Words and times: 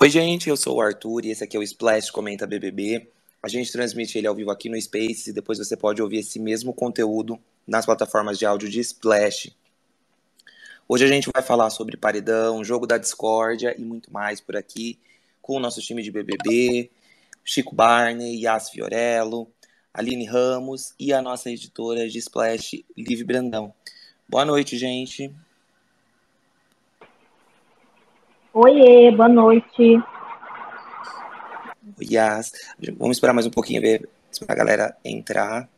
Oi, 0.00 0.08
gente, 0.08 0.48
eu 0.48 0.56
sou 0.56 0.76
o 0.76 0.80
Arthur 0.80 1.24
e 1.24 1.30
esse 1.30 1.42
aqui 1.42 1.56
é 1.56 1.60
o 1.60 1.62
Splash 1.62 2.12
Comenta 2.12 2.46
BBB. 2.46 3.08
A 3.42 3.48
gente 3.48 3.72
transmite 3.72 4.16
ele 4.16 4.28
ao 4.28 4.34
vivo 4.34 4.48
aqui 4.48 4.68
no 4.68 4.80
Space 4.80 5.28
e 5.28 5.32
depois 5.32 5.58
você 5.58 5.76
pode 5.76 6.00
ouvir 6.00 6.18
esse 6.18 6.38
mesmo 6.38 6.72
conteúdo 6.72 7.36
nas 7.66 7.84
plataformas 7.84 8.38
de 8.38 8.46
áudio 8.46 8.68
de 8.68 8.78
Splash. 8.78 9.52
Hoje 10.88 11.04
a 11.04 11.08
gente 11.08 11.28
vai 11.34 11.42
falar 11.42 11.68
sobre 11.70 11.96
paredão, 11.96 12.62
jogo 12.62 12.86
da 12.86 12.96
discórdia 12.96 13.74
e 13.76 13.82
muito 13.82 14.12
mais 14.12 14.40
por 14.40 14.56
aqui 14.56 15.00
com 15.42 15.56
o 15.56 15.60
nosso 15.60 15.80
time 15.80 16.00
de 16.00 16.12
BBB, 16.12 16.92
Chico 17.44 17.74
Barney, 17.74 18.40
Yas 18.44 18.70
Fiorello, 18.70 19.50
Aline 19.92 20.26
Ramos 20.26 20.94
e 20.96 21.12
a 21.12 21.20
nossa 21.20 21.50
editora 21.50 22.08
de 22.08 22.18
Splash, 22.18 22.84
Liv 22.96 23.24
Brandão. 23.24 23.74
Boa 24.28 24.44
noite, 24.44 24.78
gente. 24.78 25.34
Oiê, 28.52 29.10
boa 29.10 29.28
noite. 29.28 30.02
Yas. 32.02 32.50
Vamos 32.96 33.16
esperar 33.16 33.34
mais 33.34 33.46
um 33.46 33.50
pouquinho, 33.50 33.82
ver 33.82 34.08
se 34.30 34.44
a 34.48 34.54
galera 34.54 34.96
entrar. 35.04 35.68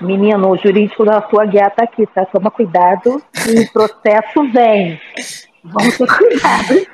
Menino, 0.00 0.50
o 0.50 0.56
jurídico 0.56 1.04
da 1.04 1.28
sua 1.28 1.46
guia 1.46 1.70
tá 1.70 1.84
aqui, 1.84 2.06
tá? 2.06 2.24
Toma 2.26 2.50
cuidado 2.50 3.16
o 3.16 3.72
processo 3.72 4.50
vem. 4.52 5.00
Vamos 5.64 5.98
ter 5.98 6.06
cuidado. 6.06 6.86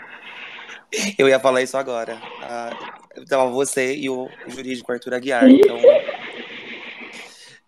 Eu 1.19 1.29
ia 1.29 1.39
falar 1.39 1.63
isso 1.63 1.77
agora. 1.77 2.19
Ah, 2.43 2.71
então, 3.17 3.53
você 3.53 3.95
e 3.95 4.09
o 4.09 4.29
jurídico 4.49 4.93
Arthur 4.93 5.15
Aguiar. 5.15 5.49
Então, 5.49 5.79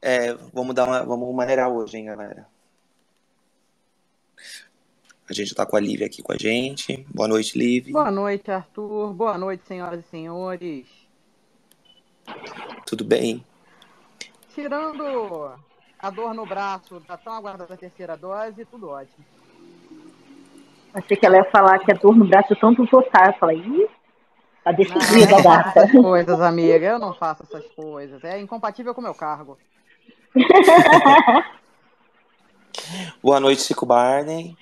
é, 0.00 0.34
vamos 0.52 0.74
dar 0.74 0.84
uma, 0.84 1.04
vamos 1.04 1.34
maneirar 1.34 1.68
hoje, 1.68 1.98
hein, 1.98 2.06
galera. 2.06 2.46
A 5.28 5.32
gente 5.32 5.48
está 5.48 5.64
com 5.64 5.76
a 5.76 5.80
Lívia 5.80 6.06
aqui 6.06 6.22
com 6.22 6.32
a 6.32 6.36
gente. 6.36 7.06
Boa 7.08 7.28
noite, 7.28 7.56
Lívia. 7.56 7.92
Boa 7.92 8.10
noite, 8.10 8.50
Arthur. 8.50 9.12
Boa 9.12 9.38
noite, 9.38 9.64
senhoras 9.66 10.00
e 10.00 10.08
senhores. 10.08 10.86
Tudo 12.86 13.04
bem? 13.04 13.44
Tirando 14.54 15.52
a 15.98 16.10
dor 16.10 16.34
no 16.34 16.44
braço 16.44 17.00
da 17.00 17.16
tão 17.16 17.32
aguardada 17.32 17.76
terceira 17.76 18.16
dose, 18.16 18.64
tudo 18.64 18.88
ótimo. 18.88 19.24
Achei 20.92 21.16
que 21.16 21.24
ela 21.24 21.36
ia 21.36 21.50
falar 21.50 21.78
que 21.78 21.90
a 21.92 21.94
dor 21.94 22.14
no 22.16 22.26
braço 22.26 22.54
tanto 22.56 22.84
votar. 22.86 23.28
Eu 23.28 23.38
falei, 23.38 23.58
ih, 23.58 23.88
tá 24.62 24.72
decidida 24.72 25.36
a 25.38 25.40
data. 25.40 25.78
Essas 25.78 25.92
coisas, 25.92 26.40
amiga. 26.40 26.84
Eu 26.84 26.98
não 26.98 27.14
faço 27.14 27.44
essas 27.44 27.64
coisas. 27.68 28.22
É 28.24 28.40
incompatível 28.40 28.92
com 28.92 29.00
o 29.00 29.04
meu 29.04 29.14
cargo. 29.14 29.56
Boa 33.22 33.38
noite, 33.40 33.62
Chico 33.62 33.86
Barney. 33.86 34.56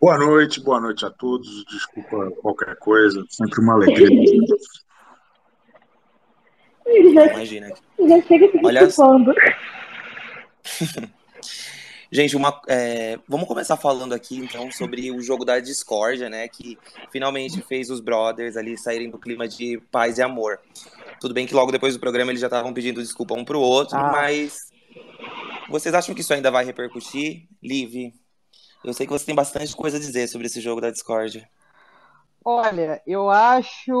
Boa 0.00 0.16
noite, 0.16 0.60
boa 0.60 0.80
noite 0.80 1.04
a 1.04 1.10
todos. 1.10 1.64
Desculpa 1.66 2.30
qualquer 2.40 2.76
coisa, 2.76 3.24
sempre 3.28 3.60
uma 3.60 3.74
alegria. 3.74 4.06
Ele 6.86 7.12
já, 7.12 7.26
Imagina. 7.26 7.68
já 7.98 8.22
chega 8.22 8.50
se 8.50 8.60
Olha- 8.64 8.86
desculpando. 8.86 9.34
Gente, 12.10 12.34
uma, 12.36 12.58
é, 12.68 13.18
vamos 13.28 13.46
começar 13.46 13.76
falando 13.76 14.14
aqui 14.14 14.38
então 14.38 14.70
sobre 14.72 15.10
o 15.12 15.20
jogo 15.20 15.44
da 15.44 15.60
discórdia, 15.60 16.30
né? 16.30 16.48
Que 16.48 16.78
finalmente 17.12 17.60
fez 17.60 17.90
os 17.90 18.00
brothers 18.00 18.56
ali 18.56 18.78
saírem 18.78 19.10
do 19.10 19.18
clima 19.18 19.46
de 19.46 19.78
paz 19.92 20.16
e 20.16 20.22
amor. 20.22 20.58
Tudo 21.20 21.34
bem 21.34 21.46
que 21.46 21.54
logo 21.54 21.70
depois 21.70 21.92
do 21.92 22.00
programa 22.00 22.30
eles 22.32 22.40
já 22.40 22.46
estavam 22.46 22.72
pedindo 22.72 23.02
desculpa 23.02 23.34
um 23.34 23.44
pro 23.44 23.60
outro, 23.60 23.94
Ah. 23.98 24.10
mas 24.10 24.68
vocês 25.68 25.94
acham 25.94 26.14
que 26.14 26.22
isso 26.22 26.32
ainda 26.32 26.50
vai 26.50 26.64
repercutir? 26.64 27.46
Liv, 27.62 28.14
eu 28.84 28.92
sei 28.94 29.06
que 29.06 29.12
você 29.12 29.26
tem 29.26 29.34
bastante 29.34 29.74
coisa 29.74 29.96
a 29.96 30.00
dizer 30.00 30.28
sobre 30.28 30.46
esse 30.46 30.60
jogo 30.60 30.80
da 30.80 30.90
discórdia. 30.90 31.48
Olha, 32.44 33.02
eu 33.06 33.28
acho. 33.28 33.92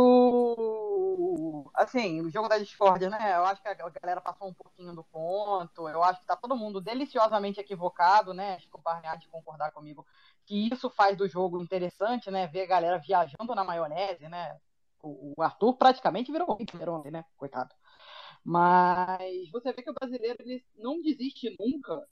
Assim, 1.74 2.20
o 2.22 2.30
jogo 2.30 2.48
da 2.48 2.56
discórdia, 2.58 3.10
né? 3.10 3.36
Eu 3.36 3.44
acho 3.44 3.60
que 3.60 3.68
a 3.68 3.74
galera 3.74 4.20
passou 4.20 4.48
um 4.48 4.54
pouquinho 4.54 4.94
do 4.94 5.04
ponto. 5.04 5.88
Eu 5.88 6.02
acho 6.02 6.20
que 6.20 6.26
tá 6.26 6.36
todo 6.36 6.56
mundo 6.56 6.80
deliciosamente 6.80 7.60
equivocado, 7.60 8.32
né? 8.32 8.58
Chico 8.60 8.80
Barney 8.80 9.08
há 9.10 9.16
de 9.16 9.28
concordar 9.28 9.72
comigo 9.72 10.06
que 10.46 10.68
isso 10.72 10.88
faz 10.88 11.16
do 11.16 11.28
jogo 11.28 11.60
interessante, 11.62 12.30
né? 12.30 12.46
Ver 12.46 12.62
a 12.62 12.66
galera 12.66 12.98
viajando 12.98 13.54
na 13.54 13.64
maionese, 13.64 14.28
né? 14.28 14.56
O 15.02 15.34
o 15.36 15.42
Arthur 15.42 15.74
praticamente 15.74 16.32
virou 16.32 16.56
Hitler 16.56 16.88
ontem, 16.88 17.10
né? 17.10 17.24
Coitado. 17.36 17.74
Mas 18.44 19.50
você 19.50 19.72
vê 19.72 19.82
que 19.82 19.90
o 19.90 19.94
brasileiro 19.94 20.38
ele 20.40 20.64
não 20.76 21.02
desiste 21.02 21.54
nunca 21.58 22.02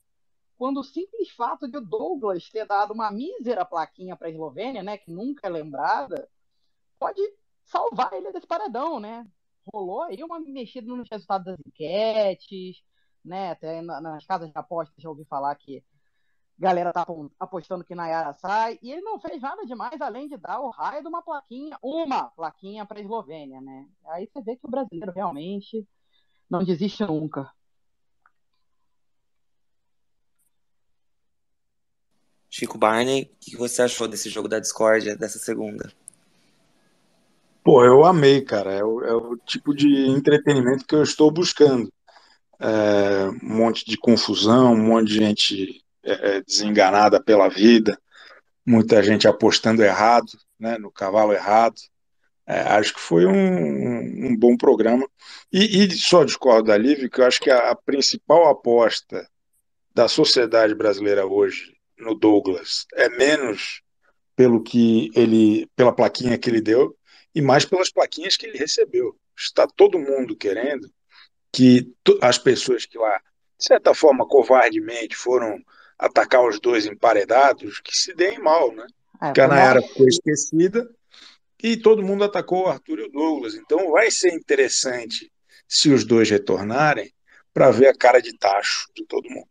quando 0.56 0.80
o 0.80 0.84
simples 0.84 1.30
fato 1.30 1.68
de 1.68 1.78
o 1.78 1.80
Douglas 1.80 2.48
ter 2.50 2.66
dado 2.66 2.92
uma 2.92 3.10
mísera 3.10 3.64
plaquinha 3.64 4.16
para 4.16 4.28
a 4.28 4.30
Eslovênia, 4.30 4.82
né, 4.82 4.96
que 4.98 5.10
nunca 5.10 5.46
é 5.46 5.50
lembrada, 5.50 6.28
pode 6.98 7.20
salvar 7.64 8.12
ele 8.14 8.32
desse 8.32 8.46
paredão, 8.46 9.00
né? 9.00 9.26
Rolou 9.72 10.02
aí 10.02 10.22
uma 10.22 10.38
mexida 10.40 10.86
nos 10.94 11.08
resultados 11.10 11.46
das 11.46 11.58
enquetes, 11.66 12.82
né? 13.24 13.50
Até 13.50 13.82
na- 13.82 14.00
nas 14.00 14.24
casas 14.26 14.50
de 14.50 14.58
apostas 14.58 15.02
já 15.02 15.08
ouvi 15.08 15.24
falar 15.24 15.54
que 15.56 15.84
a 16.58 16.62
galera 16.62 16.92
tá 16.92 17.06
apostando 17.38 17.84
que 17.84 17.94
Nayara 17.94 18.32
sai, 18.34 18.78
e 18.82 18.90
ele 18.92 19.02
não 19.02 19.20
fez 19.20 19.42
nada 19.42 19.66
demais 19.66 20.00
além 20.00 20.28
de 20.28 20.36
dar 20.38 20.60
o 20.60 20.70
raio 20.70 21.02
de 21.02 21.08
uma 21.08 21.22
plaquinha, 21.22 21.78
uma 21.82 22.30
plaquinha 22.30 22.86
para 22.86 22.98
a 22.98 23.02
Eslovênia, 23.02 23.60
né? 23.60 23.88
Aí 24.06 24.26
você 24.26 24.40
vê 24.42 24.56
que 24.56 24.66
o 24.66 24.70
brasileiro 24.70 25.12
realmente 25.12 25.86
não 26.50 26.64
desiste 26.64 27.04
nunca. 27.04 27.52
Chico 32.58 32.78
Barney, 32.78 33.30
o 33.34 33.36
que 33.38 33.54
você 33.54 33.82
achou 33.82 34.08
desse 34.08 34.30
jogo 34.30 34.48
da 34.48 34.58
discórdia 34.58 35.14
dessa 35.14 35.38
segunda? 35.38 35.92
Pô, 37.62 37.84
eu 37.84 38.02
amei, 38.02 38.40
cara. 38.40 38.72
É 38.72 38.82
o, 38.82 39.04
é 39.04 39.12
o 39.12 39.36
tipo 39.36 39.74
de 39.74 40.08
entretenimento 40.08 40.86
que 40.86 40.94
eu 40.94 41.02
estou 41.02 41.30
buscando. 41.30 41.92
É, 42.58 43.28
um 43.44 43.56
monte 43.58 43.84
de 43.84 43.98
confusão, 43.98 44.72
um 44.72 44.86
monte 44.86 45.08
de 45.08 45.16
gente 45.16 45.84
é, 46.02 46.36
é, 46.36 46.40
desenganada 46.40 47.22
pela 47.22 47.50
vida, 47.50 48.00
muita 48.64 49.02
gente 49.02 49.28
apostando 49.28 49.82
errado, 49.84 50.32
né, 50.58 50.78
no 50.78 50.90
cavalo 50.90 51.34
errado. 51.34 51.76
É, 52.46 52.60
acho 52.60 52.94
que 52.94 53.00
foi 53.00 53.26
um, 53.26 54.30
um- 54.30 54.36
bom 54.38 54.56
programa. 54.56 55.06
E, 55.52 55.84
e 55.84 55.90
só 55.90 56.24
discordo 56.24 56.68
da 56.68 56.78
Liv, 56.78 57.10
que 57.10 57.20
eu 57.20 57.26
acho 57.26 57.38
que 57.38 57.50
a, 57.50 57.72
a 57.72 57.76
principal 57.76 58.48
aposta 58.48 59.28
da 59.94 60.08
sociedade 60.08 60.74
brasileira 60.74 61.26
hoje 61.26 61.75
no 61.98 62.14
Douglas 62.14 62.86
é 62.94 63.08
menos 63.08 63.82
pelo 64.34 64.62
que 64.62 65.10
ele, 65.14 65.66
pela 65.74 65.92
plaquinha 65.92 66.36
que 66.36 66.50
ele 66.50 66.60
deu, 66.60 66.96
e 67.34 67.40
mais 67.40 67.64
pelas 67.64 67.90
plaquinhas 67.90 68.36
que 68.36 68.46
ele 68.46 68.58
recebeu. 68.58 69.16
Está 69.36 69.66
todo 69.66 69.98
mundo 69.98 70.36
querendo 70.36 70.90
que 71.52 71.90
as 72.20 72.38
pessoas 72.38 72.84
que 72.84 72.98
lá, 72.98 73.18
de 73.58 73.64
certa 73.64 73.94
forma, 73.94 74.26
covardemente 74.26 75.16
foram 75.16 75.58
atacar 75.98 76.46
os 76.46 76.60
dois 76.60 76.84
emparedados, 76.86 77.80
que 77.80 77.96
se 77.96 78.14
deem 78.14 78.38
mal, 78.38 78.74
né? 78.74 78.86
É, 79.22 79.26
Porque 79.26 79.40
a 79.40 79.46
foi 79.46 79.56
Nayara 79.56 79.80
mal- 79.80 79.88
ficou 79.88 80.06
esquecida 80.08 80.90
e 81.62 81.76
todo 81.76 82.02
mundo 82.02 82.24
atacou 82.24 82.64
o 82.64 82.68
Arthur 82.68 82.98
e 82.98 83.02
o 83.04 83.10
Douglas. 83.10 83.54
Então 83.54 83.90
vai 83.90 84.10
ser 84.10 84.34
interessante 84.34 85.32
se 85.66 85.90
os 85.90 86.04
dois 86.04 86.28
retornarem 86.30 87.10
para 87.54 87.70
ver 87.70 87.88
a 87.88 87.96
cara 87.96 88.20
de 88.20 88.36
tacho 88.36 88.86
de 88.94 89.04
todo 89.06 89.30
mundo. 89.30 89.48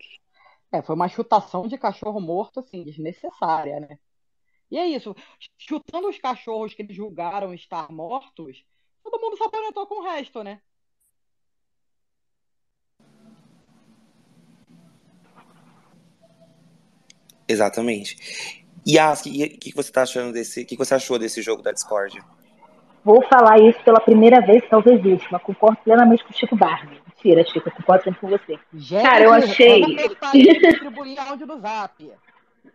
É, 0.76 0.82
foi 0.82 0.94
uma 0.94 1.08
chutação 1.08 1.68
de 1.68 1.78
cachorro 1.78 2.20
morto, 2.20 2.60
assim, 2.60 2.84
desnecessária, 2.84 3.80
né? 3.80 3.98
E 4.70 4.78
é 4.78 4.86
isso. 4.86 5.16
Chutando 5.58 6.10
os 6.10 6.18
cachorros 6.18 6.74
que 6.74 6.82
eles 6.82 6.96
julgaram 6.96 7.54
estar 7.54 7.90
mortos, 7.90 8.66
todo 9.02 9.22
mundo 9.22 9.38
se 9.38 9.44
aparentou 9.44 9.88
com 9.88 10.02
o 10.02 10.04
resto, 10.04 10.44
né? 10.44 10.60
Exatamente. 17.48 18.66
Yas, 18.86 19.22
o 19.22 19.24
que, 19.24 19.48
que 19.48 19.76
você 19.76 19.92
tá 19.94 20.02
achando 20.02 20.34
desse. 20.34 20.64
O 20.64 20.66
que 20.66 20.76
você 20.76 20.96
achou 20.96 21.18
desse 21.18 21.42
jogo 21.42 21.62
da 21.62 21.72
discórdia? 21.72 22.22
Vou 23.02 23.24
falar 23.30 23.60
isso 23.62 23.82
pela 23.84 24.02
primeira 24.02 24.46
vez, 24.46 24.68
talvez 24.68 25.04
última. 25.06 25.40
Concordo 25.40 25.78
plenamente 25.84 26.24
com 26.24 26.32
o 26.32 26.36
Chico 26.36 26.58
Barney. 26.58 27.05
Concordo 27.72 28.04
sempre 28.04 28.20
com 28.20 28.28
você. 28.30 28.60
Cara, 29.02 29.24
eu 29.24 29.34
achei- 29.34 29.82
distribuir 30.34 31.20
áudio 31.30 31.48
no 31.48 31.60
zap. 31.60 32.12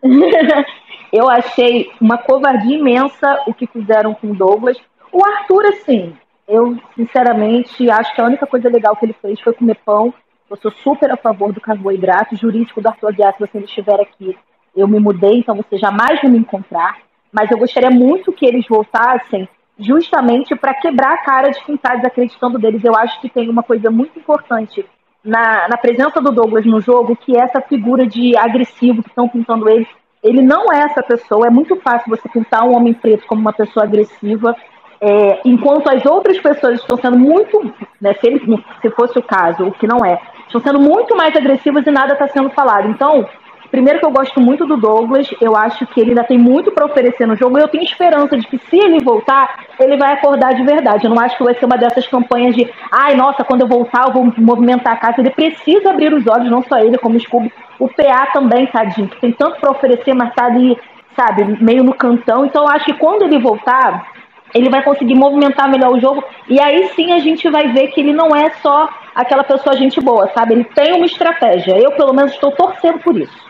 eu 1.12 1.29
achei 1.29 1.91
uma 2.00 2.19
covardia 2.19 2.76
imensa 2.79 3.43
o 3.47 3.55
que 3.55 3.67
fizeram 3.67 4.14
com 4.14 4.29
o 4.29 4.35
Douglas. 4.35 4.76
O 5.12 5.25
Arthur, 5.25 5.67
assim, 5.67 6.17
eu 6.49 6.76
sinceramente 6.97 7.91
acho 7.91 8.14
que 8.14 8.20
a 8.20 8.25
única 8.25 8.47
coisa 8.47 8.69
legal 8.69 8.97
que 8.97 9.05
ele 9.06 9.17
fez 9.20 9.41
foi 9.41 9.52
comer 9.52 9.76
pão. 9.85 10.12
Eu 10.49 10.56
sou 10.56 10.70
super 10.70 11.11
a 11.12 11.17
favor 11.17 11.53
do 11.53 11.61
carboidrato. 11.61 12.37
Jurídico 12.37 12.81
do 12.81 12.88
Arthur 12.88 13.08
Aguiar, 13.08 13.32
se 13.35 13.41
você 13.41 13.58
ainda 13.58 13.69
estiver 13.69 14.00
aqui, 14.00 14.37
eu 14.75 14.88
me 14.88 14.99
mudei, 14.99 15.38
então 15.38 15.55
você 15.56 15.76
jamais 15.76 16.20
vai 16.20 16.31
me 16.31 16.38
encontrar. 16.38 16.99
Mas 17.32 17.50
eu 17.50 17.58
gostaria 17.58 17.91
muito 17.91 18.32
que 18.32 18.44
eles 18.46 18.67
voltassem 18.69 19.49
justamente 19.81 20.55
para 20.55 20.75
quebrar 20.75 21.15
a 21.15 21.25
cara 21.25 21.50
de 21.50 21.65
quem 21.65 21.75
está 21.75 21.94
desacreditando 21.97 22.59
deles. 22.59 22.85
Eu 22.85 22.94
acho 22.94 23.21
que 23.21 23.29
tem 23.29 23.49
uma 23.49 23.62
coisa 23.62 23.91
muito 23.91 24.19
importante 24.19 24.85
na, 25.25 25.69
na 25.69 25.77
presença 25.77 26.21
do 26.21 26.31
Douglas 26.31 26.65
no 26.67 26.81
jogo, 26.81 27.17
que 27.17 27.37
é 27.37 27.43
essa 27.43 27.61
figura 27.61 28.06
de 28.06 28.37
agressivo 28.37 29.03
que 29.03 29.09
estão 29.09 29.29
pintando 29.29 29.69
ele, 29.69 29.87
Ele 30.23 30.43
não 30.43 30.73
é 30.73 30.81
essa 30.81 31.03
pessoa. 31.03 31.47
É 31.47 31.50
muito 31.50 31.77
fácil 31.77 32.11
você 32.11 32.29
pintar 32.29 32.65
um 32.65 32.77
homem 32.77 32.94
preto 32.94 33.27
como 33.27 33.41
uma 33.41 33.53
pessoa 33.53 33.85
agressiva, 33.85 34.55
é, 35.00 35.41
enquanto 35.47 35.88
as 35.88 36.05
outras 36.05 36.38
pessoas 36.38 36.79
estão 36.79 36.99
sendo 36.99 37.19
muito, 37.19 37.73
né, 38.00 38.12
se, 38.15 38.27
ele, 38.27 38.65
se 38.82 38.91
fosse 38.91 39.19
o 39.19 39.23
caso, 39.23 39.67
o 39.67 39.73
que 39.73 39.87
não 39.87 40.05
é, 40.05 40.21
estão 40.47 40.61
sendo 40.61 40.79
muito 40.79 41.17
mais 41.17 41.35
agressivas 41.35 41.87
e 41.87 41.91
nada 41.91 42.12
está 42.12 42.29
sendo 42.29 42.50
falado. 42.50 42.88
Então, 42.88 43.27
Primeiro 43.70 44.00
que 44.00 44.05
eu 44.05 44.11
gosto 44.11 44.40
muito 44.40 44.67
do 44.67 44.76
Douglas, 44.76 45.32
eu 45.40 45.56
acho 45.56 45.87
que 45.87 46.00
ele 46.00 46.11
ainda 46.11 46.25
tem 46.25 46.37
muito 46.37 46.72
para 46.72 46.87
oferecer 46.87 47.25
no 47.25 47.37
jogo 47.37 47.56
e 47.56 47.62
eu 47.62 47.69
tenho 47.69 47.84
esperança 47.84 48.37
de 48.37 48.44
que 48.46 48.58
se 48.69 48.76
ele 48.76 48.99
voltar, 48.99 49.64
ele 49.78 49.96
vai 49.96 50.14
acordar 50.14 50.55
de 50.55 50.64
verdade. 50.64 51.05
Eu 51.05 51.11
não 51.11 51.22
acho 51.22 51.37
que 51.37 51.44
vai 51.44 51.55
ser 51.55 51.67
uma 51.67 51.78
dessas 51.78 52.06
campanhas 52.08 52.56
de, 52.56 52.69
ai, 52.90 53.14
nossa, 53.14 53.44
quando 53.44 53.61
eu 53.61 53.69
voltar 53.69 54.08
eu 54.08 54.12
vou 54.12 54.32
movimentar 54.38 54.94
a 54.94 54.96
casa. 54.96 55.20
Ele 55.20 55.31
precisa 55.31 55.90
abrir 55.90 56.12
os 56.12 56.26
olhos, 56.26 56.50
não 56.50 56.64
só 56.64 56.78
ele, 56.78 56.99
como 56.99 57.17
o 57.17 57.20
Scooby. 57.20 57.52
O 57.78 57.88
PA 57.88 58.26
também, 58.32 58.67
tadinho, 58.67 59.08
que 59.08 59.20
tem 59.20 59.32
tanto 59.32 59.61
para 59.61 59.70
oferecer, 59.70 60.14
mas 60.14 60.34
tá 60.34 60.46
ali, 60.46 60.76
sabe, 61.14 61.62
meio 61.62 61.84
no 61.84 61.94
cantão. 61.94 62.44
Então 62.44 62.64
eu 62.64 62.70
acho 62.70 62.87
que 62.87 62.94
quando 62.94 63.22
ele 63.22 63.38
voltar, 63.38 64.05
ele 64.52 64.69
vai 64.69 64.82
conseguir 64.82 65.14
movimentar 65.14 65.70
melhor 65.70 65.93
o 65.93 66.00
jogo 66.00 66.25
e 66.49 66.61
aí 66.61 66.88
sim 66.88 67.12
a 67.12 67.20
gente 67.20 67.49
vai 67.49 67.69
ver 67.69 67.87
que 67.88 68.00
ele 68.00 68.12
não 68.12 68.34
é 68.34 68.50
só 68.62 68.88
aquela 69.14 69.44
pessoa 69.44 69.76
gente 69.76 70.00
boa, 70.00 70.28
sabe? 70.34 70.55
Ele 70.55 70.64
tem 70.64 70.93
uma 70.93 71.06
estratégia. 71.06 71.78
Eu, 71.78 71.93
pelo 71.93 72.12
menos, 72.12 72.32
estou 72.32 72.50
torcendo 72.50 72.99
por 72.99 73.17
isso. 73.17 73.50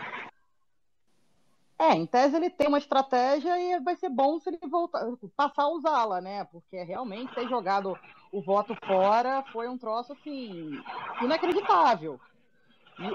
É, 1.81 1.95
em 1.95 2.05
tese 2.05 2.35
ele 2.35 2.51
tem 2.51 2.67
uma 2.67 2.77
estratégia 2.77 3.57
e 3.59 3.79
vai 3.79 3.95
ser 3.95 4.09
bom 4.09 4.39
se 4.39 4.49
ele 4.49 4.59
voltar, 4.69 5.03
passar 5.35 5.63
a 5.63 5.69
usá-la, 5.69 6.21
né? 6.21 6.43
Porque 6.43 6.83
realmente 6.83 7.33
ter 7.33 7.47
jogado 7.49 7.97
o 8.31 8.39
voto 8.39 8.77
fora 8.85 9.43
foi 9.51 9.67
um 9.67 9.79
troço 9.79 10.13
assim 10.13 10.79
inacreditável. 11.23 12.19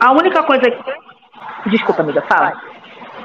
A 0.00 0.10
única 0.10 0.42
coisa 0.42 0.64
que. 0.68 1.70
Desculpa, 1.70 2.02
amiga, 2.02 2.26
fala. 2.26 2.60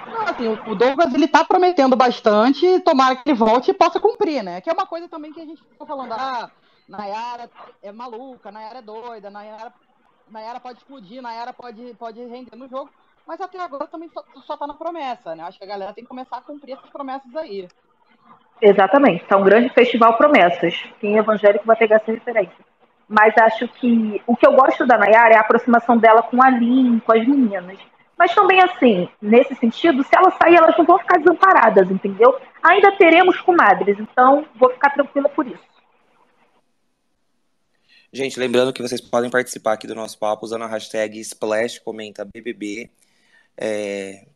Não, 0.05 0.21
assim, 0.21 0.47
o 0.47 0.75
Douglas 0.75 1.11
ele 1.11 1.27
tá 1.27 1.43
prometendo 1.43 1.95
bastante, 1.95 2.79
tomara 2.81 3.15
que 3.15 3.27
ele 3.27 3.39
volte 3.39 3.71
e 3.71 3.73
possa 3.73 3.99
cumprir, 3.99 4.43
né? 4.43 4.61
Que 4.61 4.69
é 4.69 4.73
uma 4.73 4.85
coisa 4.85 5.09
também 5.09 5.33
que 5.33 5.41
a 5.41 5.45
gente 5.45 5.63
fica 5.63 5.87
falando, 5.87 6.11
ah, 6.11 6.51
Nayara 6.87 7.49
é 7.81 7.91
maluca, 7.91 8.51
Nayara 8.51 8.77
é 8.77 8.83
doida, 8.83 9.31
Nayara, 9.31 9.73
Nayara 10.29 10.59
pode 10.59 10.77
explodir, 10.77 11.19
Nayara 11.19 11.51
pode, 11.51 11.95
pode 11.95 12.23
render 12.25 12.55
no 12.55 12.67
jogo 12.69 12.91
mas 13.27 13.39
até 13.39 13.59
agora 13.59 13.87
também 13.87 14.09
só, 14.09 14.23
só 14.45 14.57
tá 14.57 14.67
na 14.67 14.73
promessa, 14.73 15.35
né? 15.35 15.43
Acho 15.43 15.57
que 15.57 15.63
a 15.63 15.67
galera 15.67 15.93
tem 15.93 16.03
que 16.03 16.09
começar 16.09 16.37
a 16.37 16.41
cumprir 16.41 16.73
essas 16.73 16.89
promessas 16.89 17.35
aí. 17.35 17.67
Exatamente, 18.61 19.25
tá 19.25 19.37
um 19.37 19.43
grande 19.43 19.69
festival 19.73 20.17
promessas. 20.17 20.75
Quem 20.99 21.15
é 21.15 21.19
evangélico 21.19 21.65
vai 21.65 21.75
pegar 21.75 21.97
essa 21.97 22.11
referência. 22.11 22.65
Mas 23.07 23.33
acho 23.37 23.67
que 23.67 24.21
o 24.25 24.35
que 24.35 24.47
eu 24.47 24.53
gosto 24.53 24.85
da 24.85 24.97
Nayara 24.97 25.33
é 25.33 25.37
a 25.37 25.41
aproximação 25.41 25.97
dela 25.97 26.23
com 26.23 26.41
a 26.41 26.49
Lin, 26.49 26.99
com 26.99 27.11
as 27.11 27.27
meninas. 27.27 27.77
Mas 28.17 28.35
também, 28.35 28.61
assim, 28.61 29.09
nesse 29.19 29.55
sentido, 29.55 30.03
se 30.03 30.15
ela 30.15 30.31
sair, 30.31 30.55
elas 30.55 30.77
não 30.77 30.85
vão 30.85 30.99
ficar 30.99 31.17
desamparadas, 31.17 31.89
entendeu? 31.89 32.39
Ainda 32.61 32.91
teremos 32.91 33.41
comadres, 33.41 33.99
então 33.99 34.45
vou 34.55 34.69
ficar 34.69 34.91
tranquila 34.91 35.27
por 35.27 35.47
isso. 35.47 35.71
Gente, 38.13 38.39
lembrando 38.39 38.71
que 38.71 38.81
vocês 38.81 39.01
podem 39.01 39.31
participar 39.31 39.73
aqui 39.73 39.87
do 39.87 39.95
nosso 39.95 40.19
papo 40.19 40.45
usando 40.45 40.63
a 40.63 40.67
hashtag 40.67 41.19
Splash 41.19 41.79
Comenta 41.79 42.23
BBB. 42.23 42.91
É, 43.57 44.27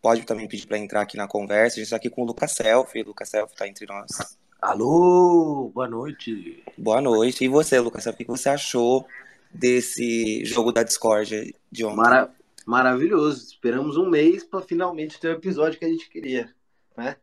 pode 0.00 0.24
também 0.24 0.48
pedir 0.48 0.66
para 0.66 0.78
entrar 0.78 1.02
aqui 1.02 1.16
na 1.16 1.26
conversa. 1.26 1.74
A 1.74 1.78
gente 1.78 1.84
está 1.84 1.96
aqui 1.96 2.10
com 2.10 2.22
o 2.22 2.26
Lucas 2.26 2.52
Selfie. 2.52 3.02
Lucas 3.02 3.28
Selfie 3.28 3.54
está 3.54 3.68
entre 3.68 3.86
nós. 3.86 4.36
Alô, 4.60 5.70
boa 5.72 5.88
noite. 5.88 6.62
Boa 6.76 7.00
noite. 7.00 7.44
E 7.44 7.48
você, 7.48 7.78
Lucas 7.78 8.04
Selfie, 8.04 8.24
o 8.24 8.26
que 8.26 8.32
você 8.32 8.48
achou 8.48 9.06
desse 9.50 10.44
jogo 10.44 10.72
da 10.72 10.82
Discord 10.82 11.54
de 11.70 11.84
ontem? 11.84 11.96
Mara 11.96 12.34
maravilhoso. 12.68 13.46
Esperamos 13.46 13.96
um 13.96 14.06
mês 14.06 14.44
para 14.44 14.60
finalmente 14.60 15.18
ter 15.18 15.28
o 15.28 15.38
episódio 15.38 15.78
que 15.78 15.86
a 15.86 15.88
gente 15.88 16.10
queria, 16.10 16.54
né? 16.94 17.16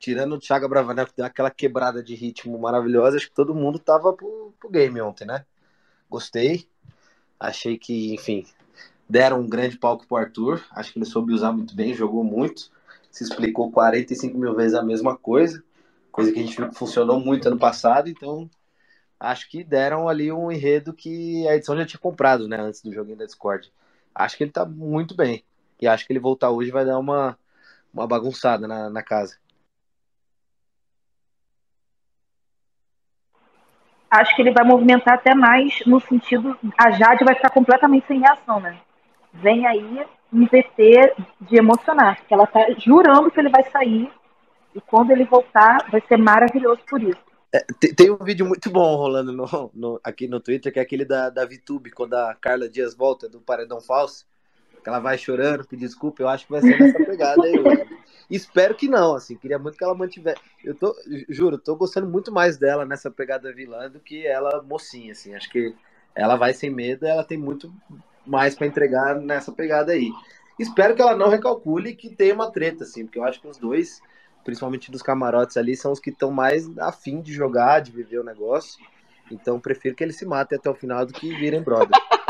Tirando 0.00 0.32
o 0.34 0.38
Thiago 0.40 0.68
Bravanel, 0.68 1.06
que 1.06 1.16
deu 1.16 1.24
aquela 1.24 1.50
quebrada 1.50 2.02
de 2.02 2.16
ritmo 2.16 2.58
maravilhosa, 2.58 3.16
acho 3.16 3.28
que 3.28 3.34
todo 3.34 3.54
mundo 3.54 3.78
tava 3.78 4.12
pro, 4.12 4.52
pro 4.58 4.68
game 4.68 5.00
ontem, 5.00 5.26
né? 5.26 5.44
Gostei. 6.08 6.68
Achei 7.38 7.78
que, 7.78 8.12
enfim, 8.12 8.44
deram 9.10 9.40
um 9.40 9.48
grande 9.48 9.76
palco 9.76 10.06
pro 10.06 10.16
Arthur. 10.16 10.64
Acho 10.70 10.92
que 10.92 10.98
ele 11.00 11.04
soube 11.04 11.32
usar 11.32 11.52
muito 11.52 11.74
bem, 11.74 11.92
jogou 11.92 12.22
muito. 12.22 12.70
Se 13.10 13.24
explicou 13.24 13.72
45 13.72 14.38
mil 14.38 14.54
vezes 14.54 14.74
a 14.74 14.84
mesma 14.84 15.16
coisa, 15.16 15.62
coisa 16.12 16.32
que 16.32 16.38
a 16.38 16.42
gente 16.42 16.56
viu 16.56 16.68
que 16.68 16.76
funcionou 16.76 17.18
muito 17.18 17.48
ano 17.48 17.58
passado. 17.58 18.08
Então, 18.08 18.48
acho 19.18 19.50
que 19.50 19.64
deram 19.64 20.08
ali 20.08 20.30
um 20.30 20.50
enredo 20.52 20.94
que 20.94 21.46
a 21.48 21.56
edição 21.56 21.76
já 21.76 21.84
tinha 21.84 21.98
comprado, 21.98 22.46
né, 22.46 22.56
antes 22.60 22.82
do 22.82 22.92
joguinho 22.92 23.18
da 23.18 23.24
Discord. 23.24 23.72
Acho 24.14 24.36
que 24.36 24.44
ele 24.44 24.52
tá 24.52 24.64
muito 24.64 25.16
bem. 25.16 25.44
E 25.80 25.88
acho 25.88 26.06
que 26.06 26.12
ele 26.12 26.20
voltar 26.20 26.50
hoje 26.50 26.70
vai 26.70 26.84
dar 26.84 26.98
uma, 26.98 27.36
uma 27.92 28.06
bagunçada 28.06 28.68
na, 28.68 28.88
na 28.88 29.02
casa. 29.02 29.36
Acho 34.08 34.36
que 34.36 34.42
ele 34.42 34.52
vai 34.52 34.64
movimentar 34.64 35.14
até 35.14 35.34
mais 35.34 35.84
no 35.84 36.00
sentido. 36.00 36.56
A 36.78 36.92
Jade 36.92 37.24
vai 37.24 37.34
ficar 37.34 37.50
completamente 37.50 38.06
sem 38.06 38.20
reação, 38.20 38.60
né? 38.60 38.78
Vem 39.32 39.66
aí 39.66 40.04
um 40.32 40.44
VT 40.46 41.14
de 41.40 41.56
emocionar, 41.56 42.18
porque 42.18 42.34
ela 42.34 42.46
tá 42.46 42.66
jurando 42.78 43.30
que 43.30 43.40
ele 43.40 43.48
vai 43.48 43.62
sair 43.70 44.10
e 44.74 44.80
quando 44.80 45.10
ele 45.10 45.24
voltar 45.24 45.88
vai 45.90 46.02
ser 46.06 46.16
maravilhoso 46.16 46.80
por 46.88 47.02
isso. 47.02 47.30
É, 47.52 47.64
tem, 47.96 48.10
um 48.10 48.24
vídeo 48.24 48.46
muito 48.46 48.70
bom 48.70 48.94
rolando 48.94 49.32
no, 49.32 49.70
no, 49.74 50.00
aqui 50.04 50.28
no 50.28 50.38
Twitter, 50.38 50.72
que 50.72 50.78
é 50.78 50.82
aquele 50.82 51.04
da, 51.04 51.30
da 51.30 51.44
VTube, 51.44 51.90
quando 51.90 52.14
a 52.14 52.32
Carla 52.34 52.68
Dias 52.68 52.94
volta 52.94 53.28
do 53.28 53.40
Paredão 53.40 53.80
Falso, 53.80 54.24
que 54.82 54.88
ela 54.88 55.00
vai 55.00 55.18
chorando, 55.18 55.66
pedir 55.66 55.86
desculpa, 55.86 56.22
eu 56.22 56.28
acho 56.28 56.46
que 56.46 56.52
vai 56.52 56.60
ser 56.60 56.78
nessa 56.78 57.04
pegada 57.04 57.42
aí. 57.42 57.54
Espero 58.30 58.76
que 58.76 58.88
não, 58.88 59.16
assim, 59.16 59.36
queria 59.36 59.58
muito 59.58 59.76
que 59.76 59.82
ela 59.82 59.96
mantivesse. 59.96 60.40
Eu 60.64 60.76
tô, 60.76 60.94
juro, 61.28 61.58
tô 61.58 61.74
gostando 61.74 62.06
muito 62.06 62.30
mais 62.30 62.56
dela 62.56 62.84
nessa 62.84 63.10
pegada 63.10 63.52
vilã 63.52 63.90
do 63.90 63.98
que 63.98 64.24
ela 64.24 64.62
mocinha, 64.62 65.10
assim, 65.10 65.34
acho 65.34 65.50
que 65.50 65.74
ela 66.14 66.36
vai 66.36 66.54
sem 66.54 66.70
medo, 66.70 67.04
ela 67.04 67.24
tem 67.24 67.36
muito 67.36 67.72
mais 68.26 68.54
para 68.54 68.66
entregar 68.66 69.16
nessa 69.16 69.52
pegada 69.52 69.92
aí. 69.92 70.10
Espero 70.58 70.94
que 70.94 71.00
ela 71.00 71.16
não 71.16 71.28
recalcule 71.28 71.94
que 71.94 72.14
tenha 72.14 72.34
uma 72.34 72.50
treta, 72.50 72.84
assim, 72.84 73.04
porque 73.04 73.18
eu 73.18 73.24
acho 73.24 73.40
que 73.40 73.48
os 73.48 73.56
dois, 73.56 74.02
principalmente 74.44 74.90
dos 74.90 75.02
camarotes 75.02 75.56
ali, 75.56 75.74
são 75.74 75.90
os 75.92 75.98
que 75.98 76.10
estão 76.10 76.30
mais 76.30 76.68
afim 76.78 77.20
de 77.20 77.32
jogar, 77.32 77.80
de 77.80 77.90
viver 77.90 78.18
o 78.18 78.24
negócio. 78.24 78.78
Então 79.30 79.58
prefiro 79.58 79.94
que 79.94 80.04
eles 80.04 80.16
se 80.16 80.26
matem 80.26 80.58
até 80.58 80.68
o 80.68 80.74
final 80.74 81.06
do 81.06 81.12
que 81.12 81.34
virem 81.34 81.62
brother. 81.62 81.90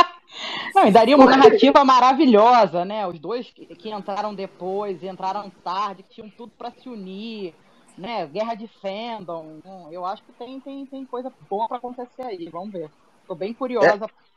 Não, 0.75 0.87
e 0.87 0.93
daria 0.93 1.17
uma 1.17 1.27
narrativa 1.27 1.85
maravilhosa, 1.85 2.85
né? 2.85 3.05
Os 3.07 3.19
dois 3.19 3.51
que, 3.51 3.67
que 3.67 3.91
entraram 3.91 4.33
depois, 4.33 5.03
entraram 5.03 5.51
tarde, 5.65 6.05
que 6.05 6.15
tinham 6.15 6.31
tudo 6.31 6.53
para 6.57 6.71
se 6.71 6.89
unir, 6.89 7.53
né? 7.99 8.27
Guerra 8.27 8.55
de 8.55 8.69
fandom. 8.81 9.61
Eu 9.91 10.07
acho 10.07 10.23
que 10.23 10.33
tem, 10.33 10.61
tem, 10.61 10.87
tem 10.87 11.05
coisa 11.05 11.33
boa 11.49 11.67
para 11.67 11.79
acontecer 11.79 12.23
aí. 12.23 12.49
Vamos 12.49 12.71
ver. 12.71 12.89
Tô 13.27 13.35
bem 13.35 13.53
curiosa 13.53 14.07
é. 14.07 14.30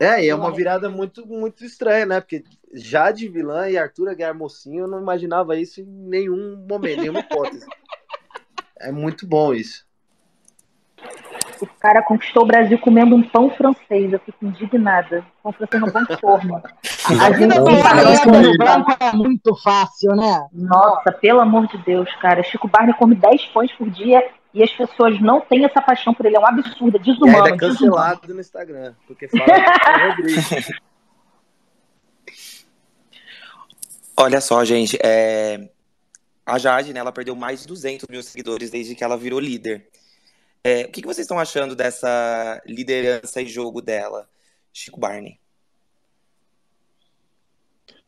É, 0.00 0.24
e 0.24 0.30
é 0.30 0.34
uma 0.34 0.50
virada 0.50 0.88
muito, 0.88 1.26
muito 1.26 1.62
estranha, 1.62 2.06
né? 2.06 2.20
Porque 2.22 2.42
já 2.72 3.10
de 3.10 3.28
vilã 3.28 3.68
e 3.68 3.76
Arthur 3.76 4.08
Aguiar 4.08 4.34
mocinho, 4.34 4.84
eu 4.84 4.88
não 4.88 4.98
imaginava 4.98 5.58
isso 5.58 5.82
em 5.82 5.84
nenhum 5.84 6.56
momento, 6.66 7.02
nenhuma 7.02 7.20
hipótese. 7.20 7.66
É 8.80 8.90
muito 8.90 9.26
bom 9.26 9.52
isso. 9.52 9.86
O 11.60 11.66
cara 11.78 12.02
conquistou 12.02 12.44
o 12.44 12.46
Brasil 12.46 12.78
comendo 12.78 13.14
um 13.14 13.22
pão 13.22 13.50
francês. 13.50 14.10
Eu 14.10 14.18
fico 14.20 14.46
indignada. 14.46 15.22
Pão 15.42 15.52
francês 15.52 15.82
não 15.82 16.04
de 16.04 16.16
forma. 16.18 16.62
A 17.20 17.30
vida 17.30 17.60
do 17.60 18.56
branco 18.56 18.96
é 18.98 19.12
muito 19.12 19.54
fácil, 19.56 20.16
né? 20.16 20.48
Nossa, 20.50 21.12
pelo 21.12 21.40
amor 21.40 21.66
de 21.66 21.76
Deus, 21.84 22.10
cara. 22.16 22.42
Chico 22.42 22.66
Barney 22.66 22.94
come 22.94 23.14
10 23.14 23.48
pães 23.48 23.70
por 23.72 23.90
dia 23.90 24.26
e 24.52 24.62
as 24.62 24.72
pessoas 24.72 25.20
não 25.20 25.40
têm 25.40 25.64
essa 25.64 25.80
paixão 25.80 26.12
por 26.12 26.26
ele. 26.26 26.36
É 26.36 26.40
um 26.40 26.46
absurdo, 26.46 26.96
é 26.96 27.00
desumano. 27.00 27.32
E 27.32 27.36
ainda 27.36 27.54
é 27.54 27.58
cancelado 27.58 28.20
desumano. 28.20 28.34
no 28.34 28.40
Instagram, 28.40 28.94
porque 29.06 29.28
fala 29.28 29.44
que 30.16 30.22
é 30.54 30.80
Olha 34.16 34.40
só, 34.40 34.62
gente, 34.64 34.98
é... 35.02 35.70
a 36.44 36.58
Jade, 36.58 36.92
né, 36.92 37.00
ela 37.00 37.12
perdeu 37.12 37.34
mais 37.34 37.62
de 37.62 37.68
200 37.68 38.06
mil 38.08 38.22
seguidores 38.22 38.70
desde 38.70 38.94
que 38.94 39.02
ela 39.02 39.16
virou 39.16 39.40
líder. 39.40 39.88
É, 40.62 40.82
o 40.82 40.90
que, 40.90 41.00
que 41.00 41.06
vocês 41.06 41.24
estão 41.24 41.38
achando 41.38 41.74
dessa 41.74 42.60
liderança 42.66 43.40
e 43.40 43.46
jogo 43.46 43.80
dela, 43.80 44.28
Chico 44.72 45.00
Barney? 45.00 45.40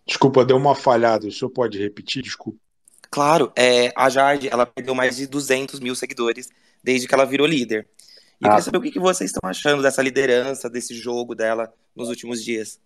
Desculpa, 0.05 0.45
deu 0.45 0.57
uma 0.57 0.75
falhada. 0.75 1.27
O 1.27 1.33
senhor 1.33 1.51
pode 1.51 1.79
repetir? 1.79 2.23
Desculpa. 2.23 2.59
Claro, 3.13 3.53
é, 3.55 3.93
a 3.95 4.09
Jade, 4.09 4.49
ela 4.49 4.65
perdeu 4.65 4.95
mais 4.95 5.19
de 5.19 5.27
200 5.27 5.81
mil 5.81 5.95
seguidores 5.95 6.49
desde 6.83 7.07
que 7.07 7.15
ela 7.15 7.27
virou 7.27 7.47
líder. 7.47 7.87
E 8.41 8.45
eu 8.45 8.49
queria 8.49 8.55
ah. 8.55 8.63
saber 8.63 8.79
o 8.79 8.81
que, 8.81 8.91
que 8.91 8.99
vocês 8.99 9.29
estão 9.29 9.49
achando 9.49 9.83
dessa 9.83 10.01
liderança, 10.01 10.71
desse 10.71 10.95
jogo 10.95 11.35
dela 11.35 11.71
nos 11.95 12.09
últimos 12.09 12.43
dias. 12.43 12.81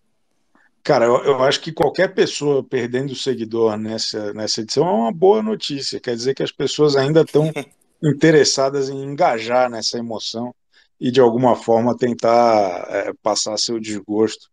Cara, 0.83 1.05
eu, 1.05 1.23
eu, 1.23 1.43
acho 1.43 1.61
que 1.61 1.71
qualquer 1.71 2.13
pessoa 2.13 2.61
perdendo 2.61 3.15
seguidor 3.15 3.77
nessa, 3.77 4.33
nessa 4.33 4.59
edição 4.59 4.85
é 4.85 4.91
uma 4.91 5.13
boa 5.13 5.41
notícia. 5.41 5.97
Quer 5.97 6.17
dizer 6.17 6.35
que 6.35 6.43
as 6.43 6.51
pessoas 6.51 6.97
ainda 6.97 7.21
estão 7.21 7.49
interessadas 8.03 8.89
em 8.89 9.01
engajar 9.01 9.69
nessa 9.69 9.97
emoção 9.97 10.53
e 10.99 11.09
de 11.09 11.21
alguma 11.21 11.55
forma 11.55 11.97
tentar 11.97 12.85
é, 12.89 13.13
passar 13.23 13.57
seu 13.57 13.79
desgosto 13.79 14.49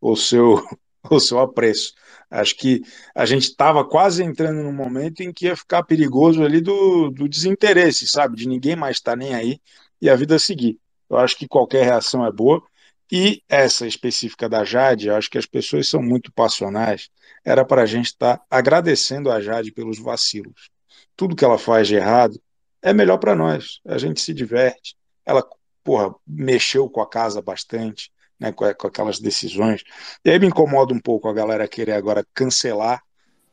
ou 0.00 0.16
seu, 0.16 0.66
ou 1.10 1.20
seu 1.20 1.38
apreço. 1.38 1.92
Acho 2.30 2.56
que 2.56 2.82
a 3.14 3.24
gente 3.24 3.44
estava 3.44 3.84
quase 3.84 4.22
entrando 4.22 4.62
num 4.62 4.72
momento 4.72 5.20
em 5.20 5.32
que 5.32 5.46
ia 5.46 5.56
ficar 5.56 5.82
perigoso 5.82 6.42
ali 6.42 6.60
do, 6.60 7.10
do 7.10 7.28
desinteresse, 7.28 8.06
sabe? 8.06 8.36
De 8.36 8.46
ninguém 8.46 8.76
mais 8.76 8.96
estar 8.96 9.12
tá 9.12 9.16
nem 9.16 9.34
aí 9.34 9.60
e 10.00 10.10
a 10.10 10.16
vida 10.16 10.38
seguir. 10.38 10.78
Eu 11.08 11.16
acho 11.16 11.36
que 11.36 11.48
qualquer 11.48 11.84
reação 11.84 12.24
é 12.26 12.30
boa. 12.30 12.62
E 13.10 13.42
essa 13.48 13.86
específica 13.86 14.48
da 14.48 14.62
Jade, 14.64 15.08
eu 15.08 15.16
acho 15.16 15.30
que 15.30 15.38
as 15.38 15.46
pessoas 15.46 15.88
são 15.88 16.02
muito 16.02 16.30
passionais. 16.30 17.08
Era 17.42 17.64
para 17.64 17.82
a 17.82 17.86
gente 17.86 18.06
estar 18.06 18.36
tá 18.36 18.44
agradecendo 18.50 19.30
a 19.30 19.40
Jade 19.40 19.72
pelos 19.72 19.98
vacilos. 19.98 20.70
Tudo 21.16 21.34
que 21.34 21.44
ela 21.44 21.58
faz 21.58 21.88
de 21.88 21.94
errado 21.94 22.38
é 22.82 22.92
melhor 22.92 23.16
para 23.16 23.34
nós. 23.34 23.80
A 23.86 23.96
gente 23.96 24.20
se 24.20 24.34
diverte. 24.34 24.94
Ela, 25.24 25.42
porra, 25.82 26.14
mexeu 26.26 26.90
com 26.90 27.00
a 27.00 27.08
casa 27.08 27.40
bastante 27.40 28.12
né, 28.38 28.52
com, 28.52 28.72
com 28.74 28.86
aquelas 28.86 29.18
decisões. 29.18 29.82
E 30.24 30.30
aí 30.30 30.38
me 30.38 30.46
incomoda 30.46 30.94
um 30.94 31.00
pouco 31.00 31.28
a 31.28 31.34
galera 31.34 31.68
querer 31.68 31.92
agora 31.92 32.26
cancelar 32.34 33.02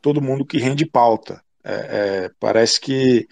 todo 0.01 0.22
mundo 0.22 0.46
que 0.46 0.60
rende 0.60 0.86
pauta. 0.86 1.42
É, 1.63 1.74
é, 1.74 2.32
parece 2.39 2.80
que, 2.80 3.27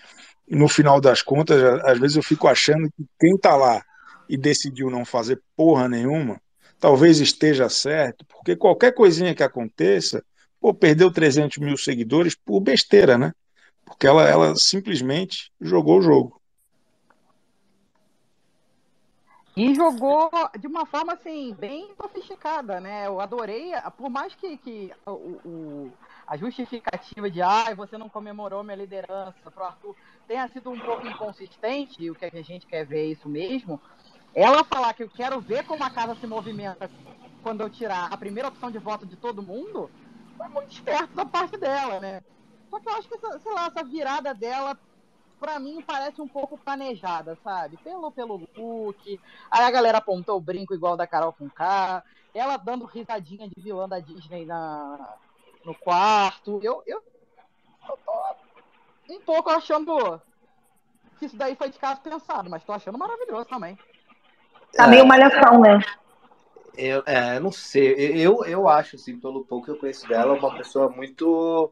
no 0.50 0.68
final 0.68 1.00
das 1.00 1.22
contas, 1.22 1.62
às 1.84 2.00
vezes 2.00 2.18
eu 2.18 2.24
fico 2.24 2.48
achando 2.48 2.90
que 2.98 3.06
quem 3.20 3.36
está 3.36 3.56
lá 3.56 3.84
e 4.28 4.36
decidiu 4.36 4.90
não 4.90 5.06
fazer 5.06 5.40
porra 5.56 5.88
nenhuma, 5.88 6.42
talvez 6.80 7.20
esteja 7.20 7.70
certo, 7.70 8.26
porque 8.26 8.56
qualquer 8.56 8.94
coisinha 8.94 9.36
que 9.36 9.44
aconteça, 9.44 10.24
pô, 10.60 10.74
perdeu 10.74 11.12
300 11.12 11.60
mil 11.60 11.78
seguidores 11.78 12.36
por 12.36 12.60
besteira, 12.60 13.18
né? 13.18 13.32
Porque 13.86 14.08
ela, 14.08 14.28
ela 14.28 14.56
simplesmente 14.56 15.52
jogou 15.62 16.00
o 16.00 16.02
jogo. 16.02 16.42
E 19.56 19.76
jogou 19.76 20.32
de 20.60 20.66
uma 20.66 20.86
forma 20.86 21.14
assim, 21.14 21.54
bem 21.54 21.94
sofisticada, 21.96 22.80
né? 22.80 23.06
Eu 23.06 23.22
adorei, 23.22 23.72
por 23.96 24.10
mais 24.10 24.34
que, 24.34 24.58
que 24.58 24.92
o, 25.06 25.12
o, 25.12 25.94
a 26.26 26.36
justificativa 26.36 27.30
de 27.30 27.40
ah, 27.40 27.74
você 27.76 27.96
não 27.96 28.10
comemorou 28.10 28.64
minha 28.64 28.76
liderança 28.76 29.52
pro 29.54 29.64
Arthur 29.64 29.96
tenha 30.28 30.48
sido 30.48 30.72
um 30.72 30.80
pouco 30.80 31.06
inconsistente, 31.06 32.10
o 32.10 32.16
que 32.16 32.26
a 32.26 32.42
gente 32.42 32.66
quer 32.66 32.84
ver 32.84 33.02
é 33.02 33.06
isso 33.12 33.30
mesmo. 33.30 33.80
Ela 34.34 34.64
falar 34.64 34.94
que 34.96 35.04
eu 35.04 35.10
quero 35.10 35.40
ver 35.40 35.64
como 35.66 35.84
a 35.84 35.90
casa 35.92 36.16
se 36.16 36.26
movimenta 36.26 36.90
quando 37.44 37.62
eu 37.62 37.70
tirar 37.70 38.12
a 38.12 38.18
primeira 38.18 38.48
opção 38.48 38.72
de 38.72 38.80
voto 38.80 39.06
de 39.06 39.18
todo 39.18 39.44
mundo, 39.44 39.92
foi 40.36 40.48
muito 40.48 40.72
esperto 40.72 41.14
da 41.14 41.26
parte 41.26 41.58
dela, 41.58 42.00
né? 42.00 42.24
Só 42.72 42.80
que 42.80 42.90
eu 42.90 42.94
acho 42.94 43.08
que, 43.08 43.20
sei 43.20 43.54
lá, 43.54 43.68
essa 43.68 43.84
virada 43.84 44.34
dela 44.34 44.76
pra 45.40 45.60
mim 45.60 45.84
parece 45.86 46.22
um 46.22 46.28
pouco 46.28 46.58
planejada, 46.58 47.38
sabe? 47.44 47.78
Pelo, 47.78 48.12
pelo 48.12 48.42
look. 48.56 49.20
Aí 49.52 49.64
a 49.64 49.72
galera 49.72 49.98
apontou 49.98 50.38
o 50.38 50.42
brinco 50.42 50.74
igual 50.74 50.96
da 50.96 51.08
Carol 51.08 51.34
com 51.34 51.50
K. 51.50 52.04
Ela 52.34 52.58
dando 52.58 52.86
risadinha 52.86 53.48
de 53.48 53.62
vilã 53.62 53.88
da 53.88 54.00
Disney 54.00 54.46
na, 54.46 55.16
no 55.64 55.76
quarto. 55.76 56.60
Eu, 56.64 56.84
eu, 56.86 57.04
eu 57.90 58.00
tô 58.06 59.14
um 59.14 59.20
pouco 59.20 59.50
achando 59.50 60.22
que 61.20 61.26
isso 61.26 61.38
daí 61.38 61.56
foi 61.56 61.70
de 61.70 61.78
caso 61.78 62.02
pensado, 62.02 62.50
mas 62.50 62.64
tô 62.64 62.72
achando 62.72 62.98
maravilhoso 62.98 63.46
também. 63.46 63.78
Tá 64.76 64.88
meio 64.88 65.06
malhação, 65.06 65.60
né? 65.60 65.80
Eu, 66.76 67.04
é, 67.06 67.40
não 67.40 67.52
sei. 67.52 67.94
Eu, 68.18 68.44
eu 68.46 68.68
acho, 68.68 68.96
assim, 68.96 69.20
pelo 69.20 69.46
pouco 69.46 69.66
que 69.66 69.72
eu 69.72 69.78
conheço 69.78 70.08
dela, 70.08 70.34
uma 70.34 70.56
pessoa 70.58 70.90
muito 70.90 71.72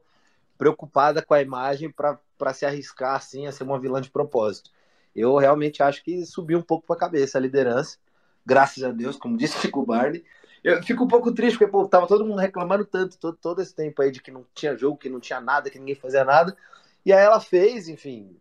preocupada 0.58 1.24
com 1.24 1.34
a 1.34 1.41
imagem 1.41 1.89
para 1.89 2.20
para 2.41 2.55
se 2.55 2.65
arriscar 2.65 3.15
assim 3.15 3.45
a 3.45 3.51
ser 3.51 3.63
uma 3.63 3.79
vilã 3.79 4.01
de 4.01 4.10
propósito. 4.10 4.71
Eu 5.15 5.38
realmente 5.38 5.83
acho 5.83 6.03
que 6.03 6.25
subiu 6.25 6.57
um 6.57 6.63
pouco 6.63 6.88
para 6.88 6.95
a 6.95 7.00
cabeça 7.00 7.38
a 7.38 7.41
liderança, 7.41 8.00
graças 8.43 8.83
a 8.83 8.91
Deus, 8.91 9.15
como 9.15 9.38
disse 9.38 9.60
Chico 9.60 9.86
Barney. 9.86 10.25
Eu 10.63 10.81
fico 10.81 11.03
um 11.03 11.07
pouco 11.07 11.31
triste 11.31 11.60
porque 11.60 11.71
pô, 11.71 11.88
tava 11.88 12.07
todo 12.07 12.25
mundo 12.25 12.39
reclamando 12.39 12.83
tanto 12.83 13.15
todo, 13.19 13.38
todo 13.38 13.62
esse 13.62 13.75
tempo 13.75 14.01
aí 14.01 14.10
de 14.10 14.19
que 14.19 14.31
não 14.31 14.43
tinha 14.55 14.75
jogo, 14.75 14.98
que 14.98 15.07
não 15.07 15.19
tinha 15.19 15.39
nada, 15.39 15.69
que 15.69 15.77
ninguém 15.77 15.93
fazia 15.93 16.25
nada. 16.25 16.57
E 17.05 17.13
aí 17.13 17.24
ela 17.24 17.39
fez, 17.39 17.88
enfim, 17.88 18.36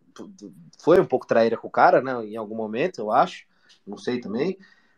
foi 0.79 0.99
um 0.99 1.05
pouco 1.05 1.27
traíra 1.27 1.55
com 1.55 1.67
o 1.67 1.71
cara, 1.71 2.01
né, 2.01 2.25
em 2.25 2.37
algum 2.37 2.55
momento, 2.55 2.99
eu 2.99 3.11
acho. 3.11 3.45
Não 3.85 3.97
sei 3.97 4.19
também. 4.19 4.57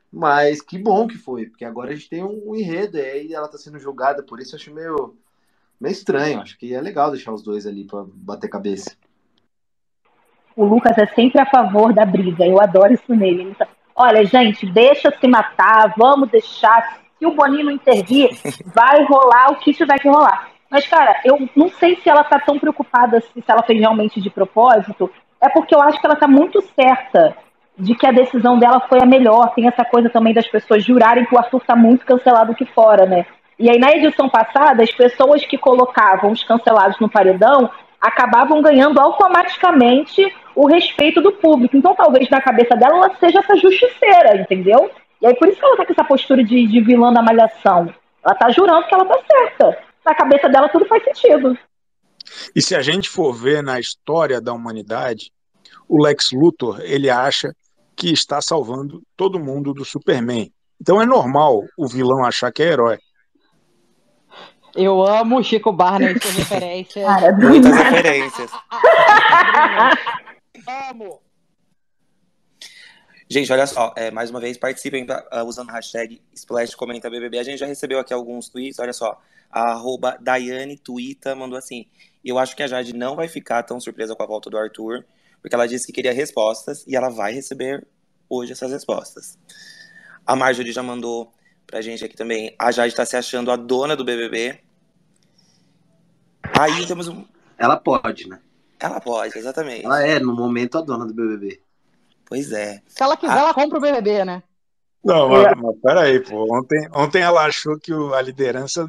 Mas 0.10 0.62
que 0.62 0.78
bom 0.78 1.08
que 1.08 1.18
foi, 1.18 1.48
porque 1.48 1.66
agora 1.66 1.92
a 1.92 1.96
gente 1.96 2.08
tem 2.08 2.24
um 2.24 2.56
enredo, 2.56 2.98
e 2.98 3.02
aí 3.02 3.34
ela 3.34 3.50
tá 3.50 3.58
sendo 3.58 3.80
julgada 3.80 4.24
por 4.24 4.40
isso, 4.40 4.56
eu 4.56 4.60
acho 4.60 4.74
meio 4.74 5.18
meio 5.84 5.92
estranho. 5.92 6.40
Acho 6.40 6.58
que 6.58 6.74
é 6.74 6.80
legal 6.80 7.12
deixar 7.12 7.34
os 7.34 7.44
dois 7.44 7.68
ali 7.68 7.84
para 7.84 8.06
bater 8.08 8.50
cabeça. 8.50 8.96
O 10.56 10.64
Lucas 10.64 10.98
é 10.98 11.06
sempre 11.08 11.42
a 11.42 11.46
favor 11.46 11.94
da 11.94 12.06
briga. 12.06 12.46
Eu 12.46 12.62
adoro 12.62 12.94
isso 12.94 13.14
nele. 13.14 13.54
Olha, 13.94 14.26
gente, 14.26 14.66
deixa 14.66 15.12
se 15.12 15.28
matar, 15.28 15.94
vamos 15.98 16.30
deixar. 16.30 17.02
Se 17.20 17.26
o 17.26 17.36
Boninho 17.36 17.70
intervir, 17.70 18.30
vai 18.74 19.04
rolar 19.04 19.52
o 19.52 19.58
que 19.58 19.74
tiver 19.74 20.00
que 20.00 20.08
rolar. 20.08 20.50
Mas, 20.70 20.88
cara, 20.88 21.20
eu 21.26 21.38
não 21.56 21.70
sei 21.70 21.98
se 21.98 22.10
ela 22.10 22.24
tá 22.24 22.40
tão 22.40 22.58
preocupada 22.58 23.20
se, 23.20 23.42
se 23.42 23.52
ela 23.52 23.64
fez 23.64 23.80
realmente 23.80 24.22
de 24.22 24.30
propósito. 24.30 25.12
É 25.42 25.50
porque 25.50 25.76
eu 25.76 25.82
acho 25.82 26.00
que 26.00 26.06
ela 26.06 26.16
tá 26.16 26.28
muito 26.28 26.62
certa 26.62 27.36
de 27.78 27.94
que 27.96 28.08
a 28.08 28.12
decisão 28.12 28.58
dela 28.58 28.80
foi 28.88 29.00
a 29.02 29.06
melhor. 29.06 29.54
Tem 29.54 29.68
essa 29.68 29.84
coisa 29.84 30.10
também 30.10 30.34
das 30.34 30.48
pessoas 30.48 30.84
jurarem 30.84 31.26
que 31.26 31.36
o 31.36 31.38
Arthur 31.38 31.62
tá 31.66 31.76
muito 31.76 32.06
cancelado 32.06 32.54
aqui 32.54 32.66
fora, 32.66 33.06
né? 33.06 33.26
E 33.58 33.70
aí, 33.70 33.78
na 33.78 33.92
edição 33.92 34.30
passada, 34.30 34.84
as 34.84 34.92
pessoas 34.92 35.46
que 35.46 35.58
colocavam 35.58 36.32
os 36.32 36.44
cancelados 36.44 37.00
no 37.00 37.10
paredão 37.10 37.70
acabavam 38.02 38.62
ganhando 38.62 39.00
automaticamente 39.00 40.34
o 40.56 40.68
respeito 40.68 41.22
do 41.22 41.32
público. 41.32 41.78
Então, 41.78 41.96
talvez 41.96 42.30
na 42.30 42.42
cabeça 42.42 42.76
dela 42.76 42.98
ela 42.98 43.16
seja 43.20 43.40
essa 43.40 43.56
justiceira, 43.56 44.42
entendeu? 44.42 44.92
E 45.22 45.28
aí, 45.28 45.36
por 45.36 45.48
isso 45.48 45.60
que 45.60 45.66
ela 45.66 45.78
tá 45.78 45.86
com 45.86 45.94
essa 45.94 46.04
postura 46.04 46.44
de, 46.44 46.68
de 46.68 46.82
vilã 46.82 47.14
da 47.14 47.22
malhação. 47.22 47.94
Ela 48.24 48.36
tá 48.36 48.50
jurando 48.52 48.86
que 48.88 48.94
ela 48.94 49.06
tá 49.06 49.20
certa. 49.26 49.78
Na 50.06 50.16
cabeça 50.16 50.50
dela, 50.50 50.70
tudo 50.70 50.86
faz 50.86 51.04
sentido. 51.04 51.58
E 52.56 52.62
se 52.62 52.76
a 52.76 52.82
gente 52.82 53.10
for 53.10 53.34
ver 53.34 53.62
na 53.62 53.80
história 53.80 54.42
da 54.42 54.54
humanidade, 54.54 55.32
o 55.88 56.02
Lex 56.02 56.32
Luthor, 56.32 56.82
ele 56.82 57.10
acha 57.10 57.54
que 57.96 58.12
está 58.12 58.42
salvando 58.42 59.02
todo 59.16 59.40
mundo 59.40 59.74
do 59.74 59.86
Superman. 59.86 60.52
Então 60.82 61.02
é 61.02 61.06
normal 61.06 61.64
o 61.78 61.88
vilão 61.88 62.26
achar 62.26 62.52
que 62.52 62.64
é 62.64 62.68
herói. 62.68 62.98
Eu 64.76 65.06
amo 65.06 65.44
Chico 65.44 65.72
Barney 65.72 66.20
suas 66.20 66.36
referências. 66.36 67.06
Cara, 67.06 67.32
Muitas 67.34 67.76
referências. 67.76 68.52
amo. 70.90 71.22
Gente, 73.30 73.52
olha 73.52 73.66
só, 73.66 73.94
é, 73.96 74.12
mais 74.12 74.30
uma 74.30 74.40
vez, 74.40 74.58
participem 74.58 75.06
uh, 75.06 75.44
usando 75.46 75.70
a 75.70 75.74
hashtag 75.74 76.22
SplashComentaBBB. 76.34 77.40
A 77.40 77.44
gente 77.44 77.60
já 77.60 77.66
recebeu 77.66 78.00
aqui 78.00 78.14
alguns 78.14 78.50
tweets, 78.50 78.80
olha 78.80 78.94
só. 78.94 79.20
A 79.50 79.72
arroba 79.72 80.18
Daiane 80.20 80.78
Twitter 80.78 81.36
mandou 81.36 81.58
assim, 81.58 81.86
eu 82.26 82.40
acho 82.40 82.56
que 82.56 82.64
a 82.64 82.68
Jade 82.68 82.94
não 82.94 83.16
vai 83.16 83.28
ficar 83.28 83.62
tão 83.64 83.80
surpresa 83.80 84.16
com 84.16 84.24
a 84.24 84.26
volta 84.26 84.50
do 84.50 84.58
Arthur, 84.58 85.06
porque 85.42 85.54
ela 85.54 85.68
disse 85.68 85.86
que 85.86 85.94
queria 85.94 86.14
respostas, 86.14 86.84
e 86.88 86.96
ela 86.96 87.10
vai 87.10 87.34
receber 87.34 87.86
hoje 88.30 88.52
essas 88.52 88.72
respostas. 88.72 89.38
A 90.26 90.36
Marjorie 90.36 90.72
já 90.72 90.82
mandou 90.82 91.32
pra 91.68 91.82
gente 91.82 92.04
aqui 92.04 92.16
também. 92.16 92.56
A 92.60 92.72
Jade 92.72 92.96
tá 92.96 93.06
se 93.06 93.16
achando 93.16 93.52
a 93.52 93.56
dona 93.56 93.96
do 93.96 94.06
BBB. 94.06 94.60
Aí 96.60 96.86
temos 96.86 97.08
um. 97.08 97.26
Ela 97.58 97.78
pode, 97.78 98.28
né? 98.28 98.40
Ela 98.80 99.00
pode, 99.00 99.38
exatamente. 99.38 99.86
Ela 99.86 100.06
é, 100.06 100.20
no 100.20 100.36
momento, 100.36 100.78
a 100.78 100.82
dona 100.82 101.06
do 101.06 101.14
BBB. 101.14 101.62
Pois 102.26 102.52
é. 102.52 102.82
Se 102.88 103.02
ela 103.02 103.16
quiser, 103.16 103.34
a... 103.34 103.40
ela 103.40 103.54
compra 103.54 103.78
o 103.78 103.82
BBB, 103.82 104.26
né? 104.26 104.44
Não, 105.04 105.30
mas, 105.30 105.58
mas 105.58 105.76
peraí, 105.82 106.20
pô. 106.20 106.58
Ontem, 106.58 106.88
ontem 106.94 107.22
ela 107.22 107.46
achou 107.46 107.78
que 107.78 107.92
a 107.92 108.22
liderança 108.22 108.88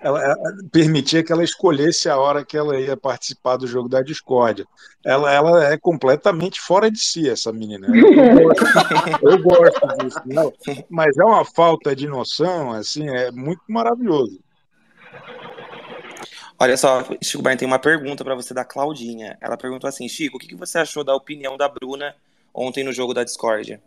ela, 0.00 0.22
ela, 0.22 0.36
permitia 0.70 1.24
que 1.24 1.32
ela 1.32 1.42
escolhesse 1.42 2.08
a 2.08 2.16
hora 2.16 2.44
que 2.44 2.56
ela 2.56 2.78
ia 2.78 2.96
participar 2.96 3.56
do 3.56 3.66
jogo 3.66 3.88
da 3.88 4.00
discórdia. 4.00 4.66
Ela, 5.04 5.32
ela 5.32 5.72
é 5.72 5.76
completamente 5.76 6.60
fora 6.60 6.90
de 6.90 7.00
si, 7.00 7.28
essa 7.28 7.52
menina. 7.52 7.88
Eu 7.88 8.44
gosto, 8.44 8.64
eu 9.22 9.42
gosto 9.42 9.98
disso, 9.98 10.20
não, 10.24 10.52
mas 10.88 11.16
é 11.16 11.24
uma 11.24 11.44
falta 11.44 11.96
de 11.96 12.06
noção, 12.06 12.72
assim, 12.72 13.08
é 13.08 13.32
muito 13.32 13.62
maravilhoso. 13.68 14.38
Olha 16.60 16.76
só, 16.76 17.04
Chico 17.22 17.42
Barney 17.42 17.58
tem 17.58 17.68
uma 17.68 17.78
pergunta 17.78 18.24
para 18.24 18.34
você 18.34 18.52
da 18.52 18.64
Claudinha. 18.64 19.38
Ela 19.40 19.56
perguntou 19.56 19.86
assim: 19.86 20.08
Chico, 20.08 20.36
o 20.36 20.40
que 20.40 20.56
você 20.56 20.78
achou 20.78 21.04
da 21.04 21.14
opinião 21.14 21.56
da 21.56 21.68
Bruna 21.68 22.16
ontem 22.52 22.82
no 22.82 22.92
jogo 22.92 23.14
da 23.14 23.22
discórdia? 23.22 23.80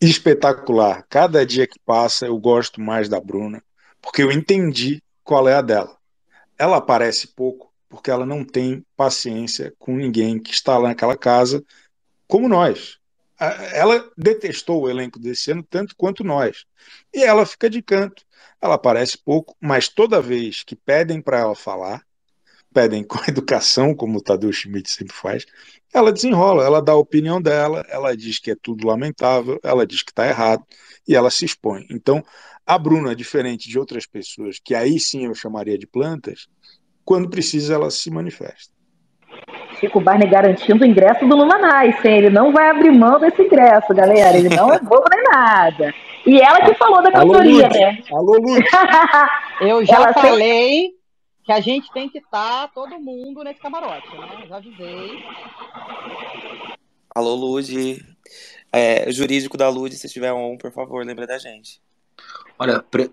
Espetacular. 0.00 1.04
Cada 1.06 1.44
dia 1.44 1.66
que 1.66 1.78
passa 1.84 2.24
eu 2.24 2.38
gosto 2.38 2.80
mais 2.80 3.10
da 3.10 3.20
Bruna 3.20 3.62
porque 4.00 4.22
eu 4.22 4.30
entendi 4.30 5.02
qual 5.22 5.48
é 5.48 5.54
a 5.54 5.62
dela. 5.62 5.96
Ela 6.58 6.78
aparece 6.78 7.28
pouco 7.28 7.68
porque 7.88 8.10
ela 8.10 8.26
não 8.26 8.44
tem 8.44 8.84
paciência 8.96 9.72
com 9.78 9.96
ninguém 9.96 10.38
que 10.38 10.52
está 10.52 10.76
lá 10.76 10.88
naquela 10.88 11.16
casa, 11.16 11.64
como 12.26 12.48
nós. 12.48 12.98
Ela 13.72 14.10
detestou 14.16 14.82
o 14.82 14.90
elenco 14.90 15.18
desse 15.18 15.50
ano 15.52 15.62
tanto 15.62 15.94
quanto 15.96 16.24
nós. 16.24 16.64
E 17.14 17.22
ela 17.22 17.46
fica 17.46 17.70
de 17.70 17.80
canto. 17.80 18.24
Ela 18.60 18.74
aparece 18.74 19.16
pouco, 19.16 19.56
mas 19.60 19.88
toda 19.88 20.20
vez 20.20 20.64
que 20.64 20.74
pedem 20.74 21.22
para 21.22 21.38
ela 21.38 21.54
falar, 21.54 22.02
pedem 22.72 23.04
com 23.06 23.18
educação, 23.28 23.94
como 23.94 24.18
o 24.18 24.22
Tadeu 24.22 24.52
Schmidt 24.52 24.90
sempre 24.90 25.14
faz, 25.14 25.46
ela 25.92 26.12
desenrola, 26.12 26.64
ela 26.64 26.82
dá 26.82 26.92
a 26.92 26.96
opinião 26.96 27.40
dela, 27.40 27.86
ela 27.88 28.16
diz 28.16 28.38
que 28.38 28.50
é 28.50 28.56
tudo 28.60 28.86
lamentável, 28.86 29.58
ela 29.62 29.86
diz 29.86 30.02
que 30.02 30.10
está 30.10 30.26
errado 30.26 30.64
e 31.06 31.14
ela 31.14 31.30
se 31.30 31.44
expõe. 31.44 31.86
Então, 31.90 32.22
a 32.68 32.76
Bruna, 32.76 33.16
diferente 33.16 33.66
de 33.66 33.78
outras 33.78 34.04
pessoas, 34.04 34.58
que 34.62 34.74
aí 34.74 35.00
sim 35.00 35.24
eu 35.24 35.34
chamaria 35.34 35.78
de 35.78 35.86
plantas, 35.86 36.46
quando 37.02 37.30
precisa 37.30 37.72
ela 37.72 37.90
se 37.90 38.10
manifesta. 38.10 38.76
Chico 39.80 40.00
Barney 40.02 40.28
garantindo 40.28 40.84
o 40.84 40.86
ingresso 40.86 41.26
do 41.26 41.34
Lula 41.34 41.56
Nice, 41.56 42.06
hein? 42.06 42.18
Ele 42.18 42.30
não 42.30 42.52
vai 42.52 42.68
abrir 42.68 42.90
mão 42.90 43.18
desse 43.18 43.40
ingresso, 43.40 43.94
galera. 43.94 44.36
Ele 44.36 44.54
não 44.54 44.70
é 44.70 44.78
bobo 44.80 45.04
nem 45.10 45.22
nada. 45.32 45.94
E 46.26 46.38
ela 46.38 46.60
que 46.60 46.74
falou 46.74 47.02
da 47.02 47.10
cantoria, 47.10 47.68
né? 47.70 48.02
Alô, 48.12 48.34
Luz. 48.38 48.64
Eu 49.62 49.86
já 49.86 49.96
ela 49.96 50.12
falei 50.12 50.90
que 51.44 51.52
a 51.52 51.60
gente 51.60 51.90
tem 51.92 52.06
que 52.10 52.18
estar 52.18 52.66
tá 52.66 52.68
todo 52.68 53.00
mundo 53.00 53.42
nesse 53.42 53.60
camarote, 53.60 54.14
né? 54.14 54.44
Já 54.46 54.56
avisei. 54.56 55.24
Alô, 57.14 57.34
Lud. 57.34 58.04
É, 58.70 59.10
jurídico 59.10 59.56
da 59.56 59.70
Lud, 59.70 59.94
se 59.94 60.08
tiver 60.08 60.34
um, 60.34 60.58
por 60.58 60.70
favor, 60.70 61.06
lembra 61.06 61.26
da 61.26 61.38
gente. 61.38 61.80
Olha, 62.58 62.82
pre... 62.82 63.12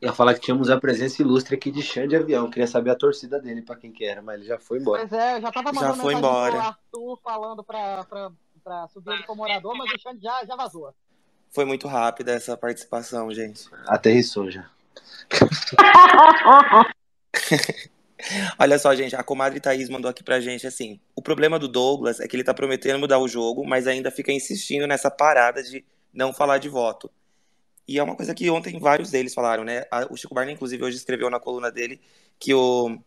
ia 0.00 0.12
falar 0.12 0.34
que 0.34 0.40
tínhamos 0.40 0.70
a 0.70 0.78
presença 0.78 1.22
ilustre 1.22 1.56
aqui 1.56 1.70
de 1.70 1.82
Xande 1.82 2.14
Avião. 2.14 2.50
Queria 2.50 2.66
saber 2.66 2.90
a 2.90 2.96
torcida 2.96 3.40
dele 3.40 3.62
para 3.62 3.76
quem 3.76 3.90
que 3.90 4.04
era, 4.04 4.20
mas 4.22 4.36
ele 4.36 4.46
já 4.46 4.58
foi 4.58 4.78
embora. 4.78 5.06
Pois 5.06 5.20
é, 5.20 5.36
eu 5.36 5.40
já 5.40 5.50
tava 5.50 5.72
mandando 5.72 5.96
já 5.96 6.02
foi 6.02 6.14
embora. 6.14 6.52
pro 6.52 6.60
Arthur 6.60 7.18
falando 7.22 7.64
pra, 7.64 8.04
pra, 8.04 8.30
pra 8.62 8.88
subir 8.88 9.12
ele 9.12 9.22
como 9.24 9.42
morador, 9.42 9.76
mas 9.76 9.90
o 9.92 9.98
Xande 9.98 10.22
já, 10.22 10.44
já 10.44 10.54
vazou. 10.54 10.94
Foi 11.50 11.64
muito 11.64 11.88
rápida 11.88 12.32
essa 12.32 12.56
participação, 12.56 13.32
gente. 13.32 13.68
Aterrissou 13.86 14.50
já. 14.50 14.70
Olha 18.58 18.78
só, 18.78 18.94
gente, 18.94 19.14
a 19.14 19.22
comadre 19.22 19.60
Thaís 19.60 19.88
mandou 19.88 20.10
aqui 20.10 20.22
pra 20.22 20.40
gente 20.40 20.66
assim: 20.66 21.00
o 21.14 21.22
problema 21.22 21.58
do 21.58 21.68
Douglas 21.68 22.20
é 22.20 22.28
que 22.28 22.36
ele 22.36 22.44
tá 22.44 22.52
prometendo 22.52 22.98
mudar 22.98 23.18
o 23.18 23.28
jogo, 23.28 23.64
mas 23.64 23.86
ainda 23.86 24.10
fica 24.10 24.32
insistindo 24.32 24.86
nessa 24.86 25.10
parada 25.10 25.62
de 25.62 25.84
não 26.12 26.32
falar 26.32 26.58
de 26.58 26.68
voto. 26.68 27.10
E 27.86 27.98
é 27.98 28.02
uma 28.02 28.14
coisa 28.14 28.34
que 28.34 28.50
ontem 28.50 28.78
vários 28.78 29.10
deles 29.10 29.32
falaram, 29.32 29.64
né? 29.64 29.84
O 30.10 30.16
Chico 30.16 30.34
Barney, 30.34 30.54
inclusive, 30.54 30.84
hoje 30.84 30.96
escreveu 30.96 31.30
na 31.30 31.40
coluna 31.40 31.70
dele 31.70 32.00
que 32.38 32.52
o, 32.52 32.98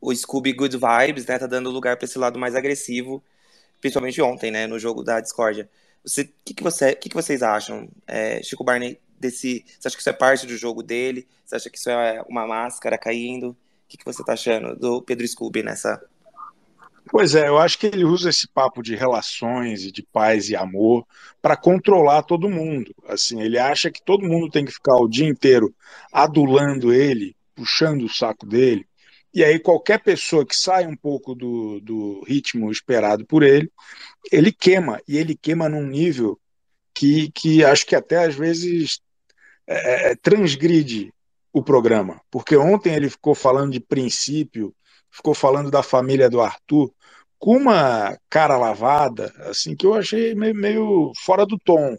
o 0.00 0.14
Scooby 0.14 0.52
Good 0.52 0.76
Vibes, 0.76 1.26
né, 1.26 1.38
tá 1.38 1.46
dando 1.46 1.70
lugar 1.70 1.96
para 1.96 2.04
esse 2.04 2.18
lado 2.18 2.38
mais 2.38 2.54
agressivo, 2.54 3.22
principalmente 3.80 4.22
ontem, 4.22 4.50
né, 4.50 4.66
no 4.66 4.78
jogo 4.78 5.02
da 5.02 5.20
discórdia. 5.20 5.68
O 6.04 6.10
que, 6.44 6.54
que, 6.54 6.62
você, 6.62 6.94
que, 6.94 7.08
que 7.08 7.14
vocês 7.14 7.42
acham, 7.42 7.88
é, 8.06 8.42
Chico 8.42 8.62
Barney, 8.62 9.00
desse. 9.18 9.64
Você 9.78 9.88
acha 9.88 9.96
que 9.96 10.00
isso 10.00 10.10
é 10.10 10.12
parte 10.12 10.46
do 10.46 10.56
jogo 10.56 10.82
dele? 10.82 11.26
Você 11.44 11.56
acha 11.56 11.70
que 11.70 11.78
isso 11.78 11.90
é 11.90 12.22
uma 12.28 12.46
máscara 12.46 12.96
caindo? 12.96 13.50
O 13.50 13.56
que, 13.88 13.96
que 13.96 14.04
você 14.04 14.24
tá 14.24 14.34
achando 14.34 14.76
do 14.76 15.02
Pedro 15.02 15.26
Scooby 15.26 15.62
nessa. 15.62 16.00
Pois 17.10 17.34
é, 17.34 17.48
eu 17.48 17.58
acho 17.58 17.78
que 17.78 17.86
ele 17.86 18.04
usa 18.04 18.28
esse 18.28 18.46
papo 18.48 18.82
de 18.82 18.94
relações 18.94 19.84
e 19.84 19.90
de 19.90 20.02
paz 20.02 20.50
e 20.50 20.56
amor 20.56 21.06
para 21.40 21.56
controlar 21.56 22.22
todo 22.22 22.50
mundo. 22.50 22.94
Assim, 23.06 23.40
ele 23.40 23.58
acha 23.58 23.90
que 23.90 24.02
todo 24.02 24.26
mundo 24.26 24.50
tem 24.50 24.64
que 24.64 24.72
ficar 24.72 24.96
o 24.96 25.08
dia 25.08 25.26
inteiro 25.26 25.74
adulando 26.12 26.92
ele, 26.92 27.34
puxando 27.54 28.02
o 28.02 28.12
saco 28.12 28.46
dele. 28.46 28.86
E 29.32 29.44
aí 29.44 29.58
qualquer 29.58 30.02
pessoa 30.02 30.44
que 30.44 30.56
sai 30.56 30.86
um 30.86 30.96
pouco 30.96 31.34
do, 31.34 31.80
do 31.80 32.24
ritmo 32.26 32.70
esperado 32.70 33.24
por 33.24 33.42
ele, 33.42 33.70
ele 34.30 34.52
queima. 34.52 35.00
E 35.08 35.16
ele 35.16 35.34
queima 35.34 35.68
num 35.68 35.86
nível 35.86 36.38
que, 36.94 37.30
que 37.30 37.64
acho 37.64 37.86
que 37.86 37.96
até 37.96 38.24
às 38.24 38.34
vezes 38.34 39.00
é, 39.66 40.10
é, 40.10 40.16
transgride 40.16 41.12
o 41.52 41.62
programa, 41.62 42.20
porque 42.30 42.56
ontem 42.56 42.94
ele 42.94 43.08
ficou 43.08 43.34
falando 43.34 43.72
de 43.72 43.80
princípio, 43.80 44.74
ficou 45.10 45.34
falando 45.34 45.70
da 45.70 45.82
família 45.82 46.28
do 46.28 46.40
Arthur 46.40 46.92
com 47.38 47.56
uma 47.56 48.18
cara 48.28 48.56
lavada, 48.56 49.32
assim, 49.46 49.76
que 49.76 49.86
eu 49.86 49.94
achei 49.94 50.34
meio, 50.34 50.54
meio 50.54 51.12
fora 51.24 51.46
do 51.46 51.58
tom, 51.58 51.96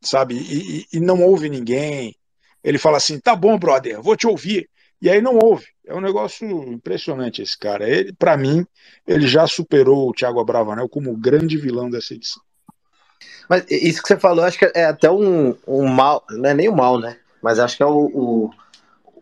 sabe? 0.00 0.36
E, 0.36 0.86
e, 0.92 1.00
não 1.00 1.22
ouve 1.22 1.48
ninguém. 1.48 2.14
Ele 2.62 2.78
fala 2.78 2.96
assim: 2.96 3.18
tá 3.18 3.34
bom, 3.34 3.58
brother, 3.58 4.00
vou 4.00 4.16
te 4.16 4.26
ouvir. 4.26 4.68
E 5.00 5.08
aí 5.08 5.20
não 5.20 5.38
ouve. 5.38 5.66
É 5.86 5.94
um 5.94 6.00
negócio 6.00 6.46
impressionante 6.72 7.40
esse 7.42 7.56
cara. 7.56 7.88
Ele, 7.88 8.12
para 8.12 8.36
mim, 8.36 8.66
ele 9.06 9.26
já 9.26 9.46
superou 9.46 10.08
o 10.08 10.12
Thiago 10.12 10.40
Abravanel 10.40 10.88
como 10.88 11.10
o 11.10 11.16
grande 11.16 11.56
vilão 11.56 11.88
dessa 11.88 12.14
edição. 12.14 12.42
Mas 13.48 13.64
isso 13.70 14.02
que 14.02 14.08
você 14.08 14.18
falou, 14.18 14.44
acho 14.44 14.58
que 14.58 14.70
é 14.74 14.84
até 14.84 15.10
um, 15.10 15.56
um 15.66 15.86
mal, 15.86 16.24
não 16.30 16.50
é 16.50 16.54
nem 16.54 16.68
o 16.68 16.72
um 16.72 16.76
mal, 16.76 16.98
né? 16.98 17.18
Mas 17.42 17.58
acho 17.58 17.76
que 17.76 17.82
é 17.82 17.86
o, 17.86 18.10
o, 18.12 18.50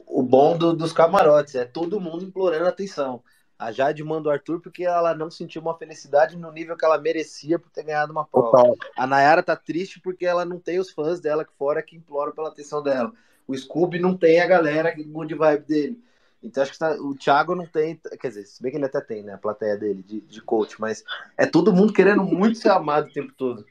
o 0.06 0.22
bom 0.22 0.56
do, 0.56 0.72
dos 0.74 0.92
camarotes, 0.92 1.54
é 1.54 1.64
todo 1.64 2.00
mundo 2.00 2.24
implorando 2.24 2.66
atenção. 2.66 3.22
A 3.58 3.72
Jade 3.72 4.04
manda 4.04 4.28
o 4.28 4.32
Arthur 4.32 4.60
porque 4.60 4.84
ela 4.84 5.14
não 5.14 5.30
sentiu 5.30 5.62
uma 5.62 5.76
felicidade 5.76 6.36
no 6.36 6.52
nível 6.52 6.76
que 6.76 6.84
ela 6.84 6.98
merecia 6.98 7.58
por 7.58 7.70
ter 7.70 7.84
ganhado 7.84 8.12
uma 8.12 8.24
prova. 8.24 8.50
Total. 8.50 8.76
A 8.96 9.06
Nayara 9.06 9.42
tá 9.42 9.56
triste 9.56 9.98
porque 10.00 10.26
ela 10.26 10.44
não 10.44 10.58
tem 10.58 10.78
os 10.78 10.90
fãs 10.90 11.20
dela 11.20 11.44
que 11.44 11.52
fora 11.54 11.82
que 11.82 11.96
imploram 11.96 12.32
pela 12.32 12.48
atenção 12.48 12.82
dela. 12.82 13.12
O 13.48 13.56
Scooby 13.56 13.98
não 13.98 14.16
tem 14.16 14.40
a 14.40 14.46
galera 14.46 14.94
que 14.94 15.02
good 15.02 15.34
vibe 15.34 15.64
dele. 15.64 16.04
Então 16.42 16.62
acho 16.62 16.72
que 16.72 16.78
tá, 16.78 16.92
o 16.96 17.14
Thiago 17.14 17.54
não 17.54 17.66
tem, 17.66 17.96
quer 18.20 18.28
dizer, 18.28 18.44
se 18.44 18.62
bem 18.62 18.70
que 18.70 18.76
ele 18.76 18.84
até 18.84 19.00
tem, 19.00 19.22
né, 19.22 19.34
a 19.34 19.38
plateia 19.38 19.76
dele 19.76 20.02
de, 20.02 20.20
de 20.20 20.40
coach, 20.42 20.78
mas 20.80 21.02
é 21.36 21.46
todo 21.46 21.72
mundo 21.72 21.92
querendo 21.92 22.22
muito 22.22 22.58
ser 22.58 22.68
amado 22.68 23.08
o 23.08 23.12
tempo 23.12 23.32
todo. 23.32 23.64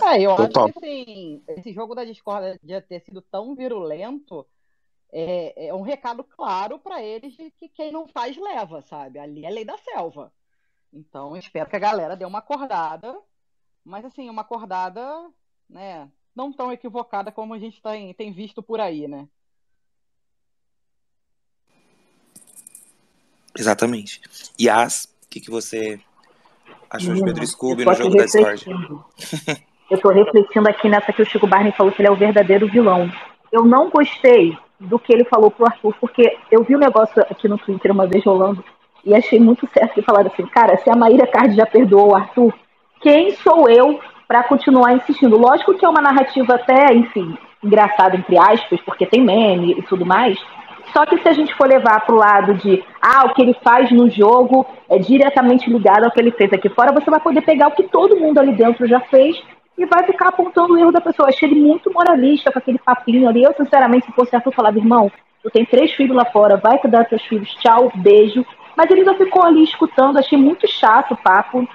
É, 0.00 0.20
eu 0.22 0.36
Total. 0.36 0.66
acho 0.66 0.74
que 0.74 0.78
assim, 0.78 1.42
esse 1.48 1.72
jogo 1.72 1.94
da 1.94 2.04
Discord 2.04 2.60
de 2.62 2.80
ter 2.82 3.00
sido 3.00 3.20
tão 3.20 3.54
virulento 3.56 4.46
é, 5.12 5.68
é 5.68 5.74
um 5.74 5.82
recado 5.82 6.22
claro 6.22 6.78
para 6.78 7.02
eles 7.02 7.34
de 7.34 7.50
que 7.52 7.68
quem 7.68 7.90
não 7.90 8.06
faz 8.06 8.36
leva, 8.36 8.82
sabe? 8.82 9.18
Ali 9.18 9.44
é 9.44 9.50
lei 9.50 9.64
da 9.64 9.76
selva. 9.78 10.32
Então, 10.92 11.36
espero 11.36 11.68
que 11.68 11.76
a 11.76 11.80
galera 11.80 12.16
dê 12.16 12.24
uma 12.24 12.38
acordada, 12.38 13.18
mas 13.84 14.04
assim, 14.04 14.28
uma 14.28 14.42
acordada, 14.42 15.02
né, 15.68 16.10
não 16.34 16.52
tão 16.52 16.72
equivocada 16.72 17.30
como 17.30 17.54
a 17.54 17.58
gente 17.58 17.80
tem, 17.82 18.12
tem 18.14 18.32
visto 18.32 18.62
por 18.62 18.80
aí, 18.80 19.06
né? 19.06 19.28
Exatamente. 23.58 24.20
Yas, 24.60 25.04
o 25.24 25.28
que, 25.28 25.40
que 25.40 25.50
você 25.50 26.00
achou 26.88 27.14
de 27.14 27.24
Pedro 27.24 27.46
Scooby 27.46 27.84
no 27.84 27.94
jogo 27.94 28.16
da 28.16 28.24
Discord? 28.24 28.64
Eu 29.90 29.96
estou 29.96 30.12
refletindo 30.12 30.68
aqui 30.68 30.86
nessa 30.86 31.12
que 31.14 31.22
o 31.22 31.24
Chico 31.24 31.46
Barney 31.46 31.72
falou 31.72 31.90
que 31.90 32.02
ele 32.02 32.08
é 32.08 32.10
o 32.10 32.16
verdadeiro 32.16 32.68
vilão. 32.68 33.10
Eu 33.50 33.64
não 33.64 33.88
gostei 33.88 34.56
do 34.80 34.98
que 34.98 35.12
ele 35.12 35.24
falou 35.24 35.50
pro 35.50 35.66
Arthur, 35.66 35.94
porque 36.00 36.36
eu 36.50 36.62
vi 36.62 36.76
um 36.76 36.80
negócio 36.80 37.20
aqui 37.22 37.48
no 37.48 37.58
Twitter 37.58 37.92
uma 37.92 38.06
vez 38.06 38.24
rolando 38.24 38.64
e 39.04 39.14
achei 39.14 39.40
muito 39.40 39.66
certo 39.72 39.94
que 39.94 40.02
falaram 40.02 40.30
assim, 40.32 40.46
cara, 40.46 40.76
se 40.78 40.90
a 40.90 40.96
Maíra 40.96 41.26
Card 41.26 41.54
já 41.54 41.66
perdoou 41.66 42.12
o 42.12 42.16
Arthur, 42.16 42.52
quem 43.00 43.32
sou 43.32 43.68
eu 43.68 44.00
para 44.26 44.44
continuar 44.44 44.92
insistindo? 44.92 45.38
Lógico 45.38 45.74
que 45.74 45.84
é 45.84 45.88
uma 45.88 46.02
narrativa 46.02 46.54
até, 46.54 46.92
enfim, 46.94 47.36
engraçada 47.62 48.16
entre 48.16 48.38
aspas, 48.38 48.80
porque 48.82 49.06
tem 49.06 49.22
meme 49.22 49.72
e 49.72 49.82
tudo 49.82 50.04
mais, 50.04 50.38
só 50.92 51.04
que 51.04 51.18
se 51.18 51.28
a 51.28 51.32
gente 51.32 51.54
for 51.54 51.68
levar 51.68 52.04
para 52.04 52.14
o 52.14 52.18
lado 52.18 52.54
de, 52.54 52.82
ah, 53.00 53.26
o 53.26 53.34
que 53.34 53.42
ele 53.42 53.54
faz 53.62 53.90
no 53.90 54.08
jogo 54.10 54.66
é 54.88 54.98
diretamente 54.98 55.70
ligado 55.70 56.04
ao 56.04 56.10
que 56.10 56.20
ele 56.20 56.30
fez 56.30 56.52
aqui 56.52 56.68
fora, 56.68 56.92
você 56.92 57.10
vai 57.10 57.20
poder 57.20 57.42
pegar 57.42 57.68
o 57.68 57.72
que 57.72 57.84
todo 57.84 58.18
mundo 58.18 58.38
ali 58.38 58.52
dentro 58.52 58.86
já 58.86 59.00
fez 59.00 59.40
e 59.78 59.86
vai 59.86 60.04
ficar 60.04 60.28
apontando 60.28 60.74
o 60.74 60.78
erro 60.78 60.90
da 60.90 61.00
pessoa. 61.00 61.28
Achei 61.28 61.48
ele 61.48 61.60
muito 61.60 61.92
moralista 61.92 62.50
com 62.50 62.58
aquele 62.58 62.78
papinho 62.78 63.28
ali. 63.28 63.44
Eu, 63.44 63.54
sinceramente, 63.54 64.06
se 64.06 64.12
fosse 64.12 64.34
Arthur, 64.34 64.52
falava, 64.52 64.76
irmão, 64.76 65.10
tu 65.42 65.50
tem 65.50 65.64
três 65.64 65.92
filhos 65.92 66.16
lá 66.16 66.24
fora, 66.24 66.56
vai 66.56 66.78
cuidar 66.78 67.02
dos 67.02 67.10
teus 67.10 67.22
filhos, 67.22 67.54
tchau, 67.54 67.90
beijo. 67.94 68.44
Mas 68.76 68.90
ele 68.90 69.04
já 69.04 69.14
ficou 69.14 69.42
ali 69.42 69.62
escutando, 69.62 70.18
achei 70.18 70.36
muito 70.36 70.66
chato 70.66 71.14
o 71.14 71.16
papo. 71.16 71.66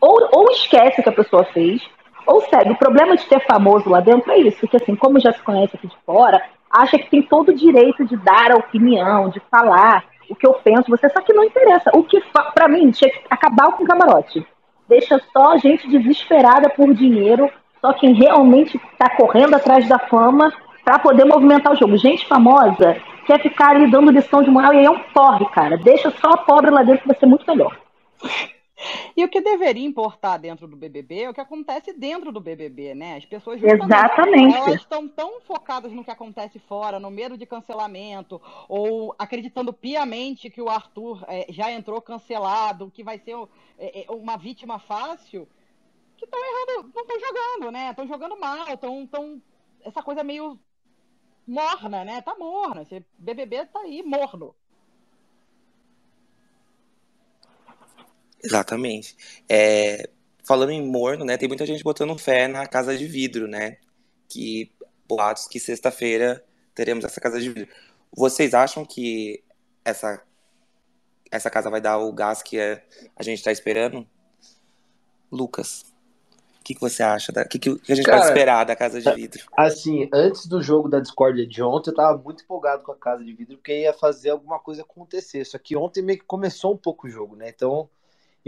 Ou, 0.00 0.28
ou 0.32 0.50
esquece 0.52 1.00
o 1.00 1.02
que 1.02 1.08
a 1.08 1.12
pessoa 1.12 1.44
fez, 1.44 1.82
ou 2.26 2.40
segue. 2.42 2.72
O 2.72 2.78
problema 2.78 3.16
de 3.16 3.26
ter 3.26 3.40
famoso 3.44 3.90
lá 3.90 4.00
dentro 4.00 4.30
é 4.30 4.38
isso, 4.38 4.66
que 4.66 4.76
assim, 4.76 4.94
como 4.94 5.20
já 5.20 5.32
se 5.32 5.42
conhece 5.42 5.76
aqui 5.76 5.88
de 5.88 5.96
fora, 6.06 6.42
acha 6.70 6.98
que 6.98 7.10
tem 7.10 7.22
todo 7.22 7.50
o 7.50 7.54
direito 7.54 8.04
de 8.04 8.16
dar 8.16 8.52
a 8.52 8.56
opinião, 8.56 9.28
de 9.28 9.40
falar 9.50 10.04
o 10.30 10.34
que 10.34 10.46
eu 10.46 10.54
penso, 10.54 10.90
você 10.90 11.08
só 11.10 11.20
que 11.20 11.32
não 11.32 11.44
interessa. 11.44 11.90
O 11.94 12.02
que, 12.02 12.20
para 12.54 12.68
mim, 12.68 12.90
tinha 12.90 13.10
que 13.10 13.20
acabar 13.28 13.72
com 13.72 13.84
o 13.84 13.86
camarote 13.86 14.44
deixa 14.92 15.18
só 15.32 15.56
gente 15.56 15.88
desesperada 15.88 16.68
por 16.68 16.92
dinheiro, 16.92 17.50
só 17.80 17.94
quem 17.94 18.12
realmente 18.12 18.76
está 18.92 19.08
correndo 19.16 19.54
atrás 19.54 19.88
da 19.88 19.98
fama 19.98 20.52
para 20.84 20.98
poder 20.98 21.24
movimentar 21.24 21.72
o 21.72 21.76
jogo. 21.76 21.96
Gente 21.96 22.26
famosa 22.26 22.96
quer 23.26 23.40
ficar 23.40 23.70
ali 23.70 23.90
dando 23.90 24.10
lição 24.10 24.42
de 24.42 24.50
moral 24.50 24.74
e 24.74 24.78
aí 24.78 24.84
é 24.84 24.90
um 24.90 24.98
porre, 24.98 25.46
cara. 25.46 25.78
Deixa 25.78 26.10
só 26.10 26.32
a 26.32 26.36
pobre 26.36 26.70
lá 26.70 26.82
dentro 26.82 27.02
que 27.02 27.08
vai 27.08 27.16
ser 27.16 27.26
muito 27.26 27.46
melhor. 27.46 27.74
E 29.16 29.24
o 29.24 29.28
que 29.28 29.40
deveria 29.40 29.86
importar 29.86 30.38
dentro 30.38 30.66
do 30.66 30.76
BBB 30.76 31.22
é 31.22 31.30
o 31.30 31.34
que 31.34 31.40
acontece 31.40 31.92
dentro 31.92 32.32
do 32.32 32.40
BBB, 32.40 32.94
né? 32.94 33.16
As 33.16 33.24
pessoas 33.24 33.62
Exatamente. 33.62 34.56
elas 34.56 34.74
estão 34.74 35.06
tão 35.08 35.40
focadas 35.40 35.92
no 35.92 36.04
que 36.04 36.10
acontece 36.10 36.58
fora, 36.58 36.98
no 36.98 37.10
medo 37.10 37.36
de 37.36 37.46
cancelamento, 37.46 38.40
ou 38.68 39.14
acreditando 39.18 39.72
piamente 39.72 40.50
que 40.50 40.62
o 40.62 40.68
Arthur 40.68 41.24
é, 41.28 41.46
já 41.50 41.70
entrou 41.70 42.00
cancelado, 42.00 42.90
que 42.90 43.04
vai 43.04 43.18
ser 43.18 43.36
é, 43.78 44.04
é 44.04 44.10
uma 44.10 44.36
vítima 44.36 44.78
fácil, 44.78 45.48
que 46.16 46.24
estão 46.24 46.40
errando, 46.40 46.92
não 46.94 47.02
estão 47.02 47.20
jogando, 47.20 47.72
né? 47.72 47.90
Estão 47.90 48.06
jogando 48.06 48.38
mal, 48.38 48.68
estão, 48.68 49.06
tão 49.06 49.42
essa 49.84 50.02
coisa 50.02 50.22
meio 50.22 50.58
morna, 51.46 52.04
né? 52.04 52.22
Tá 52.22 52.34
morna. 52.38 52.82
Esse 52.82 53.04
BBB 53.18 53.66
tá 53.66 53.80
aí 53.80 54.02
morno. 54.02 54.54
Exatamente. 58.42 59.16
É, 59.48 60.08
falando 60.44 60.70
em 60.70 60.84
morno, 60.84 61.24
né? 61.24 61.36
Tem 61.36 61.48
muita 61.48 61.66
gente 61.66 61.82
botando 61.84 62.16
fé 62.18 62.48
na 62.48 62.66
casa 62.66 62.96
de 62.96 63.06
vidro, 63.06 63.46
né? 63.46 63.76
Que 64.28 64.72
boatos 65.08 65.46
que 65.46 65.60
sexta-feira 65.60 66.44
teremos 66.74 67.04
essa 67.04 67.20
casa 67.20 67.40
de 67.40 67.48
vidro. 67.48 67.68
Vocês 68.14 68.54
acham 68.54 68.84
que 68.84 69.42
essa 69.84 70.22
essa 71.30 71.48
casa 71.48 71.70
vai 71.70 71.80
dar 71.80 71.98
o 71.98 72.12
gás 72.12 72.42
que 72.42 72.60
a 72.60 73.22
gente 73.22 73.38
está 73.38 73.50
esperando? 73.50 74.06
Lucas, 75.30 75.86
o 76.60 76.64
que, 76.64 76.74
que 76.74 76.80
você 76.80 77.02
acha? 77.02 77.32
O 77.32 77.48
que, 77.48 77.58
que 77.58 77.70
a 77.70 77.94
gente 77.94 78.04
Cara, 78.04 78.18
pode 78.18 78.28
esperar 78.28 78.64
da 78.64 78.76
casa 78.76 79.00
de 79.00 79.10
vidro? 79.14 79.42
Assim, 79.56 80.08
antes 80.12 80.46
do 80.46 80.62
jogo 80.62 80.90
da 80.90 81.00
Discord 81.00 81.46
de 81.46 81.62
ontem, 81.62 81.90
eu 81.90 81.94
tava 81.94 82.16
muito 82.22 82.44
empolgado 82.44 82.82
com 82.82 82.92
a 82.92 82.96
casa 82.96 83.24
de 83.24 83.32
vidro, 83.32 83.56
porque 83.56 83.80
ia 83.80 83.94
fazer 83.94 84.30
alguma 84.30 84.60
coisa 84.60 84.82
acontecer. 84.82 85.44
Só 85.44 85.58
que 85.58 85.74
ontem 85.74 86.02
meio 86.02 86.18
que 86.18 86.24
começou 86.26 86.74
um 86.74 86.76
pouco 86.76 87.06
o 87.06 87.10
jogo, 87.10 87.34
né? 87.34 87.48
Então, 87.48 87.88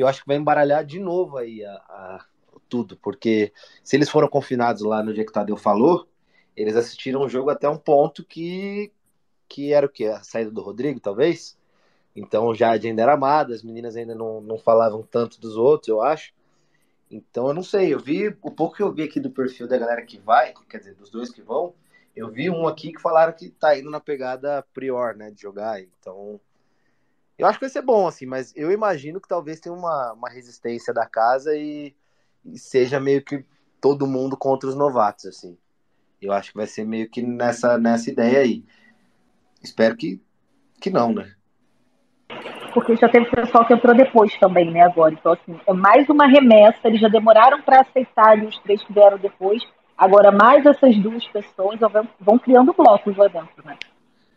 eu 0.02 0.06
acho 0.06 0.22
que 0.22 0.26
vai 0.26 0.36
embaralhar 0.36 0.84
de 0.84 0.98
novo 0.98 1.36
aí 1.36 1.64
a, 1.64 1.72
a 1.72 2.26
tudo, 2.68 2.96
porque 2.96 3.52
se 3.82 3.96
eles 3.96 4.08
foram 4.08 4.28
confinados 4.28 4.82
lá 4.82 5.02
no 5.02 5.12
dia 5.12 5.24
que 5.24 5.30
o 5.30 5.34
Tadeu 5.34 5.56
falou, 5.56 6.08
eles 6.56 6.76
assistiram 6.76 7.22
o 7.22 7.28
jogo 7.28 7.50
até 7.50 7.68
um 7.68 7.76
ponto 7.76 8.24
que, 8.24 8.92
que 9.48 9.72
era 9.72 9.86
o 9.86 9.88
quê? 9.88 10.06
A 10.06 10.22
saída 10.22 10.50
do 10.50 10.62
Rodrigo, 10.62 11.00
talvez? 11.00 11.56
Então 12.14 12.54
já 12.54 12.72
ainda 12.72 13.02
era 13.02 13.14
amada, 13.14 13.54
as 13.54 13.62
meninas 13.62 13.96
ainda 13.96 14.14
não, 14.14 14.40
não 14.40 14.58
falavam 14.58 15.02
tanto 15.02 15.40
dos 15.40 15.56
outros, 15.56 15.88
eu 15.88 16.00
acho. 16.00 16.32
Então 17.10 17.48
eu 17.48 17.54
não 17.54 17.62
sei, 17.62 17.92
eu 17.92 17.98
vi, 17.98 18.28
o 18.42 18.50
pouco 18.50 18.76
que 18.76 18.82
eu 18.82 18.92
vi 18.92 19.02
aqui 19.02 19.20
do 19.20 19.30
perfil 19.30 19.68
da 19.68 19.78
galera 19.78 20.02
que 20.02 20.18
vai, 20.18 20.54
quer 20.68 20.78
dizer, 20.78 20.94
dos 20.94 21.10
dois 21.10 21.30
que 21.30 21.42
vão, 21.42 21.74
eu 22.14 22.30
vi 22.30 22.48
um 22.48 22.66
aqui 22.66 22.92
que 22.92 23.00
falaram 23.00 23.32
que 23.32 23.50
tá 23.50 23.76
indo 23.76 23.90
na 23.90 24.00
pegada 24.00 24.64
prior, 24.72 25.14
né, 25.16 25.30
de 25.30 25.40
jogar, 25.40 25.80
então 25.80 26.40
eu 27.38 27.46
acho 27.46 27.58
que 27.58 27.64
vai 27.64 27.70
ser 27.70 27.82
bom, 27.82 28.06
assim, 28.06 28.26
mas 28.26 28.52
eu 28.56 28.70
imagino 28.70 29.20
que 29.20 29.28
talvez 29.28 29.60
tenha 29.60 29.74
uma, 29.74 30.12
uma 30.12 30.28
resistência 30.28 30.94
da 30.94 31.06
casa 31.06 31.56
e, 31.56 31.94
e 32.44 32.58
seja 32.58 33.00
meio 33.00 33.22
que 33.22 33.44
todo 33.80 34.06
mundo 34.06 34.36
contra 34.36 34.68
os 34.68 34.74
novatos, 34.74 35.26
assim. 35.26 35.58
Eu 36.22 36.32
acho 36.32 36.52
que 36.52 36.56
vai 36.56 36.66
ser 36.66 36.84
meio 36.84 37.08
que 37.10 37.20
nessa, 37.22 37.76
nessa 37.76 38.10
ideia 38.10 38.40
aí. 38.40 38.64
Espero 39.62 39.96
que, 39.96 40.20
que 40.80 40.90
não, 40.90 41.12
né? 41.12 41.34
Porque 42.72 42.96
já 42.96 43.08
teve 43.08 43.26
pessoal 43.26 43.66
que 43.66 43.74
entrou 43.74 43.94
depois 43.94 44.34
também, 44.38 44.70
né, 44.70 44.82
agora. 44.82 45.12
Então, 45.12 45.32
assim, 45.32 45.60
é 45.66 45.72
mais 45.72 46.08
uma 46.08 46.26
remessa. 46.26 46.78
Eles 46.84 47.00
já 47.00 47.08
demoraram 47.08 47.62
para 47.62 47.80
aceitar 47.80 48.38
os 48.44 48.58
três 48.60 48.82
que 48.82 48.92
vieram 48.92 49.18
depois. 49.18 49.62
Agora, 49.96 50.32
mais 50.32 50.64
essas 50.66 50.96
duas 50.96 51.26
pessoas 51.28 51.78
vão 52.18 52.38
criando 52.38 52.72
blocos 52.72 53.16
lá 53.16 53.28
dentro, 53.28 53.64
né? 53.64 53.76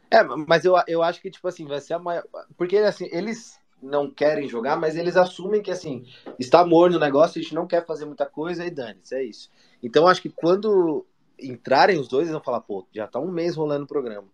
É, 0.10 0.24
mas 0.24 0.64
eu, 0.64 0.76
eu 0.88 1.04
acho 1.04 1.22
que, 1.22 1.30
tipo 1.30 1.48
assim, 1.48 1.66
vai 1.66 1.82
ser 1.82 1.94
a 1.94 2.00
maior. 2.00 2.24
Porque, 2.58 2.78
assim, 2.78 3.10
eles 3.12 3.60
não 3.82 4.10
querem 4.10 4.48
jogar, 4.48 4.78
mas 4.78 4.96
eles 4.96 5.18
assumem 5.18 5.62
que, 5.62 5.72
assim, 5.72 6.06
está 6.40 6.66
morno 6.66 6.98
o 6.98 7.00
negócio, 7.00 7.40
a 7.40 7.42
gente 7.42 7.54
não 7.54 7.68
quer 7.68 7.86
fazer 7.86 8.06
muita 8.06 8.26
coisa 8.26 8.66
e 8.66 8.72
dane-se, 8.72 9.16
é 9.16 9.24
isso. 9.24 9.52
Então, 9.84 10.08
acho 10.08 10.22
que 10.22 10.30
quando 10.30 11.06
entrarem 11.40 12.00
os 12.00 12.08
dois, 12.08 12.24
eles 12.24 12.34
vão 12.34 12.44
falar, 12.44 12.62
pô, 12.62 12.88
já 12.92 13.08
tá 13.08 13.20
um 13.20 13.32
mês 13.32 13.56
rolando 13.56 13.84
o 13.86 13.88
programa. 13.88 14.28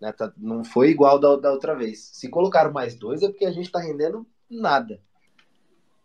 Né? 0.00 0.12
Tá, 0.12 0.32
não 0.36 0.64
foi 0.64 0.90
igual 0.90 1.18
da, 1.18 1.36
da 1.36 1.52
outra 1.52 1.74
vez. 1.74 2.10
Se 2.12 2.28
colocaram 2.28 2.72
mais 2.72 2.94
dois, 2.94 3.22
é 3.22 3.28
porque 3.28 3.46
a 3.46 3.52
gente 3.52 3.70
tá 3.70 3.80
rendendo 3.80 4.26
nada. 4.48 5.00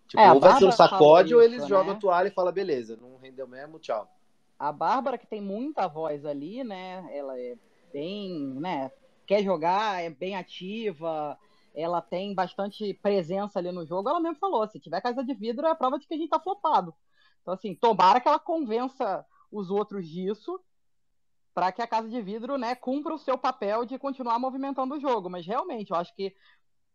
Tipo, 0.07 0.21
é, 0.21 0.31
ou 0.33 0.41
vai 0.41 0.57
ser 0.57 0.65
um 0.65 0.71
sacode, 0.71 1.33
ou 1.33 1.41
eles 1.41 1.61
né? 1.61 1.67
jogam 1.69 1.93
a 1.93 1.97
toalha 1.97 2.27
e 2.27 2.31
falam, 2.31 2.51
beleza, 2.51 2.97
não 3.01 3.17
rendeu 3.17 3.47
mesmo, 3.47 3.79
tchau. 3.79 4.09
A 4.59 4.71
Bárbara, 4.71 5.17
que 5.17 5.25
tem 5.25 5.41
muita 5.41 5.87
voz 5.87 6.25
ali, 6.25 6.63
né? 6.63 7.07
Ela 7.13 7.39
é 7.39 7.55
bem, 7.93 8.55
né? 8.59 8.91
Quer 9.31 9.45
jogar, 9.45 10.03
é 10.03 10.09
bem 10.09 10.35
ativa, 10.35 11.39
ela 11.73 12.01
tem 12.01 12.35
bastante 12.35 12.93
presença 12.95 13.59
ali 13.59 13.71
no 13.71 13.85
jogo. 13.85 14.09
Ela 14.09 14.19
mesmo 14.19 14.35
falou: 14.35 14.67
se 14.67 14.77
tiver 14.77 14.99
casa 14.99 15.23
de 15.23 15.33
vidro, 15.33 15.65
é 15.65 15.71
a 15.71 15.75
prova 15.75 15.97
de 15.97 16.05
que 16.05 16.13
a 16.13 16.17
gente 16.17 16.29
tá 16.29 16.37
flopado. 16.37 16.93
Então, 17.41 17.53
assim, 17.53 17.73
tomara 17.73 18.19
que 18.19 18.27
ela 18.27 18.37
convença 18.37 19.25
os 19.49 19.71
outros 19.71 20.05
disso 20.05 20.59
para 21.53 21.71
que 21.71 21.81
a 21.81 21.87
casa 21.87 22.09
de 22.09 22.21
vidro 22.21 22.57
né, 22.57 22.75
cumpra 22.75 23.15
o 23.15 23.17
seu 23.17 23.37
papel 23.37 23.85
de 23.85 23.97
continuar 23.97 24.37
movimentando 24.37 24.95
o 24.95 24.99
jogo. 24.99 25.29
Mas 25.29 25.47
realmente, 25.47 25.91
eu 25.91 25.95
acho 25.95 26.13
que 26.13 26.35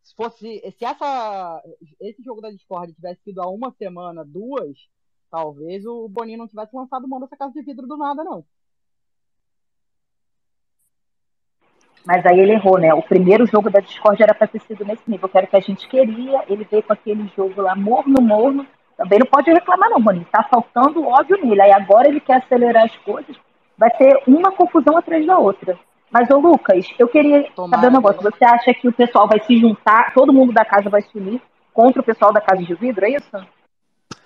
se 0.03 0.13
fosse 0.13 0.61
se 0.77 0.85
essa 0.85 1.63
esse 1.99 2.21
jogo 2.21 2.39
da 2.39 2.51
Discord 2.51 2.93
tivesse 2.93 3.23
sido 3.23 3.41
há 3.41 3.49
uma 3.49 3.71
semana, 3.71 4.23
duas, 4.23 4.77
talvez 5.31 5.87
o 5.87 6.07
Boninho 6.07 6.37
não 6.37 6.47
tivesse 6.47 6.75
lançado 6.75 7.07
mão 7.07 7.19
dessa 7.19 7.35
casa 7.35 7.51
de 7.53 7.63
vidro 7.63 7.87
do 7.87 7.97
nada, 7.97 8.23
não. 8.23 8.45
Mas 12.07 12.25
aí 12.25 12.39
ele 12.39 12.53
errou, 12.53 12.79
né? 12.79 12.93
O 12.93 13.01
primeiro 13.01 13.45
jogo 13.45 13.69
da 13.69 13.81
Discord 13.81 14.23
era 14.23 14.33
para 14.33 14.47
ter 14.47 14.61
sido 14.61 14.85
nesse 14.85 15.03
nível, 15.05 15.27
que 15.27 15.37
era 15.37 15.45
o 15.45 15.49
que 15.49 15.57
a 15.57 15.59
gente 15.59 15.85
queria. 15.89 16.41
Ele 16.47 16.65
veio 16.71 16.81
com 16.81 16.93
aquele 16.93 17.29
jogo 17.35 17.61
lá 17.61 17.75
morno, 17.75 18.21
morno. 18.21 18.65
Também 18.95 19.19
não 19.19 19.25
pode 19.25 19.51
reclamar, 19.51 19.89
não, 19.89 19.99
Boninho. 19.99 20.25
Tá 20.31 20.41
faltando 20.49 21.05
ódio 21.05 21.37
nele. 21.43 21.61
Aí 21.61 21.71
agora 21.73 22.07
ele 22.07 22.21
quer 22.21 22.37
acelerar 22.37 22.85
as 22.85 22.95
coisas. 22.99 23.35
Vai 23.77 23.93
ser 23.97 24.23
uma 24.25 24.53
confusão 24.53 24.97
atrás 24.97 25.25
da 25.27 25.37
outra. 25.37 25.77
Mas, 26.09 26.29
ô 26.29 26.37
Lucas, 26.37 26.87
eu 26.97 27.09
queria 27.09 27.43
Tomara 27.53 27.81
saber 27.81 27.93
um 27.93 27.97
negócio. 27.97 28.21
Você 28.21 28.45
acha 28.45 28.73
que 28.73 28.87
o 28.87 28.93
pessoal 28.93 29.27
vai 29.27 29.41
se 29.41 29.57
juntar, 29.57 30.13
todo 30.13 30.31
mundo 30.31 30.53
da 30.53 30.63
casa 30.63 30.89
vai 30.89 31.01
se 31.01 31.17
unir 31.17 31.41
contra 31.73 32.01
o 32.01 32.05
pessoal 32.05 32.31
da 32.31 32.39
casa 32.39 32.63
de 32.63 32.73
vidro, 32.73 33.05
é 33.05 33.09
isso? 33.09 33.37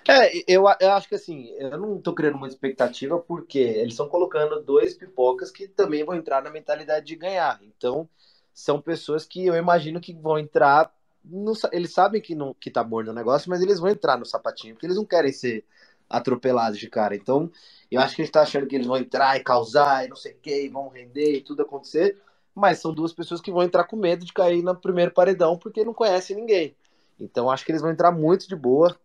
É, 0.08 0.42
eu, 0.48 0.64
eu 0.80 0.92
acho 0.92 1.08
que 1.08 1.14
assim, 1.14 1.48
eu 1.58 1.78
não 1.78 2.00
tô 2.00 2.12
criando 2.12 2.36
muita 2.36 2.54
expectativa 2.54 3.18
porque 3.20 3.58
eles 3.58 3.92
estão 3.92 4.08
colocando 4.08 4.60
dois 4.62 4.94
pipocas 4.94 5.50
que 5.50 5.68
também 5.68 6.04
vão 6.04 6.16
entrar 6.16 6.42
na 6.42 6.50
mentalidade 6.50 7.06
de 7.06 7.14
ganhar. 7.16 7.60
Então, 7.62 8.08
são 8.52 8.80
pessoas 8.80 9.24
que 9.24 9.46
eu 9.46 9.54
imagino 9.54 10.00
que 10.00 10.12
vão 10.12 10.38
entrar 10.38 10.92
no, 11.24 11.52
eles 11.70 11.92
sabem 11.92 12.20
que 12.20 12.34
não 12.34 12.52
que 12.54 12.70
tá 12.70 12.82
morno 12.82 13.12
o 13.12 13.14
negócio, 13.14 13.48
mas 13.48 13.62
eles 13.62 13.78
vão 13.78 13.90
entrar 13.90 14.18
no 14.18 14.26
sapatinho, 14.26 14.74
porque 14.74 14.86
eles 14.86 14.96
não 14.96 15.04
querem 15.04 15.32
ser 15.32 15.64
atropelados 16.10 16.78
de 16.78 16.90
cara. 16.90 17.14
Então, 17.14 17.50
eu 17.90 18.00
acho 18.00 18.16
que 18.16 18.22
a 18.22 18.24
gente 18.24 18.32
tá 18.32 18.42
achando 18.42 18.66
que 18.66 18.74
eles 18.74 18.86
vão 18.86 18.96
entrar 18.96 19.36
e 19.36 19.44
causar 19.44 20.04
e 20.04 20.08
não 20.08 20.16
sei 20.16 20.32
o 20.32 20.38
que, 20.38 20.68
vão 20.68 20.88
render 20.88 21.36
e 21.36 21.40
tudo 21.40 21.62
acontecer, 21.62 22.18
mas 22.54 22.80
são 22.80 22.92
duas 22.92 23.12
pessoas 23.12 23.40
que 23.40 23.52
vão 23.52 23.62
entrar 23.62 23.84
com 23.84 23.96
medo 23.96 24.24
de 24.24 24.32
cair 24.32 24.62
no 24.62 24.74
primeiro 24.74 25.12
paredão 25.12 25.56
porque 25.56 25.84
não 25.84 25.94
conhecem 25.94 26.36
ninguém. 26.36 26.74
Então, 27.20 27.48
acho 27.50 27.64
que 27.64 27.70
eles 27.70 27.82
vão 27.82 27.90
entrar 27.90 28.10
muito 28.10 28.48
de 28.48 28.56
boa. 28.56 28.96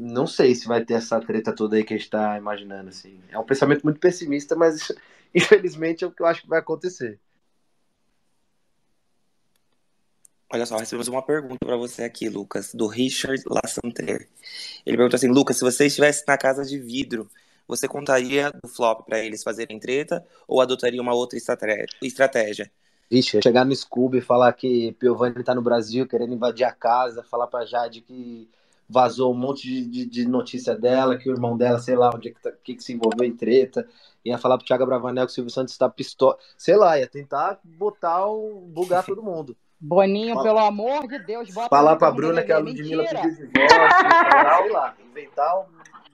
Não 0.00 0.28
sei 0.28 0.54
se 0.54 0.68
vai 0.68 0.84
ter 0.84 0.94
essa 0.94 1.20
treta 1.20 1.52
toda 1.52 1.74
aí 1.74 1.82
que 1.82 1.92
a 1.92 1.96
gente 1.96 2.08
tá 2.08 2.38
imaginando, 2.38 2.88
assim. 2.88 3.20
É 3.30 3.36
um 3.36 3.44
pensamento 3.44 3.82
muito 3.82 3.98
pessimista, 3.98 4.54
mas 4.54 4.92
infelizmente 5.34 6.04
é 6.04 6.06
o 6.06 6.12
que 6.12 6.22
eu 6.22 6.26
acho 6.26 6.42
que 6.42 6.48
vai 6.48 6.60
acontecer. 6.60 7.18
Olha 10.52 10.64
só, 10.64 10.76
recebemos 10.76 11.08
uma 11.08 11.20
pergunta 11.20 11.58
para 11.66 11.76
você 11.76 12.04
aqui, 12.04 12.28
Lucas, 12.28 12.72
do 12.72 12.86
Richard 12.86 13.42
Lassanter. 13.50 14.28
Ele 14.86 14.96
pergunta 14.96 15.16
assim: 15.16 15.28
Lucas, 15.28 15.56
se 15.58 15.64
você 15.64 15.86
estivesse 15.86 16.22
na 16.28 16.38
casa 16.38 16.64
de 16.64 16.78
vidro, 16.78 17.28
você 17.66 17.88
contaria 17.88 18.52
do 18.52 18.68
flop 18.68 19.04
para 19.04 19.18
eles 19.18 19.42
fazerem 19.42 19.80
treta 19.80 20.24
ou 20.46 20.60
adotaria 20.60 21.02
uma 21.02 21.12
outra 21.12 21.36
estratégia? 21.36 22.70
Vixe, 23.10 23.42
chegar 23.42 23.64
no 23.64 23.74
Scooby 23.74 24.18
e 24.18 24.22
falar 24.22 24.52
que 24.52 24.92
Piovani 24.92 25.42
tá 25.42 25.56
no 25.56 25.62
Brasil 25.62 26.06
querendo 26.06 26.34
invadir 26.34 26.64
a 26.64 26.72
casa, 26.72 27.24
falar 27.24 27.48
pra 27.48 27.66
Jade 27.66 28.00
que 28.00 28.48
vazou 28.88 29.32
um 29.32 29.36
monte 29.36 29.62
de, 29.68 29.84
de, 29.86 30.06
de 30.06 30.26
notícia 30.26 30.74
dela, 30.74 31.18
que 31.18 31.28
o 31.28 31.32
irmão 31.32 31.56
dela, 31.56 31.78
sei 31.78 31.94
lá, 31.94 32.10
onde 32.14 32.28
é 32.28 32.32
que, 32.32 32.40
tá, 32.40 32.50
que, 32.64 32.74
que 32.74 32.82
se 32.82 32.92
envolveu 32.92 33.26
em 33.26 33.36
treta, 33.36 33.86
ia 34.24 34.38
falar 34.38 34.56
pro 34.56 34.66
Thiago 34.66 34.86
Bravanel 34.86 35.26
que 35.26 35.32
o 35.32 35.34
Silvio 35.34 35.50
Santos 35.50 35.76
tá 35.76 35.88
pistola, 35.88 36.38
sei 36.56 36.76
lá, 36.76 36.98
ia 36.98 37.06
tentar 37.06 37.60
botar 37.62 38.26
o. 38.26 38.66
bugar 38.68 39.04
todo 39.04 39.22
mundo. 39.22 39.56
Boninho, 39.80 40.34
Fala. 40.34 40.44
pelo 40.44 40.58
amor 40.58 41.06
de 41.06 41.20
Deus, 41.20 41.54
bota 41.54 41.68
Falar 41.68 41.94
pra 41.94 42.10
Bruna 42.10 42.42
que 42.42 42.50
a 42.50 42.58
Ludmilla 42.58 43.04
pediu 43.04 43.20
divórcio, 43.30 43.50
sei 43.54 44.70
lá, 44.72 44.96
inventar 45.08 45.60
um... 45.60 45.66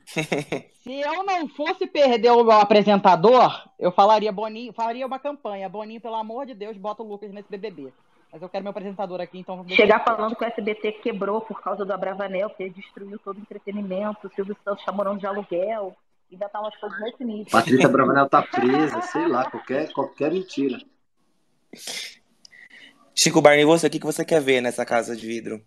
Se 0.85 1.01
eu 1.01 1.25
não 1.25 1.49
fosse 1.49 1.87
perder 1.87 2.31
o 2.31 2.45
meu 2.45 2.53
apresentador, 2.53 3.71
eu 3.79 3.91
falaria 3.91 4.31
Boninho, 4.31 4.71
faria 4.75 5.07
uma 5.07 5.19
campanha. 5.19 5.67
Boninho, 5.67 5.99
pelo 5.99 6.17
amor 6.17 6.45
de 6.45 6.53
Deus, 6.53 6.77
bota 6.77 7.03
o 7.03 7.07
Lucas 7.07 7.33
nesse 7.33 7.49
BBB. 7.49 7.91
Mas 8.35 8.43
eu 8.43 8.49
quero 8.49 8.65
meu 8.65 8.71
apresentador 8.73 9.21
aqui, 9.21 9.39
então. 9.39 9.65
Chegar 9.69 10.03
falando 10.05 10.35
que 10.35 10.43
o 10.43 10.49
SBT 10.49 10.91
quebrou 11.05 11.41
por 11.41 11.63
causa 11.63 11.85
do 11.85 11.93
Abravanel, 11.93 12.51
que 12.51 12.69
destruiu 12.69 13.17
todo 13.21 13.37
o 13.37 13.41
entretenimento, 13.41 14.27
o 14.27 14.35
Silvio 14.35 14.57
Santos 14.65 14.85
tá 14.85 14.91
morando 14.91 15.21
de 15.21 15.27
aluguel, 15.27 15.97
ainda 16.33 16.49
tá 16.49 16.61
umas 16.61 16.77
coisas 16.79 16.99
nesse 16.99 17.25
nível. 17.25 17.47
Patrícia 17.53 17.87
Abravanel 17.87 18.29
tá 18.29 18.43
presa, 18.43 19.01
sei 19.03 19.29
lá, 19.29 19.49
qualquer, 19.49 19.93
qualquer 19.93 20.33
mentira. 20.33 20.81
Chico 23.15 23.41
Barney, 23.41 23.65
você, 23.65 23.87
o 23.87 23.91
que 23.91 24.01
você 24.01 24.25
quer 24.25 24.41
ver 24.41 24.61
nessa 24.61 24.85
casa 24.85 25.15
de 25.15 25.29
vidro? 25.29 25.63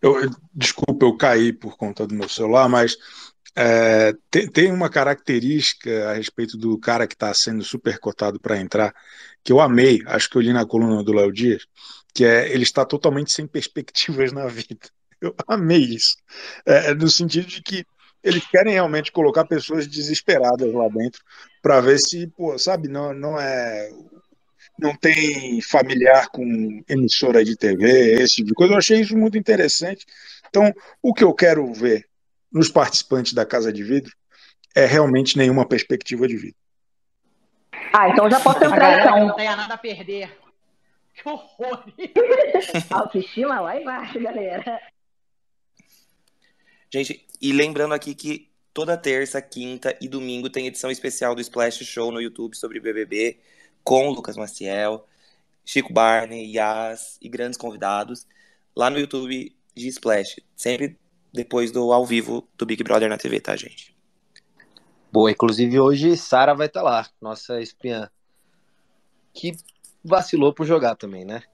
Eu, 0.00 0.14
desculpa, 0.54 1.06
eu 1.06 1.16
caí 1.16 1.52
por 1.52 1.76
conta 1.76 2.06
do 2.06 2.14
meu 2.14 2.28
celular, 2.28 2.68
mas 2.68 2.96
é, 3.60 4.12
tem, 4.30 4.48
tem, 4.48 4.72
uma 4.72 4.88
característica 4.88 6.10
a 6.10 6.12
respeito 6.12 6.56
do 6.56 6.78
cara 6.78 7.08
que 7.08 7.14
está 7.14 7.34
sendo 7.34 7.64
super 7.64 7.98
cotado 7.98 8.38
para 8.38 8.56
entrar, 8.56 8.94
que 9.42 9.52
eu 9.52 9.60
amei, 9.60 10.00
acho 10.06 10.30
que 10.30 10.36
eu 10.36 10.42
li 10.42 10.52
na 10.52 10.64
coluna 10.64 11.02
do 11.02 11.12
Léo 11.12 11.32
Dias, 11.32 11.66
que 12.14 12.24
é 12.24 12.48
ele 12.52 12.62
está 12.62 12.84
totalmente 12.84 13.32
sem 13.32 13.48
perspectivas 13.48 14.30
na 14.32 14.46
vida. 14.46 14.78
Eu 15.20 15.34
amei 15.48 15.80
isso. 15.80 16.14
É, 16.64 16.94
no 16.94 17.10
sentido 17.10 17.48
de 17.48 17.60
que 17.60 17.84
eles 18.22 18.46
querem 18.46 18.74
realmente 18.74 19.10
colocar 19.10 19.44
pessoas 19.44 19.88
desesperadas 19.88 20.72
lá 20.72 20.88
dentro 20.88 21.20
para 21.60 21.80
ver 21.80 21.98
se, 21.98 22.28
pô, 22.28 22.56
sabe, 22.56 22.86
não, 22.86 23.12
não 23.12 23.40
é 23.40 23.90
não 24.78 24.94
tem 24.94 25.60
familiar 25.60 26.28
com 26.28 26.80
emissora 26.88 27.44
de 27.44 27.56
TV, 27.56 28.22
esse 28.22 28.36
tipo 28.36 28.48
de 28.50 28.54
coisa. 28.54 28.74
Eu 28.74 28.78
achei 28.78 29.00
isso 29.00 29.16
muito 29.16 29.36
interessante. 29.36 30.06
Então, 30.48 30.72
o 31.02 31.12
que 31.12 31.24
eu 31.24 31.34
quero 31.34 31.72
ver 31.72 32.07
nos 32.52 32.68
participantes 32.68 33.32
da 33.32 33.44
Casa 33.44 33.72
de 33.72 33.82
Vidro 33.82 34.12
é 34.74 34.86
realmente 34.86 35.36
nenhuma 35.36 35.66
perspectiva 35.66 36.26
de 36.26 36.36
vida. 36.36 36.56
Ah, 37.92 38.08
então 38.08 38.30
já 38.30 38.40
posso 38.40 38.62
entrar 38.64 39.00
então. 39.00 39.26
Não 39.28 39.36
tenha 39.36 39.56
nada 39.56 39.74
a 39.74 39.78
perder. 39.78 40.36
Que 41.18 41.28
horror! 41.28 41.82
Autoestima 42.90 43.58
lá 43.58 43.80
embaixo, 43.80 44.20
galera. 44.20 44.80
Gente, 46.88 47.26
e 47.40 47.52
lembrando 47.52 47.92
aqui 47.92 48.14
que 48.14 48.48
toda 48.72 48.96
terça, 48.96 49.42
quinta 49.42 49.98
e 50.00 50.06
domingo 50.06 50.48
tem 50.48 50.68
edição 50.68 50.92
especial 50.92 51.34
do 51.34 51.40
Splash 51.40 51.84
Show 51.84 52.12
no 52.12 52.22
YouTube 52.22 52.56
sobre 52.56 52.78
BBB, 52.78 53.40
com 53.82 54.10
Lucas 54.10 54.36
Maciel, 54.36 55.04
Chico 55.64 55.92
Barney, 55.92 56.54
Yas 56.54 57.18
e 57.20 57.28
grandes 57.28 57.58
convidados, 57.58 58.24
lá 58.76 58.88
no 58.88 59.00
YouTube 59.00 59.52
de 59.74 59.88
Splash, 59.88 60.40
sempre 60.54 60.96
depois 61.38 61.70
do 61.70 61.92
ao 61.92 62.04
vivo 62.04 62.48
do 62.58 62.66
Big 62.66 62.82
Brother 62.82 63.08
na 63.08 63.16
TV, 63.16 63.40
tá, 63.40 63.54
gente? 63.54 63.96
Boa, 65.12 65.30
inclusive 65.30 65.78
hoje 65.78 66.16
Sara 66.16 66.52
vai 66.52 66.66
estar 66.66 66.80
tá 66.80 66.84
lá, 66.84 67.06
nossa 67.20 67.60
espiã, 67.60 68.10
que 69.32 69.52
vacilou 70.04 70.52
por 70.52 70.66
jogar 70.66 70.96
também, 70.96 71.24
né? 71.24 71.44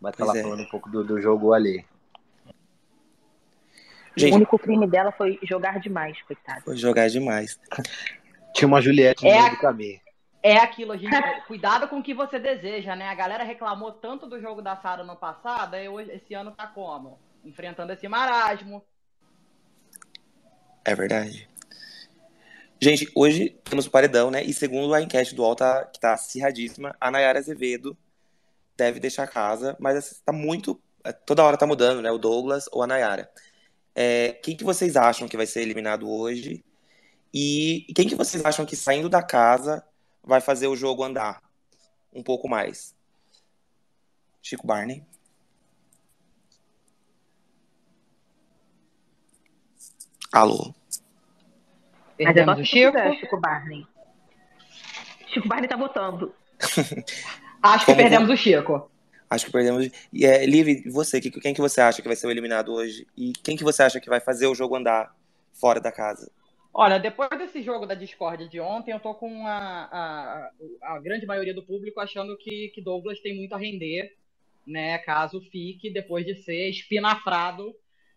Vai 0.00 0.10
estar 0.10 0.26
tá 0.26 0.32
lá 0.32 0.38
é. 0.38 0.42
falando 0.42 0.62
um 0.62 0.68
pouco 0.68 0.90
do, 0.90 1.04
do 1.04 1.20
jogo 1.20 1.52
ali. 1.52 1.86
Gente, 4.16 4.32
o 4.32 4.36
único 4.36 4.58
crime 4.58 4.88
dela 4.88 5.12
foi 5.12 5.38
jogar 5.44 5.78
demais, 5.78 6.20
coitado. 6.22 6.62
Foi 6.62 6.76
jogar 6.76 7.08
demais. 7.08 7.58
Tinha 8.54 8.66
uma 8.66 8.80
Juliette 8.80 9.24
no 9.24 9.30
é 9.30 9.40
meio 9.40 9.50
do 9.52 9.58
caminho. 9.58 10.00
É 10.42 10.56
aquilo, 10.56 10.92
a 10.92 10.96
gente, 10.96 11.10
cuidado 11.46 11.86
com 11.86 12.00
o 12.00 12.02
que 12.02 12.12
você 12.12 12.40
deseja, 12.40 12.96
né? 12.96 13.08
A 13.08 13.14
galera 13.14 13.44
reclamou 13.44 13.92
tanto 13.92 14.26
do 14.26 14.40
jogo 14.40 14.60
da 14.60 14.76
Sara 14.76 15.04
no 15.04 15.14
passado, 15.14 15.76
e 15.76 15.88
hoje, 15.88 16.10
esse 16.10 16.34
ano 16.34 16.50
tá 16.50 16.66
como? 16.66 17.18
Enfrentando 17.44 17.92
esse 17.92 18.08
marasmo. 18.08 18.84
É 20.84 20.94
verdade. 20.94 21.48
Gente, 22.80 23.10
hoje 23.14 23.50
temos 23.64 23.86
o 23.86 23.90
paredão, 23.90 24.30
né? 24.30 24.42
E 24.42 24.52
segundo 24.52 24.92
a 24.92 25.00
enquete 25.00 25.34
do 25.34 25.42
UOL, 25.42 25.56
tá, 25.56 25.84
que 25.86 25.98
tá 25.98 26.12
acirradíssima, 26.12 26.94
a 27.00 27.10
Nayara 27.10 27.38
Azevedo 27.38 27.96
deve 28.76 29.00
deixar 29.00 29.24
a 29.24 29.28
casa, 29.28 29.76
mas 29.78 30.20
tá 30.24 30.32
muito. 30.32 30.80
É, 31.02 31.12
toda 31.12 31.44
hora 31.44 31.56
tá 31.56 31.66
mudando, 31.66 32.02
né? 32.02 32.10
O 32.10 32.18
Douglas 32.18 32.68
ou 32.72 32.82
a 32.82 32.86
Nayara. 32.86 33.30
É, 33.94 34.32
quem 34.42 34.56
que 34.56 34.64
vocês 34.64 34.96
acham 34.96 35.28
que 35.28 35.36
vai 35.36 35.46
ser 35.46 35.62
eliminado 35.62 36.10
hoje? 36.10 36.64
E 37.32 37.86
quem 37.94 38.08
que 38.08 38.14
vocês 38.14 38.44
acham 38.44 38.66
que 38.66 38.76
saindo 38.76 39.08
da 39.08 39.22
casa 39.22 39.84
vai 40.22 40.40
fazer 40.40 40.66
o 40.66 40.76
jogo 40.76 41.04
andar 41.04 41.42
um 42.12 42.22
pouco 42.22 42.48
mais? 42.48 42.94
Chico 44.42 44.66
Barney. 44.66 45.04
Alô. 50.34 50.74
Mas 52.20 52.36
eu 52.36 52.44
gosto 52.44 52.64
Chico. 52.64 52.98
Chico 53.20 53.40
Barney. 53.40 53.86
Chico 55.28 55.46
Barney 55.46 55.68
tá 55.68 55.76
votando. 55.76 56.34
Acho 57.62 57.86
que 57.86 57.94
perdemos 57.94 58.28
o 58.28 58.36
Chico. 58.36 58.90
Acho 59.30 59.46
que 59.46 59.52
perdemos. 59.52 59.88
E 60.12 60.26
é, 60.26 60.44
Liv, 60.44 60.90
você, 60.90 61.20
quem 61.20 61.54
que 61.54 61.60
você 61.60 61.80
acha 61.80 62.02
que 62.02 62.08
vai 62.08 62.16
ser 62.16 62.26
o 62.26 62.32
eliminado 62.32 62.72
hoje? 62.72 63.06
E 63.16 63.32
quem 63.44 63.56
que 63.56 63.62
você 63.62 63.84
acha 63.84 64.00
que 64.00 64.08
vai 64.08 64.18
fazer 64.18 64.48
o 64.48 64.56
jogo 64.56 64.74
andar 64.74 65.14
fora 65.52 65.80
da 65.80 65.92
casa? 65.92 66.28
Olha, 66.72 66.98
depois 66.98 67.30
desse 67.30 67.62
jogo 67.62 67.86
da 67.86 67.94
Discord 67.94 68.48
de 68.48 68.58
ontem, 68.58 68.90
eu 68.90 68.98
tô 68.98 69.14
com 69.14 69.46
a, 69.46 69.88
a, 69.92 70.50
a 70.82 70.98
grande 70.98 71.26
maioria 71.26 71.54
do 71.54 71.62
público 71.62 72.00
achando 72.00 72.36
que, 72.36 72.72
que 72.74 72.82
Douglas 72.82 73.20
tem 73.20 73.36
muito 73.36 73.54
a 73.54 73.58
render, 73.58 74.16
né? 74.66 74.98
Caso 74.98 75.40
fique 75.40 75.92
depois 75.92 76.26
de 76.26 76.34
ser 76.34 76.68
espinafrado 76.70 77.72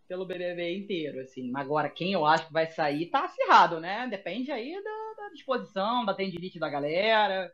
pelo 0.08 0.26
BBB 0.26 0.78
inteiro, 0.78 1.20
assim. 1.20 1.52
Agora, 1.54 1.88
quem 1.88 2.12
eu 2.12 2.24
acho 2.24 2.46
que 2.46 2.52
vai 2.52 2.66
sair 2.66 3.06
tá 3.06 3.24
acirrado, 3.24 3.78
né? 3.78 4.08
Depende 4.08 4.50
aí 4.50 4.74
da, 4.82 5.22
da 5.22 5.28
disposição, 5.30 6.04
da 6.04 6.14
tendinite 6.14 6.58
da 6.58 6.68
galera. 6.68 7.52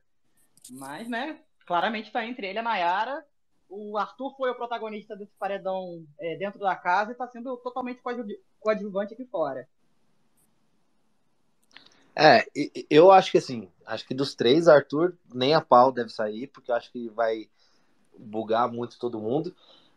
Mas, 0.70 1.08
né, 1.08 1.40
claramente 1.66 2.10
tá 2.10 2.24
entre 2.24 2.46
ele 2.46 2.58
e 2.58 2.60
a 2.60 2.62
Nayara 2.62 3.24
o 3.68 3.98
Arthur 3.98 4.34
foi 4.36 4.50
o 4.50 4.54
protagonista 4.54 5.16
desse 5.16 5.34
paredão 5.36 6.06
é, 6.20 6.36
dentro 6.36 6.60
da 6.60 6.76
casa 6.76 7.10
e 7.10 7.12
está 7.12 7.26
sendo 7.26 7.56
totalmente 7.56 8.00
coadjuvante 8.60 9.14
aqui 9.14 9.24
fora. 9.24 9.68
É, 12.16 12.46
eu 12.88 13.10
acho 13.10 13.32
que 13.32 13.38
assim, 13.38 13.68
acho 13.84 14.06
que 14.06 14.14
dos 14.14 14.34
três, 14.36 14.68
Arthur 14.68 15.16
nem 15.34 15.52
a 15.54 15.60
pau 15.60 15.90
deve 15.90 16.10
sair, 16.10 16.46
porque 16.46 16.70
eu 16.70 16.74
acho 16.76 16.92
que 16.92 17.08
vai 17.08 17.48
bugar 18.16 18.70
muito 18.70 18.98
todo 18.98 19.18
mundo. 19.18 19.54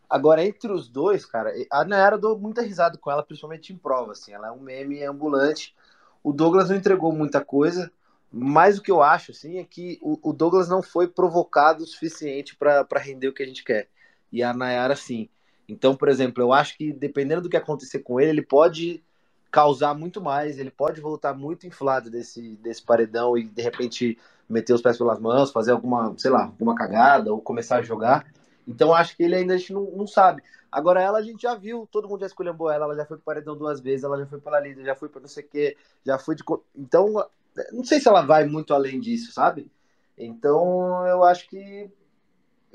Agora, 0.08 0.44
entre 0.44 0.72
os 0.72 0.88
dois, 0.88 1.26
cara, 1.26 1.52
a 1.70 1.84
Nayara 1.84 2.16
dou 2.16 2.38
muita 2.38 2.62
risada 2.62 2.96
com 2.96 3.10
ela, 3.10 3.22
principalmente 3.22 3.72
em 3.72 3.76
prova, 3.76 4.12
assim, 4.12 4.32
ela 4.32 4.48
é 4.48 4.50
um 4.50 4.60
meme 4.60 5.04
ambulante. 5.04 5.74
O 6.22 6.32
Douglas 6.32 6.70
não 6.70 6.76
entregou 6.76 7.12
muita 7.12 7.44
coisa, 7.44 7.90
mas 8.32 8.78
o 8.78 8.82
que 8.82 8.90
eu 8.90 9.02
acho, 9.02 9.32
assim, 9.32 9.58
é 9.58 9.64
que 9.64 9.98
o, 10.00 10.18
o 10.22 10.32
Douglas 10.32 10.68
não 10.68 10.82
foi 10.82 11.08
provocado 11.08 11.84
o 11.84 11.86
suficiente 11.86 12.56
para 12.56 12.86
render 12.96 13.28
o 13.28 13.34
que 13.34 13.42
a 13.42 13.46
gente 13.46 13.62
quer. 13.62 13.88
E 14.32 14.42
a 14.42 14.54
Nayara, 14.54 14.96
sim. 14.96 15.28
Então, 15.68 15.94
por 15.94 16.08
exemplo, 16.08 16.42
eu 16.42 16.52
acho 16.52 16.76
que 16.76 16.92
dependendo 16.92 17.42
do 17.42 17.48
que 17.50 17.56
acontecer 17.56 17.98
com 17.98 18.18
ele, 18.18 18.30
ele 18.30 18.42
pode 18.42 19.02
causar 19.50 19.94
muito 19.94 20.20
mais, 20.20 20.58
ele 20.58 20.70
pode 20.70 21.00
voltar 21.00 21.34
muito 21.34 21.66
inflado 21.66 22.10
desse, 22.10 22.56
desse 22.56 22.82
paredão 22.82 23.36
e 23.36 23.44
de 23.44 23.62
repente 23.62 24.18
meter 24.48 24.72
os 24.72 24.82
pés 24.82 24.96
pelas 24.96 25.18
mãos, 25.18 25.50
fazer 25.50 25.72
alguma, 25.72 26.14
sei 26.16 26.30
lá, 26.30 26.44
alguma 26.44 26.74
cagada 26.74 27.32
ou 27.32 27.40
começar 27.40 27.76
a 27.76 27.82
jogar. 27.82 28.26
Então 28.68 28.94
acho 28.94 29.16
que 29.16 29.22
ele 29.22 29.34
ainda 29.34 29.54
a 29.54 29.56
gente 29.56 29.72
não, 29.72 29.84
não 29.84 30.06
sabe. 30.06 30.42
Agora 30.70 31.02
ela 31.02 31.18
a 31.18 31.22
gente 31.22 31.42
já 31.42 31.54
viu, 31.54 31.88
todo 31.90 32.06
mundo 32.06 32.20
já 32.20 32.26
escolheu 32.26 32.54
ela, 32.70 32.84
ela 32.84 32.94
já 32.94 33.06
foi 33.06 33.16
pro 33.16 33.24
paredão 33.24 33.56
duas 33.56 33.80
vezes, 33.80 34.04
ela 34.04 34.18
já 34.18 34.26
foi 34.26 34.38
pela 34.38 34.60
líder, 34.60 34.84
já 34.84 34.94
foi 34.94 35.08
para 35.08 35.22
não 35.22 35.28
sei 35.28 35.42
o 35.42 35.48
quê, 35.48 35.76
já 36.04 36.18
foi 36.18 36.34
de. 36.34 36.44
Então 36.76 37.26
não 37.72 37.82
sei 37.82 37.98
se 37.98 38.06
ela 38.06 38.20
vai 38.20 38.44
muito 38.44 38.74
além 38.74 39.00
disso, 39.00 39.32
sabe? 39.32 39.72
Então 40.16 41.06
eu 41.06 41.24
acho 41.24 41.48
que 41.48 41.90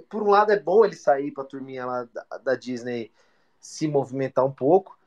por 0.10 0.24
um 0.24 0.32
lado 0.32 0.52
é 0.52 0.60
bom 0.60 0.84
ele 0.84 0.96
sair 0.96 1.32
para 1.32 1.44
a 1.44 1.48
turminha 1.48 1.86
lá 1.86 2.08
da, 2.12 2.38
da, 2.40 2.56
Disney 2.56 3.12
se 3.60 3.88
movimentar 3.88 4.44
um 4.44 4.52
pouco, 4.52 4.98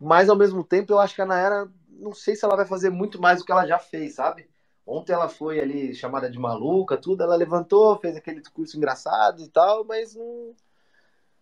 mas 0.00 0.30
ao 0.30 0.36
mesmo 0.36 0.64
tempo 0.64 0.92
eu 0.92 0.98
acho 0.98 1.14
que 1.14 1.22
a 1.22 1.26
Nayara 1.26 1.70
não 1.90 2.14
sei 2.14 2.34
se 2.34 2.44
ela 2.44 2.56
vai 2.56 2.64
fazer 2.64 2.88
muito 2.88 3.20
mais 3.20 3.38
do 3.38 3.44
que 3.44 3.52
ela 3.52 3.66
já 3.66 3.78
fez, 3.78 4.14
sabe? 4.14 4.48
Ontem 4.92 5.12
ela 5.12 5.28
foi 5.28 5.60
ali 5.60 5.94
chamada 5.94 6.28
de 6.28 6.36
maluca, 6.36 6.96
tudo, 6.96 7.22
ela 7.22 7.36
levantou, 7.36 7.96
fez 8.00 8.16
aquele 8.16 8.40
discurso 8.40 8.76
engraçado 8.76 9.40
e 9.40 9.46
tal, 9.46 9.84
mas 9.84 10.16
não, 10.16 10.52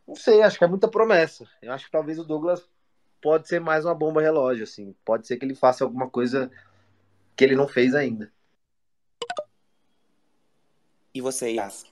não 0.06 0.14
sei, 0.14 0.42
acho 0.42 0.58
que 0.58 0.64
é 0.64 0.68
muita 0.68 0.86
promessa. 0.86 1.48
Eu 1.62 1.72
acho 1.72 1.86
que 1.86 1.90
talvez 1.90 2.18
o 2.18 2.24
Douglas 2.24 2.68
pode 3.22 3.48
ser 3.48 3.58
mais 3.58 3.86
uma 3.86 3.94
bomba 3.94 4.20
relógio, 4.20 4.64
assim. 4.64 4.94
Pode 5.02 5.26
ser 5.26 5.38
que 5.38 5.46
ele 5.46 5.54
faça 5.54 5.82
alguma 5.82 6.10
coisa 6.10 6.50
que 7.34 7.42
ele 7.42 7.56
não 7.56 7.66
fez 7.66 7.94
ainda. 7.94 8.30
E 11.14 11.22
você, 11.22 11.52
Yas? 11.52 11.90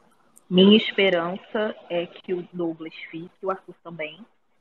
Minha 0.51 0.77
esperança 0.77 1.75
é 1.89 2.05
que 2.07 2.35
o 2.35 2.47
Douglas 2.53 2.95
fique, 3.11 3.31
o 3.43 3.51
Arthur 3.51 3.75
também. 3.83 4.21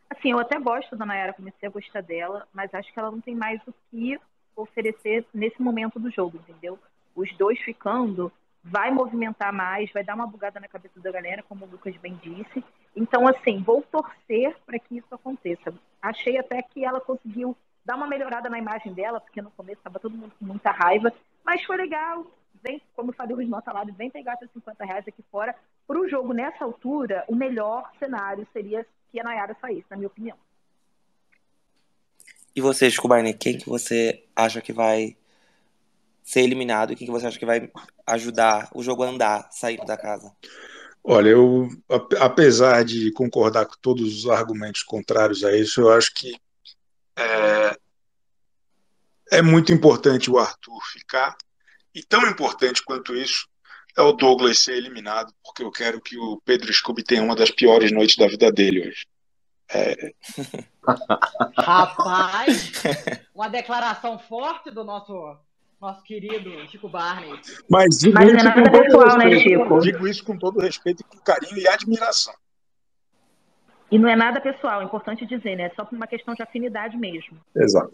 Assim, 0.09 0.31
eu 0.31 0.39
até 0.39 0.57
gosto 0.57 0.95
da 0.95 1.05
Nayara, 1.05 1.33
comecei 1.33 1.67
a 1.67 1.71
gostar 1.71 2.01
dela, 2.01 2.47
mas 2.53 2.73
acho 2.73 2.93
que 2.93 2.97
ela 2.97 3.11
não 3.11 3.19
tem 3.19 3.35
mais 3.35 3.59
o 3.67 3.73
que 3.91 4.17
oferecer 4.55 5.25
nesse 5.33 5.61
momento 5.61 5.99
do 5.99 6.11
jogo, 6.11 6.37
entendeu? 6.37 6.79
Os 7.15 7.31
dois 7.37 7.59
ficando, 7.59 8.31
vai 8.63 8.91
movimentar 8.91 9.53
mais, 9.53 9.91
vai 9.91 10.03
dar 10.03 10.15
uma 10.15 10.25
bugada 10.25 10.59
na 10.59 10.67
cabeça 10.67 10.99
da 10.99 11.11
galera, 11.11 11.43
como 11.43 11.65
o 11.65 11.69
Lucas 11.69 11.95
bem 11.97 12.19
disse. 12.21 12.63
Então, 12.95 13.27
assim, 13.27 13.61
vou 13.61 13.81
torcer 13.83 14.55
para 14.65 14.79
que 14.79 14.97
isso 14.97 15.13
aconteça. 15.13 15.73
Achei 16.01 16.37
até 16.37 16.61
que 16.61 16.83
ela 16.83 16.99
conseguiu 16.99 17.55
dar 17.85 17.95
uma 17.95 18.07
melhorada 18.07 18.49
na 18.49 18.57
imagem 18.57 18.91
dela, 18.93 19.21
porque 19.21 19.41
no 19.41 19.51
começo 19.51 19.77
estava 19.77 19.99
todo 19.99 20.17
mundo 20.17 20.33
com 20.39 20.45
muita 20.45 20.71
raiva, 20.71 21.13
mas 21.43 21.63
foi 21.63 21.77
legal. 21.77 22.25
Vem, 22.63 22.81
como 22.95 23.11
eu 23.11 23.15
falei, 23.15 23.35
o 23.35 23.39
Rismão 23.39 23.61
tá 23.61 23.71
lá, 23.71 23.83
vem 23.83 24.09
pegar 24.09 24.37
seus 24.37 24.51
50 24.51 24.83
reais 24.83 25.07
aqui 25.07 25.23
fora. 25.31 25.55
Para 25.85 25.99
o 25.99 26.09
jogo, 26.09 26.33
nessa 26.33 26.63
altura, 26.63 27.23
o 27.27 27.35
melhor 27.35 27.91
cenário 27.99 28.47
seria 28.51 28.83
que 29.11 29.19
a 29.19 29.23
Nayara 29.23 29.55
saísse, 29.61 29.85
na 29.91 29.97
minha 29.97 30.07
opinião. 30.07 30.37
E 32.55 32.61
você, 32.61 32.89
Barney, 33.05 33.33
quem 33.33 33.57
que 33.57 33.67
você 33.67 34.23
acha 34.35 34.61
que 34.61 34.71
vai 34.71 35.17
ser 36.23 36.41
eliminado 36.41 36.93
e 36.93 36.95
quem 36.95 37.05
que 37.05 37.11
você 37.11 37.27
acha 37.27 37.37
que 37.37 37.45
vai 37.45 37.69
ajudar 38.07 38.69
o 38.73 38.81
jogo 38.81 39.03
a 39.03 39.09
andar, 39.09 39.49
saindo 39.51 39.85
da 39.85 39.97
casa? 39.97 40.31
Olha, 41.03 41.29
eu, 41.29 41.69
apesar 42.19 42.83
de 42.83 43.11
concordar 43.11 43.65
com 43.65 43.75
todos 43.81 44.23
os 44.23 44.29
argumentos 44.29 44.81
contrários 44.81 45.43
a 45.43 45.55
isso, 45.55 45.81
eu 45.81 45.91
acho 45.91 46.11
que 46.13 46.33
é, 47.17 47.77
é 49.31 49.41
muito 49.41 49.71
importante 49.71 50.31
o 50.31 50.39
Arthur 50.39 50.79
ficar, 50.91 51.37
e 51.93 52.01
tão 52.01 52.25
importante 52.27 52.83
quanto 52.83 53.15
isso 53.15 53.47
é 53.95 54.01
o 54.01 54.13
Douglas 54.13 54.59
ser 54.59 54.75
eliminado, 54.75 55.33
porque 55.43 55.63
eu 55.63 55.71
quero 55.71 56.01
que 56.01 56.17
o 56.17 56.41
Pedro 56.43 56.73
Scooby 56.73 57.03
tenha 57.03 57.21
uma 57.21 57.35
das 57.35 57.51
piores 57.51 57.91
noites 57.91 58.17
da 58.17 58.27
vida 58.27 58.51
dele 58.51 58.87
hoje. 58.87 59.05
É... 59.73 60.13
Rapaz, 61.57 62.71
uma 63.33 63.47
declaração 63.49 64.19
forte 64.19 64.69
do 64.71 64.83
nosso 64.83 65.37
nosso 65.81 66.03
querido 66.03 66.49
Chico 66.69 66.87
Barney. 66.87 67.39
Mas 67.69 67.99
digo 67.99 68.13
Mas 68.15 68.25
não 68.27 68.33
é 68.33 68.37
isso 68.37 68.45
nada 68.45 68.61
com 68.63 68.71
todo 68.71 68.83
pessoal, 68.83 69.17
né, 69.17 69.25
respeito. 69.25 69.61
Chico? 69.63 69.79
Digo 69.79 70.07
isso 70.07 70.23
com 70.23 70.37
todo 70.37 70.59
respeito, 70.59 71.03
com 71.05 71.17
carinho 71.19 71.57
e 71.57 71.67
admiração. 71.67 72.33
E 73.91 73.99
não 73.99 74.09
é 74.09 74.15
nada 74.15 74.41
pessoal, 74.41 74.81
é 74.81 74.83
importante 74.85 75.25
dizer, 75.25 75.55
né? 75.55 75.63
É 75.63 75.69
só 75.75 75.85
por 75.85 75.95
uma 75.95 76.07
questão 76.07 76.33
de 76.33 76.41
afinidade 76.41 76.97
mesmo. 76.97 77.39
Exato. 77.55 77.91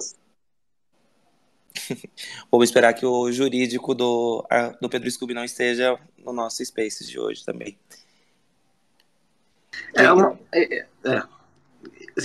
Vamos 2.52 2.70
esperar 2.70 2.94
que 2.94 3.06
o 3.06 3.32
jurídico 3.32 3.94
do, 3.96 4.46
do 4.82 4.90
Pedro 4.90 5.10
Scooby 5.10 5.34
não 5.34 5.44
esteja 5.44 5.98
no 6.18 6.32
nosso 6.32 6.64
Spaces 6.64 7.10
de 7.10 7.20
hoje 7.20 7.44
também. 7.44 7.78
É 9.96 10.12
uma- 10.12 10.38
é- 10.54 10.80
é- 10.80 10.88
é. 11.06 11.24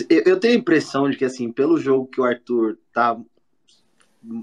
Eu 0.08 0.38
tenho 0.40 0.54
a 0.54 0.58
impressão 0.58 1.08
de 1.08 1.16
que, 1.16 1.24
assim, 1.24 1.50
pelo 1.52 1.78
jogo 1.78 2.08
que 2.08 2.20
o 2.20 2.24
Arthur 2.24 2.78
tá 2.92 3.18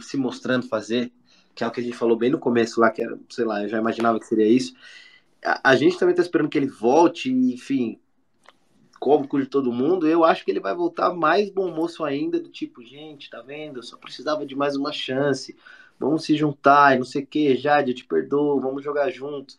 se 0.02 0.18
mostrando 0.18 0.68
fazer, 0.68 1.12
que 1.54 1.64
é 1.64 1.68
o 1.68 1.72
que 1.72 1.82
a 1.82 1.84
gente 1.84 1.98
falou 1.98 2.18
bem 2.18 2.30
no 2.30 2.40
começo 2.40 2.80
lá, 2.80 2.90
que 2.90 3.02
era, 3.02 3.20
sei 3.30 3.46
lá, 3.46 3.64
eu 3.64 3.70
já 3.70 3.78
imaginava 3.78 4.20
que 4.20 4.26
seria 4.26 4.48
isso. 4.48 4.74
A, 5.44 5.72
a 5.72 5.76
gente 5.76 5.98
também 5.98 6.16
tá 6.16 6.22
esperando 6.22 6.50
que 6.50 6.58
ele 6.58 6.68
volte, 6.68 7.32
enfim, 7.32 8.00
cômico 9.00 9.40
de 9.40 9.46
todo 9.48 9.74
mundo. 9.74 10.08
Eu 10.08 10.24
acho 10.24 10.46
que 10.46 10.52
ele 10.52 10.62
vai 10.62 10.74
voltar 10.74 11.14
mais 11.14 11.50
bom 11.50 11.70
moço 11.70 12.04
ainda, 12.06 12.40
do 12.40 12.50
tipo, 12.50 12.82
gente, 12.82 13.30
tá 13.30 13.42
vendo? 13.42 13.80
Eu 13.80 13.84
só 13.84 13.98
precisava 13.98 14.46
de 14.46 14.56
mais 14.56 14.76
uma 14.78 14.94
chance. 14.94 15.56
Vamos 16.00 16.24
se 16.24 16.36
juntar 16.36 16.96
e 16.96 17.00
não 17.00 17.06
sei 17.06 17.24
o 17.24 17.28
que, 17.28 17.56
Jade, 17.56 17.92
eu 17.92 17.96
te 17.96 18.06
perdoo, 18.06 18.60
vamos 18.60 18.84
jogar 18.84 19.10
junto. 19.10 19.56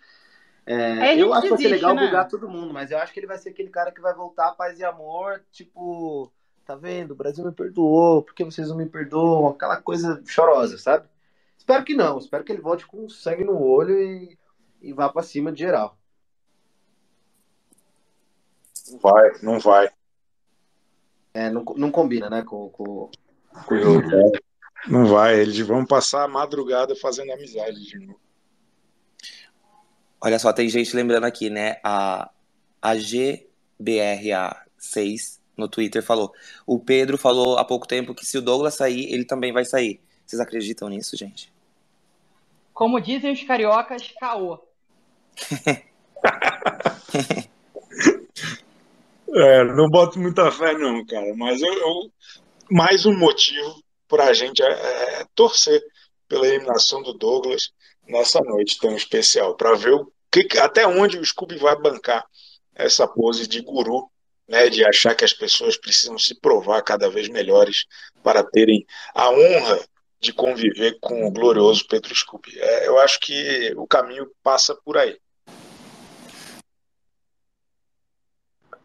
É, 0.67 1.09
gente 1.09 1.21
eu 1.21 1.35
acho 1.35 1.43
que 1.43 1.49
vai 1.51 1.59
ser 1.59 1.69
legal 1.69 1.95
né? 1.95 2.07
bugar 2.07 2.29
todo 2.29 2.49
mundo, 2.49 2.73
mas 2.73 2.91
eu 2.91 2.99
acho 2.99 3.13
que 3.13 3.21
ele 3.21 3.27
vai 3.27 3.37
ser 3.37 3.51
aquele 3.51 3.69
cara 3.69 3.93
que 3.93 4.01
vai 4.01 4.15
voltar 4.15 4.53
paz 4.53 4.79
e 4.79 4.85
amor, 4.85 5.45
tipo, 5.53 6.33
tá 6.65 6.75
vendo? 6.75 7.11
O 7.11 7.17
Brasil 7.17 7.45
me 7.45 7.53
perdoou, 7.53 8.23
por 8.23 8.35
que 8.35 8.45
vocês 8.45 8.69
não 8.69 8.77
me 8.77 8.87
perdoam? 8.87 9.49
Aquela 9.49 9.81
coisa 9.81 10.23
chorosa, 10.27 10.79
sabe? 10.79 11.07
Espero 11.59 11.85
que 11.85 11.95
não, 11.95 12.19
espero 12.19 12.45
que 12.45 12.53
ele 12.53 12.63
volte 12.63 12.87
com 12.87 13.09
sangue 13.09 13.45
no 13.45 13.61
olho 13.61 13.99
e, 14.01 14.39
e 14.81 14.93
vá 14.93 15.09
pra 15.09 15.23
cima 15.23 15.53
de 15.53 15.61
geral. 15.61 15.99
Não 18.91 18.99
vai, 18.99 19.33
não 19.43 19.59
vai. 19.59 19.91
É, 21.35 21.51
não, 21.51 21.65
não 21.77 21.91
combina, 21.91 22.31
né, 22.31 22.43
com, 22.43 22.71
com, 22.71 23.11
com 23.67 23.75
o 23.75 23.79
jogo. 23.79 24.09
Não 24.89 25.07
vai. 25.07 25.41
Eles 25.41 25.59
vão 25.61 25.85
passar 25.85 26.25
a 26.25 26.29
madrugada 26.29 26.95
fazendo 26.95 27.33
amizade 27.33 27.85
de 27.85 27.99
novo. 27.99 28.24
Olha 30.25 30.39
só, 30.39 30.55
tem 30.55 30.67
gente 30.71 30.97
lembrando 30.97 31.25
aqui, 31.25 31.51
né? 31.51 31.77
A, 31.85 32.31
a 32.81 32.95
GBRA6 32.95 35.39
no 35.55 35.69
Twitter 35.69 36.03
falou. 36.03 36.33
O 36.67 36.79
Pedro 36.79 37.19
falou 37.19 37.59
há 37.59 37.65
pouco 37.65 37.87
tempo 37.87 38.15
que 38.15 38.25
se 38.25 38.39
o 38.39 38.41
Douglas 38.41 38.75
sair, 38.75 39.13
ele 39.13 39.27
também 39.27 39.53
vai 39.53 39.67
sair. 39.67 40.01
Vocês 40.25 40.41
acreditam 40.41 40.89
nisso, 40.89 41.15
gente? 41.15 41.53
Como 42.73 42.99
dizem 43.03 43.33
os 43.33 43.43
cariocas, 43.43 44.15
caô. 44.19 44.59
É, 49.37 49.65
não 49.65 49.91
boto 49.91 50.17
muita 50.19 50.49
fé, 50.53 50.75
não, 50.75 51.05
cara. 51.05 51.35
Mas 51.37 51.61
eu, 51.61 51.73
eu- 51.73 52.11
mais 52.71 53.05
um 53.05 53.19
motivo 53.19 53.83
para 54.09 54.27
a 54.27 54.33
gente 54.33 54.63
é, 54.63 54.71
é, 54.71 55.27
torcer 55.35 55.83
pela 56.29 56.47
eliminação 56.47 57.03
do 57.03 57.13
Douglas 57.15 57.73
nessa 58.07 58.41
noite 58.41 58.79
tão 58.79 58.95
especial, 58.95 59.57
para 59.57 59.75
ver 59.75 59.93
o 59.93 60.13
que, 60.43 60.59
até 60.59 60.87
onde 60.87 61.19
o 61.19 61.25
Scooby 61.25 61.57
vai 61.57 61.77
bancar 61.77 62.25
essa 62.75 63.07
pose 63.07 63.47
de 63.47 63.61
guru, 63.61 64.11
né, 64.49 64.69
de 64.69 64.85
achar 64.85 65.15
que 65.15 65.25
as 65.25 65.33
pessoas 65.33 65.77
precisam 65.77 66.19
se 66.19 66.35
provar 66.35 66.83
cada 66.83 67.09
vez 67.09 67.29
melhores 67.29 67.87
para 68.23 68.43
terem 68.43 68.85
a 69.15 69.31
honra 69.31 69.81
de 70.21 70.33
conviver 70.33 70.99
com 71.01 71.27
o 71.27 71.31
glorioso 71.31 71.87
Pedro 71.87 72.15
Scooby. 72.15 72.59
É, 72.59 72.89
eu 72.89 72.99
acho 72.99 73.21
que 73.21 73.73
o 73.77 73.87
caminho 73.87 74.31
passa 74.43 74.75
por 74.75 74.97
aí. 74.97 75.17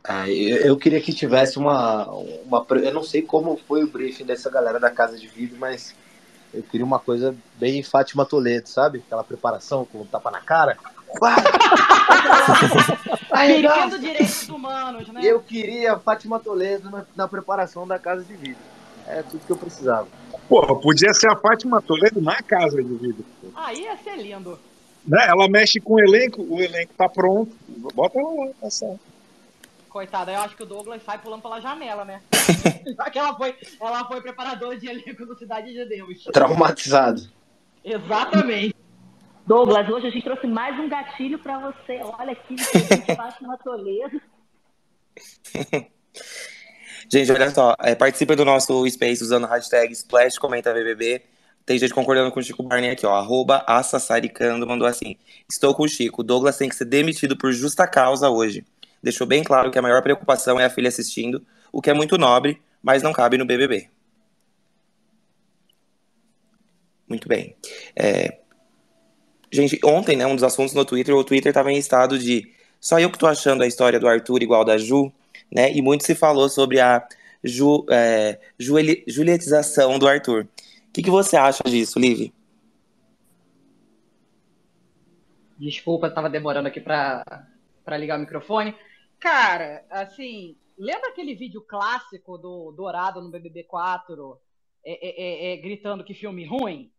Ah, 0.03 0.29
eu, 0.29 0.77
queria 0.77 1.01
que 1.01 1.13
tivesse 1.13 1.57
uma, 1.57 2.09
uma. 2.09 2.65
Eu 2.81 2.93
não 2.93 3.03
sei 3.03 3.21
como 3.21 3.57
foi 3.67 3.83
o 3.83 3.87
briefing 3.87 4.25
dessa 4.25 4.49
galera 4.49 4.79
da 4.79 4.89
casa 4.89 5.17
de 5.17 5.27
vídeo, 5.27 5.57
mas 5.59 5.95
eu 6.53 6.63
queria 6.63 6.85
uma 6.85 6.99
coisa 6.99 7.35
bem 7.55 7.83
Fátima 7.83 8.25
Toledo, 8.25 8.67
sabe? 8.67 9.03
Aquela 9.05 9.23
preparação 9.23 9.85
com 9.85 10.05
tapa 10.05 10.31
na 10.31 10.41
cara. 10.41 10.77
Querido 13.29 13.99
direitos 13.99 14.49
humanos, 14.49 15.07
né? 15.09 15.21
Eu 15.23 15.39
queria 15.41 15.93
a 15.93 15.99
Fátima 15.99 16.39
Toledo 16.39 16.89
na, 16.89 17.05
na 17.15 17.27
preparação 17.27 17.87
da 17.87 17.97
casa 17.99 18.23
de 18.23 18.33
vídeo. 18.35 18.57
É 19.07 19.23
tudo 19.23 19.43
que 19.45 19.51
eu 19.51 19.57
precisava. 19.57 20.07
Porra, 20.47 20.75
podia 20.75 21.13
ser 21.13 21.29
a 21.29 21.35
Fátima 21.35 21.81
Toledo 21.81 22.21
na 22.21 22.41
casa 22.43 22.77
de 22.83 22.93
vídeo. 22.95 23.25
Aí 23.55 23.81
ia 23.81 23.97
ser 23.97 24.17
lindo. 24.17 24.59
né? 25.05 25.25
Ela 25.27 25.47
mexe 25.47 25.79
com 25.79 25.93
o 25.95 25.99
elenco, 25.99 26.41
o 26.47 26.61
elenco 26.61 26.93
tá 26.97 27.07
pronto. 27.09 27.51
Bota 27.93 28.19
ela 28.19 28.45
lá, 28.45 28.51
tá 28.61 28.69
certo. 28.69 28.99
Coitada, 29.89 30.31
eu 30.31 30.39
acho 30.41 30.55
que 30.55 30.61
o 30.61 30.67
Douglas 30.67 31.01
sai 31.03 31.17
pulando 31.17 31.41
pela 31.41 31.59
janela, 31.59 32.05
né? 32.05 32.21
Já 32.95 33.09
que 33.09 33.17
ela 33.17 33.35
foi, 33.35 33.55
ela 33.81 34.05
foi 34.05 34.21
preparadora 34.21 34.77
de 34.77 34.87
elenco 34.87 35.25
do 35.25 35.35
Cidade 35.35 35.73
de 35.73 35.83
Deus. 35.85 36.23
Traumatizado. 36.31 37.27
Exatamente. 37.83 38.75
Douglas, 39.49 39.89
hoje 39.89 40.05
a 40.05 40.09
gente 40.11 40.23
trouxe 40.23 40.45
mais 40.45 40.79
um 40.79 40.87
gatilho 40.87 41.39
para 41.39 41.57
você. 41.57 41.99
Olha 42.03 42.33
aqui, 42.33 42.55
gente, 42.55 43.15
Fátima 43.15 43.57
Toledo. 43.57 44.21
Gente, 47.11 47.31
olha 47.31 47.49
só, 47.49 47.73
é, 47.79 47.95
participem 47.95 48.37
do 48.37 48.45
nosso 48.45 48.87
Space 48.87 49.23
usando 49.23 49.45
a 49.45 49.49
hashtag 49.49 49.91
Splash 49.93 50.37
Comenta 50.37 50.71
BBB. 50.71 51.23
Tem 51.65 51.79
gente 51.79 51.95
concordando 51.95 52.31
com 52.31 52.39
o 52.39 52.43
Chico 52.43 52.61
Barney 52.61 52.91
aqui, 52.91 53.07
ó. 53.07 53.15
Arroba 53.15 53.63
Assassaricando 53.65 54.67
mandou 54.67 54.87
assim. 54.87 55.15
Estou 55.49 55.73
com 55.73 55.81
o 55.81 55.87
Chico. 55.87 56.21
Douglas 56.21 56.57
tem 56.57 56.69
que 56.69 56.75
ser 56.75 56.85
demitido 56.85 57.35
por 57.35 57.51
justa 57.51 57.87
causa 57.87 58.29
hoje. 58.29 58.63
Deixou 59.01 59.25
bem 59.25 59.43
claro 59.43 59.71
que 59.71 59.79
a 59.79 59.81
maior 59.81 60.03
preocupação 60.03 60.59
é 60.59 60.65
a 60.65 60.69
filha 60.69 60.89
assistindo, 60.89 61.43
o 61.71 61.81
que 61.81 61.89
é 61.89 61.93
muito 61.95 62.19
nobre, 62.19 62.61
mas 62.83 63.01
não 63.01 63.11
cabe 63.11 63.35
no 63.35 63.45
BBB. 63.45 63.89
Muito 67.07 67.27
bem. 67.27 67.55
É, 67.95 68.37
Gente, 69.51 69.79
ontem, 69.83 70.15
né, 70.15 70.25
um 70.25 70.35
dos 70.35 70.43
assuntos 70.43 70.73
no 70.73 70.85
Twitter, 70.85 71.15
o 71.15 71.23
Twitter 71.23 71.49
estava 71.49 71.71
em 71.71 71.77
estado 71.77 72.19
de 72.19 72.51
só 72.79 72.99
eu 72.99 73.11
que 73.11 73.17
tô 73.17 73.27
achando 73.27 73.63
a 73.63 73.67
história 73.67 73.99
do 73.99 74.07
Arthur 74.07 74.41
igual 74.41 74.63
da 74.63 74.77
Ju, 74.77 75.11
né? 75.51 75.71
E 75.71 75.81
muito 75.81 76.03
se 76.03 76.15
falou 76.15 76.47
sobre 76.47 76.79
a 76.79 77.05
Ju, 77.43 77.85
é, 77.89 78.39
julietização 79.07 79.99
do 79.99 80.07
Arthur. 80.07 80.43
O 80.43 80.91
que, 80.93 81.03
que 81.03 81.09
você 81.09 81.35
acha 81.35 81.63
disso, 81.65 81.99
Liv? 81.99 82.31
Desculpa, 85.57 86.09
tava 86.09 86.29
demorando 86.29 86.67
aqui 86.67 86.79
pra 86.79 87.25
ligar 87.97 88.17
o 88.17 88.21
microfone. 88.21 88.73
Cara, 89.19 89.83
assim, 89.89 90.55
lembra 90.77 91.09
aquele 91.09 91.35
vídeo 91.35 91.61
clássico 91.61 92.37
do 92.37 92.71
Dourado 92.71 93.21
no 93.21 93.29
BBB 93.29 93.63
4 93.63 94.39
é, 94.85 94.91
é, 94.91 95.51
é, 95.51 95.53
é, 95.53 95.57
gritando 95.57 96.03
que 96.03 96.13
filme 96.13 96.45
ruim? 96.45 96.89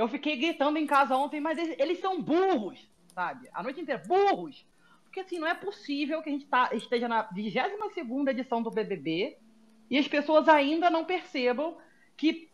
Eu 0.00 0.08
fiquei 0.08 0.34
gritando 0.36 0.78
em 0.78 0.86
casa 0.86 1.14
ontem, 1.14 1.40
mas 1.40 1.58
eles, 1.58 1.76
eles 1.78 2.00
são 2.00 2.22
burros, 2.22 2.78
sabe? 3.14 3.50
A 3.52 3.62
noite 3.62 3.82
inteira, 3.82 4.02
burros! 4.06 4.66
Porque 5.04 5.20
assim, 5.20 5.38
não 5.38 5.46
é 5.46 5.54
possível 5.54 6.22
que 6.22 6.30
a 6.30 6.32
gente 6.32 6.46
tá, 6.46 6.70
esteja 6.72 7.06
na 7.06 7.22
22 7.22 8.28
edição 8.28 8.62
do 8.62 8.70
BBB 8.70 9.36
e 9.90 9.98
as 9.98 10.08
pessoas 10.08 10.48
ainda 10.48 10.88
não 10.88 11.04
percebam 11.04 11.76
que 12.16 12.48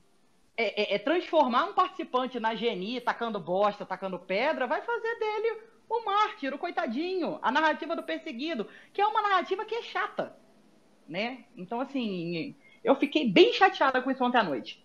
é, 0.56 0.94
é- 0.94 0.94
é 0.96 0.98
transformar 0.98 1.66
um 1.66 1.74
participante 1.74 2.40
na 2.40 2.56
geni, 2.56 3.00
tacando 3.00 3.38
bosta, 3.38 3.87
tacando 3.87 4.18
pedra, 4.18 4.66
vai 4.66 4.82
fazer 4.82 5.18
dele 5.18 5.61
o 5.88 6.04
mártir, 6.04 6.52
o 6.52 6.59
coitadinho, 6.59 7.38
a 7.42 7.52
narrativa 7.52 7.94
do 7.94 8.02
perseguido, 8.02 8.66
que 8.92 9.00
é 9.00 9.06
uma 9.06 9.22
narrativa 9.22 9.64
que 9.64 9.74
é 9.76 9.82
chata, 9.82 10.37
né? 11.09 11.44
Então, 11.56 11.80
assim, 11.80 12.56
eu 12.82 12.96
fiquei 12.96 13.30
bem 13.30 13.52
chateada 13.52 14.02
com 14.02 14.11
isso 14.11 14.24
ontem 14.24 14.38
à 14.38 14.42
noite. 14.42 14.85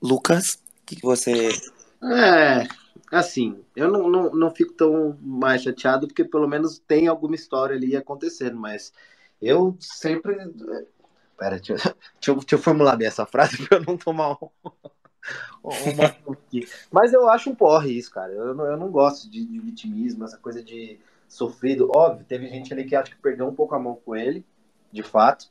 Lucas, 0.00 0.54
o 0.54 0.86
que, 0.86 0.96
que 0.96 1.02
você. 1.02 1.48
É, 2.02 2.66
assim, 3.10 3.58
eu 3.74 3.90
não, 3.90 4.08
não, 4.08 4.30
não 4.30 4.50
fico 4.50 4.72
tão 4.74 5.16
mais 5.20 5.62
chateado 5.62 6.06
porque 6.06 6.24
pelo 6.24 6.48
menos 6.48 6.78
tem 6.78 7.06
alguma 7.06 7.34
história 7.34 7.76
ali 7.76 7.96
acontecendo, 7.96 8.56
mas 8.58 8.92
eu 9.40 9.76
sempre. 9.80 10.36
Pera, 11.36 11.56
deixa, 11.56 11.72
eu- 11.72 11.76
deixa, 12.20 12.30
eu, 12.30 12.34
deixa 12.36 12.54
eu 12.54 12.58
formular 12.58 12.96
bem 12.96 13.06
essa 13.08 13.26
frase 13.26 13.56
pra 13.66 13.78
eu 13.78 13.84
não 13.84 13.96
tomar 13.96 14.32
um. 14.32 14.48
Mas 16.90 17.12
eu 17.12 17.28
acho 17.28 17.50
um 17.50 17.54
porre 17.54 17.92
isso, 17.92 18.10
cara. 18.10 18.32
Eu, 18.32 18.54
não- 18.54 18.64
eu 18.64 18.76
não 18.76 18.90
gosto 18.90 19.28
de, 19.30 19.44
de 19.44 19.58
vitimismo, 19.58 20.24
essa 20.24 20.38
coisa 20.38 20.62
de 20.62 20.98
sofrido. 21.28 21.90
Óbvio, 21.94 22.24
teve 22.24 22.48
gente 22.48 22.72
ali 22.72 22.84
que 22.84 22.96
acho 22.96 23.10
que 23.10 23.20
perdeu 23.20 23.46
um 23.46 23.54
pouco 23.54 23.74
a 23.74 23.78
mão 23.78 23.96
com 24.04 24.16
ele, 24.16 24.44
de 24.90 25.02
fato, 25.02 25.50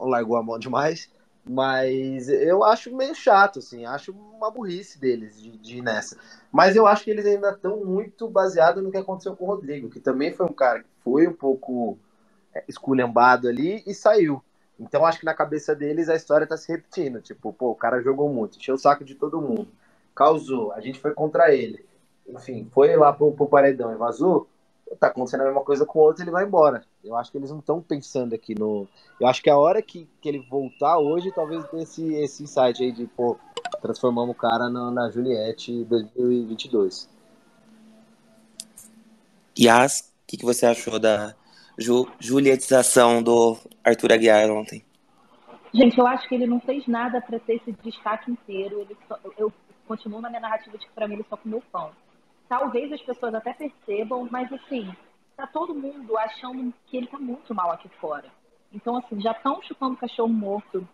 largou 0.00 0.36
a 0.36 0.42
mão 0.42 0.58
demais. 0.58 1.10
Mas 1.44 2.28
eu 2.28 2.62
acho 2.62 2.94
meio 2.94 3.14
chato, 3.14 3.58
assim, 3.58 3.84
acho 3.84 4.12
uma 4.12 4.50
burrice 4.50 4.98
deles 4.98 5.40
de, 5.40 5.56
de 5.58 5.78
ir 5.78 5.82
nessa. 5.82 6.16
Mas 6.52 6.76
eu 6.76 6.86
acho 6.86 7.04
que 7.04 7.10
eles 7.10 7.26
ainda 7.26 7.50
estão 7.50 7.84
muito 7.84 8.28
baseados 8.28 8.82
no 8.82 8.90
que 8.90 8.96
aconteceu 8.96 9.34
com 9.34 9.44
o 9.44 9.48
Rodrigo, 9.48 9.90
que 9.90 9.98
também 9.98 10.32
foi 10.32 10.46
um 10.46 10.52
cara 10.52 10.80
que 10.80 10.88
foi 11.02 11.26
um 11.26 11.32
pouco 11.32 11.98
é, 12.54 12.62
esculhambado 12.68 13.48
ali 13.48 13.82
e 13.86 13.92
saiu. 13.92 14.42
Então 14.78 15.04
acho 15.04 15.18
que 15.18 15.24
na 15.24 15.34
cabeça 15.34 15.74
deles 15.74 16.08
a 16.08 16.14
história 16.14 16.46
tá 16.46 16.56
se 16.56 16.70
repetindo. 16.70 17.20
Tipo, 17.20 17.52
pô, 17.52 17.70
o 17.70 17.76
cara 17.76 18.00
jogou 18.00 18.28
muito, 18.28 18.56
encheu 18.56 18.76
o 18.76 18.78
saco 18.78 19.04
de 19.04 19.16
todo 19.16 19.40
mundo, 19.40 19.68
causou, 20.14 20.72
a 20.72 20.80
gente 20.80 21.00
foi 21.00 21.12
contra 21.12 21.52
ele. 21.52 21.84
Enfim, 22.28 22.68
foi 22.72 22.96
lá 22.96 23.12
pro, 23.12 23.32
pro 23.32 23.46
paredão 23.46 23.92
e 23.92 23.96
vazou 23.96 24.48
tá 24.96 25.08
acontecendo 25.08 25.42
a 25.42 25.44
mesma 25.44 25.62
coisa 25.62 25.86
com 25.86 25.98
o 25.98 26.02
outro, 26.02 26.22
ele 26.22 26.30
vai 26.30 26.44
embora. 26.44 26.84
Eu 27.02 27.16
acho 27.16 27.30
que 27.30 27.38
eles 27.38 27.50
não 27.50 27.58
estão 27.58 27.80
pensando 27.80 28.34
aqui 28.34 28.54
no. 28.54 28.86
Eu 29.20 29.26
acho 29.26 29.42
que 29.42 29.50
a 29.50 29.56
hora 29.56 29.82
que, 29.82 30.08
que 30.20 30.28
ele 30.28 30.46
voltar 30.50 30.98
hoje, 30.98 31.32
talvez 31.32 31.64
tenha 31.68 31.82
esse, 31.82 32.14
esse 32.14 32.42
insight 32.42 32.82
aí 32.82 32.92
de, 32.92 33.06
pô, 33.06 33.38
transformamos 33.80 34.34
o 34.34 34.38
cara 34.38 34.68
na, 34.68 34.90
na 34.90 35.10
Juliette 35.10 35.84
2022. 35.84 37.08
Yas, 39.58 40.00
o 40.00 40.26
que, 40.26 40.36
que 40.36 40.44
você 40.44 40.66
achou 40.66 40.98
da 40.98 41.34
ju 41.78 42.06
julietização 42.18 43.22
do 43.22 43.56
Arthur 43.84 44.12
Aguiar 44.12 44.50
ontem? 44.50 44.84
Gente, 45.74 45.98
eu 45.98 46.06
acho 46.06 46.28
que 46.28 46.34
ele 46.34 46.46
não 46.46 46.60
fez 46.60 46.86
nada 46.86 47.20
para 47.20 47.38
ter 47.40 47.56
esse 47.56 47.72
destaque 47.82 48.30
inteiro. 48.30 48.80
Ele 48.80 48.96
só, 49.08 49.18
eu 49.38 49.52
continuo 49.86 50.20
na 50.20 50.28
minha 50.28 50.40
narrativa 50.40 50.76
de 50.76 50.86
que 50.86 50.92
para 50.92 51.08
mim 51.08 51.14
ele 51.14 51.26
só 51.28 51.36
comeu 51.36 51.62
pão 51.72 51.90
talvez 52.48 52.92
as 52.92 53.02
pessoas 53.02 53.34
até 53.34 53.52
percebam, 53.52 54.28
mas 54.30 54.52
assim, 54.52 54.94
tá 55.36 55.46
todo 55.46 55.74
mundo 55.74 56.16
achando 56.18 56.72
que 56.86 56.96
ele 56.96 57.06
tá 57.06 57.18
muito 57.18 57.54
mal 57.54 57.70
aqui 57.70 57.88
fora. 58.00 58.30
Então, 58.72 58.96
assim, 58.96 59.20
já 59.20 59.32
estão 59.32 59.60
chupando 59.62 59.96
cachorro 59.96 60.28
morto. 60.32 60.86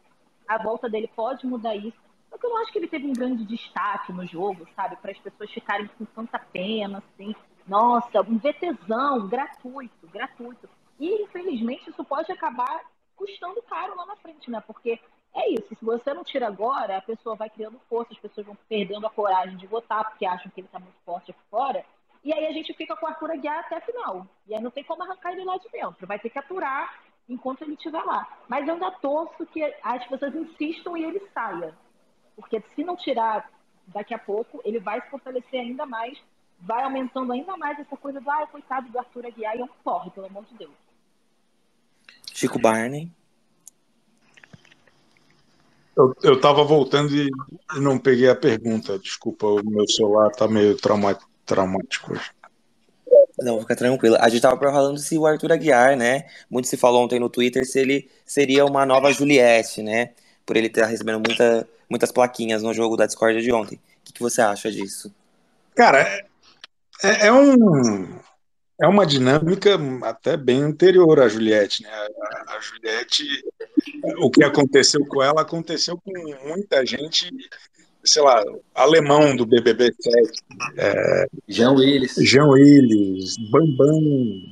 A 0.46 0.58
volta 0.62 0.88
dele 0.88 1.10
pode 1.14 1.46
mudar 1.46 1.76
isso. 1.76 1.96
Só 2.28 2.36
que 2.36 2.44
eu 2.44 2.50
não 2.50 2.62
acho 2.62 2.72
que 2.72 2.78
ele 2.78 2.88
teve 2.88 3.06
um 3.06 3.12
grande 3.12 3.44
destaque 3.44 4.12
no 4.12 4.26
jogo, 4.26 4.66
sabe? 4.74 4.96
Para 4.96 5.12
as 5.12 5.18
pessoas 5.18 5.50
ficarem 5.50 5.88
com 5.98 6.04
tanta 6.04 6.38
pena, 6.38 6.98
assim. 6.98 7.34
Nossa, 7.66 8.20
um 8.22 8.38
VTzão 8.38 9.28
gratuito, 9.28 10.06
gratuito. 10.08 10.68
E, 10.98 11.22
infelizmente, 11.22 11.90
isso 11.90 12.04
pode 12.04 12.30
acabar 12.32 12.82
custando 13.14 13.62
caro 13.62 13.96
lá 13.96 14.06
na 14.06 14.16
frente, 14.16 14.50
né? 14.50 14.60
Porque 14.66 14.98
é 15.38 15.50
isso. 15.50 15.68
Se 15.68 15.84
você 15.84 16.12
não 16.12 16.24
tira 16.24 16.46
agora, 16.46 16.96
a 16.96 17.02
pessoa 17.02 17.36
vai 17.36 17.48
criando 17.48 17.80
força, 17.88 18.12
as 18.12 18.18
pessoas 18.18 18.46
vão 18.46 18.56
perdendo 18.68 19.06
a 19.06 19.10
coragem 19.10 19.56
de 19.56 19.66
votar 19.66 20.04
porque 20.04 20.26
acham 20.26 20.50
que 20.50 20.60
ele 20.60 20.66
está 20.66 20.78
muito 20.78 20.98
forte 21.04 21.30
aqui 21.30 21.40
fora. 21.50 21.84
E 22.24 22.32
aí 22.32 22.46
a 22.46 22.52
gente 22.52 22.74
fica 22.74 22.96
com 22.96 23.06
o 23.06 23.08
Arthur 23.08 23.30
Aguiar 23.30 23.60
até 23.60 23.76
a 23.76 23.80
final. 23.80 24.26
E 24.46 24.54
aí 24.54 24.60
não 24.60 24.70
tem 24.70 24.84
como 24.84 25.02
arrancar 25.02 25.32
ele 25.32 25.44
lá 25.44 25.56
de 25.56 25.68
dentro. 25.70 26.06
Vai 26.06 26.18
ter 26.18 26.30
que 26.30 26.38
aturar 26.38 27.00
enquanto 27.28 27.62
ele 27.62 27.74
estiver 27.74 28.02
lá. 28.02 28.26
Mas 28.48 28.66
eu 28.66 28.74
ainda 28.74 28.90
torço 28.90 29.46
que 29.46 29.62
as 29.82 30.06
pessoas 30.06 30.34
insistam 30.34 30.96
e 30.96 31.04
ele 31.04 31.20
saia. 31.32 31.74
Porque 32.34 32.62
se 32.74 32.84
não 32.84 32.96
tirar 32.96 33.48
daqui 33.86 34.14
a 34.14 34.18
pouco, 34.18 34.60
ele 34.64 34.78
vai 34.78 35.00
se 35.00 35.10
fortalecer 35.10 35.60
ainda 35.60 35.86
mais, 35.86 36.18
vai 36.60 36.82
aumentando 36.82 37.32
ainda 37.32 37.56
mais 37.56 37.78
essa 37.78 37.96
coisa 37.96 38.20
do, 38.20 38.30
ah, 38.30 38.46
coitado 38.46 38.88
do 38.90 38.98
Arthur 38.98 39.26
Aguiar, 39.26 39.56
e 39.56 39.60
é 39.60 39.64
um 39.64 39.68
porre, 39.82 40.10
pelo 40.10 40.26
amor 40.26 40.44
de 40.44 40.54
Deus. 40.54 40.74
Chico 42.32 42.58
Barney. 42.58 43.10
Eu, 45.98 46.14
eu 46.22 46.40
tava 46.40 46.62
voltando 46.62 47.12
e 47.12 47.28
não 47.80 47.98
peguei 47.98 48.30
a 48.30 48.36
pergunta. 48.36 48.96
Desculpa, 49.00 49.46
o 49.46 49.68
meu 49.68 49.86
celular 49.88 50.30
tá 50.30 50.46
meio 50.46 50.76
traumático 50.76 52.12
hoje. 52.12 52.30
Não, 53.40 53.60
fica 53.60 53.74
tranquilo. 53.74 54.16
A 54.20 54.28
gente 54.28 54.42
tava 54.42 54.56
falando 54.56 54.96
se 54.98 55.18
o 55.18 55.26
Arthur 55.26 55.52
Aguiar, 55.52 55.96
né? 55.96 56.26
Muito 56.48 56.68
se 56.68 56.76
falou 56.76 57.04
ontem 57.04 57.18
no 57.18 57.28
Twitter 57.28 57.66
se 57.66 57.80
ele 57.80 58.08
seria 58.24 58.64
uma 58.64 58.86
nova 58.86 59.12
Juliette, 59.12 59.82
né? 59.82 60.10
Por 60.46 60.56
ele 60.56 60.68
estar 60.68 60.86
recebendo 60.86 61.20
muita, 61.26 61.68
muitas 61.90 62.12
plaquinhas 62.12 62.62
no 62.62 62.72
jogo 62.72 62.96
da 62.96 63.06
Discord 63.06 63.42
de 63.42 63.52
ontem. 63.52 63.76
O 63.76 63.80
que, 64.04 64.12
que 64.12 64.22
você 64.22 64.40
acha 64.40 64.70
disso? 64.70 65.12
Cara, 65.74 66.02
é, 67.02 67.26
é, 67.26 67.32
um, 67.32 68.18
é 68.80 68.86
uma 68.86 69.04
dinâmica 69.04 69.78
até 70.02 70.36
bem 70.36 70.62
anterior 70.62 71.20
à 71.20 71.28
Juliette, 71.28 71.82
né? 71.82 71.90
A, 71.90 72.56
a 72.56 72.60
Juliette 72.60 73.24
o 74.18 74.30
que 74.30 74.44
aconteceu 74.44 75.04
com 75.06 75.22
ela 75.22 75.42
aconteceu 75.42 75.98
com 75.98 76.12
muita 76.46 76.84
gente, 76.86 77.30
sei 78.04 78.22
lá, 78.22 78.42
alemão 78.74 79.34
do 79.34 79.44
BBB 79.44 79.92
7. 80.00 80.42
É, 80.76 81.26
Jean 81.48 81.72
Willis. 81.72 82.14
Jean 82.18 82.48
Willis, 82.48 83.36
Bambam, 83.50 84.00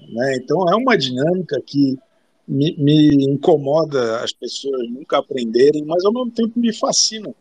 né? 0.08 0.36
Então 0.36 0.68
é 0.68 0.76
uma 0.76 0.96
dinâmica 0.96 1.60
que 1.64 1.96
me, 2.46 2.76
me, 2.78 3.24
incomoda 3.24 4.20
as 4.20 4.32
pessoas 4.32 4.88
nunca 4.90 5.18
aprenderem, 5.18 5.84
mas 5.84 6.04
ao 6.04 6.12
mesmo 6.12 6.30
tempo 6.30 6.58
me 6.58 6.72
fascina. 6.72 7.32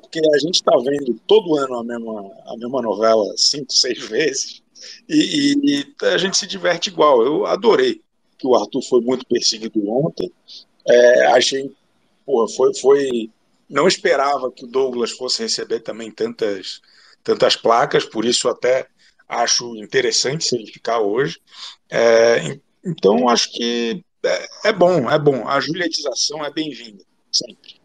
Porque 0.00 0.20
a 0.20 0.38
gente 0.38 0.56
está 0.56 0.76
vendo 0.78 1.18
todo 1.26 1.56
ano 1.56 1.74
a 1.76 1.84
mesma, 1.84 2.30
a 2.46 2.56
mesma 2.56 2.82
novela 2.82 3.24
cinco, 3.36 3.72
seis 3.72 3.98
vezes 4.06 4.63
e, 5.08 5.16
e, 5.16 5.80
e 5.80 6.06
a 6.06 6.18
gente 6.18 6.36
se 6.36 6.46
diverte 6.46 6.88
igual. 6.88 7.24
Eu 7.24 7.46
adorei 7.46 8.02
que 8.38 8.46
o 8.46 8.54
Arthur 8.54 8.82
foi 8.82 9.00
muito 9.00 9.26
perseguido 9.26 9.88
ontem. 9.88 10.30
É, 10.86 11.26
achei, 11.28 11.74
porra, 12.26 12.48
foi, 12.48 12.74
foi, 12.74 13.30
não 13.68 13.88
esperava 13.88 14.50
que 14.50 14.64
o 14.64 14.68
Douglas 14.68 15.12
fosse 15.12 15.42
receber 15.42 15.80
também 15.80 16.10
tantas, 16.10 16.80
tantas 17.22 17.56
placas, 17.56 18.04
por 18.04 18.24
isso 18.24 18.48
até 18.48 18.86
acho 19.28 19.76
interessante 19.76 20.44
se 20.44 20.56
ele 20.56 20.66
ficar 20.66 21.00
hoje. 21.00 21.40
É, 21.90 22.58
então 22.84 23.28
acho 23.28 23.50
que 23.52 24.04
é, 24.22 24.68
é, 24.68 24.72
bom, 24.72 25.10
é 25.10 25.18
bom. 25.18 25.48
A 25.48 25.60
julietização 25.60 26.44
é 26.44 26.50
bem-vinda, 26.50 27.04
sempre. 27.30 27.80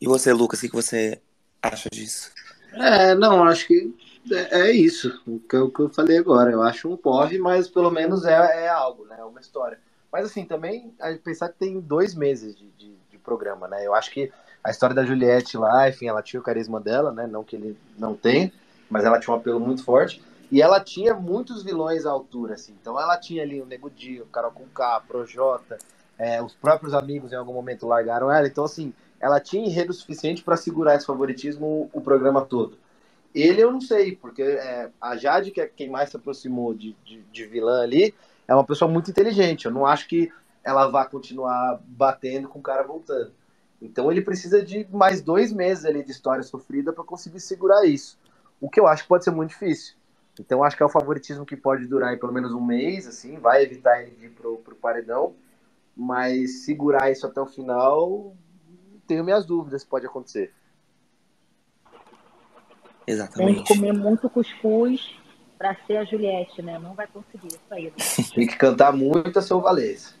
E 0.00 0.06
você, 0.06 0.32
Lucas, 0.32 0.62
o 0.62 0.62
que 0.62 0.72
você 0.72 1.20
acha 1.62 1.88
disso? 1.90 2.32
É, 2.74 3.14
não, 3.14 3.44
acho 3.44 3.66
que 3.66 3.94
é, 4.30 4.60
é 4.60 4.72
isso, 4.72 5.20
o 5.26 5.38
que, 5.40 5.56
eu, 5.56 5.70
que 5.70 5.80
eu 5.80 5.88
falei 5.88 6.18
agora. 6.18 6.50
Eu 6.50 6.62
acho 6.62 6.90
um 6.90 6.96
porre, 6.96 7.38
mas 7.38 7.68
pelo 7.68 7.90
menos 7.90 8.24
é, 8.24 8.64
é 8.64 8.68
algo, 8.68 9.04
né? 9.06 9.16
É 9.18 9.24
uma 9.24 9.40
história. 9.40 9.78
Mas 10.12 10.26
assim, 10.26 10.44
também 10.44 10.92
pensar 11.22 11.48
que 11.48 11.58
tem 11.58 11.80
dois 11.80 12.14
meses 12.14 12.56
de, 12.56 12.68
de, 12.70 12.94
de, 13.10 13.18
programa, 13.18 13.68
né? 13.68 13.86
Eu 13.86 13.94
acho 13.94 14.10
que 14.10 14.30
a 14.62 14.70
história 14.70 14.94
da 14.94 15.04
Juliette 15.04 15.56
lá, 15.56 15.88
enfim, 15.88 16.08
ela 16.08 16.22
tinha 16.22 16.40
o 16.40 16.42
carisma 16.42 16.80
dela, 16.80 17.12
né? 17.12 17.26
Não 17.26 17.44
que 17.44 17.56
ele 17.56 17.78
não 17.96 18.14
tem, 18.14 18.52
mas 18.88 19.04
ela 19.04 19.20
tinha 19.20 19.34
um 19.34 19.38
apelo 19.38 19.60
muito 19.60 19.84
forte. 19.84 20.22
E 20.50 20.60
ela 20.60 20.80
tinha 20.80 21.14
muitos 21.14 21.62
vilões 21.62 22.04
à 22.04 22.10
altura, 22.10 22.54
assim. 22.54 22.74
Então 22.80 23.00
ela 23.00 23.16
tinha 23.16 23.42
ali 23.42 23.62
o 23.62 23.66
Nego 23.66 23.88
Di, 23.88 24.20
o 24.20 24.26
Carol 24.26 24.50
Conká, 24.50 25.00
Projota, 25.06 25.78
é, 26.18 26.42
os 26.42 26.52
próprios 26.54 26.92
amigos 26.92 27.32
em 27.32 27.36
algum 27.36 27.52
momento 27.52 27.86
largaram 27.86 28.30
ela. 28.30 28.46
Então, 28.46 28.64
assim, 28.64 28.92
ela 29.20 29.38
tinha 29.38 29.66
enredo 29.66 29.92
suficiente 29.92 30.42
para 30.42 30.56
segurar 30.56 30.96
esse 30.96 31.06
favoritismo 31.06 31.90
o 31.92 32.00
programa 32.00 32.40
todo. 32.44 32.78
Ele 33.34 33.62
eu 33.62 33.70
não 33.70 33.80
sei, 33.80 34.16
porque 34.16 34.42
é, 34.42 34.90
a 35.00 35.16
Jade, 35.16 35.50
que 35.50 35.60
é 35.60 35.66
quem 35.66 35.88
mais 35.88 36.10
se 36.10 36.16
aproximou 36.16 36.74
de, 36.74 36.96
de, 37.04 37.22
de, 37.22 37.46
vilã 37.46 37.82
ali, 37.82 38.14
é 38.48 38.54
uma 38.54 38.64
pessoa 38.64 38.90
muito 38.90 39.10
inteligente. 39.10 39.66
Eu 39.66 39.70
não 39.70 39.86
acho 39.86 40.08
que 40.08 40.32
ela 40.64 40.88
vá 40.88 41.04
continuar 41.04 41.80
batendo 41.86 42.48
com 42.48 42.58
o 42.58 42.62
cara 42.62 42.82
voltando. 42.82 43.32
Então 43.80 44.10
ele 44.10 44.20
precisa 44.20 44.62
de 44.62 44.86
mais 44.90 45.22
dois 45.22 45.52
meses 45.52 45.84
ali 45.84 46.02
de 46.02 46.10
história 46.10 46.42
sofrida 46.42 46.92
para 46.92 47.04
conseguir 47.04 47.40
segurar 47.40 47.86
isso. 47.86 48.18
O 48.60 48.68
que 48.68 48.80
eu 48.80 48.86
acho 48.86 49.04
que 49.04 49.08
pode 49.08 49.24
ser 49.24 49.30
muito 49.30 49.50
difícil. 49.50 49.94
Então 50.38 50.64
acho 50.64 50.76
que 50.76 50.82
é 50.82 50.86
o 50.86 50.90
favoritismo 50.90 51.46
que 51.46 51.56
pode 51.56 51.86
durar 51.86 52.18
pelo 52.18 52.32
menos 52.32 52.52
um 52.52 52.60
mês, 52.60 53.06
assim, 53.06 53.38
vai 53.38 53.62
evitar 53.62 54.02
ele 54.02 54.16
ir 54.22 54.30
pro, 54.30 54.56
pro 54.58 54.74
paredão, 54.74 55.34
mas 55.96 56.64
segurar 56.64 57.10
isso 57.10 57.26
até 57.26 57.40
o 57.40 57.46
final, 57.46 58.34
tenho 59.10 59.24
minhas 59.24 59.44
dúvidas 59.44 59.82
se 59.82 59.88
pode 59.88 60.06
acontecer. 60.06 60.52
Exatamente. 63.04 63.56
Tem 63.56 63.64
que 63.64 63.74
comer 63.74 63.92
muito 63.92 64.30
cuscuz 64.30 65.16
para 65.58 65.76
ser 65.84 65.96
a 65.96 66.04
Juliette, 66.04 66.62
né? 66.62 66.78
Não 66.78 66.94
vai 66.94 67.08
conseguir 67.08 67.48
isso 67.48 67.58
aí. 67.70 67.86
Né? 67.86 67.92
Tem 68.32 68.46
que 68.46 68.56
cantar 68.56 68.92
muito 68.92 69.36
a 69.36 69.42
seu 69.42 69.60
Valência. 69.60 70.14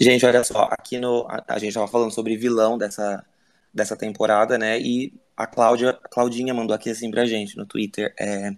Gente, 0.00 0.26
olha 0.26 0.42
só, 0.42 0.68
aqui 0.72 0.98
no. 0.98 1.24
A, 1.28 1.44
a 1.46 1.58
gente 1.60 1.68
estava 1.68 1.86
falando 1.86 2.10
sobre 2.10 2.36
vilão 2.36 2.76
dessa, 2.76 3.24
dessa 3.72 3.96
temporada, 3.96 4.58
né? 4.58 4.80
E 4.80 5.14
a 5.36 5.46
Cláudia, 5.46 5.90
a 6.02 6.08
Claudinha 6.08 6.52
mandou 6.52 6.74
aqui 6.74 6.90
assim 6.90 7.08
pra 7.08 7.24
gente 7.24 7.56
no 7.56 7.64
Twitter. 7.64 8.12
É, 8.18 8.50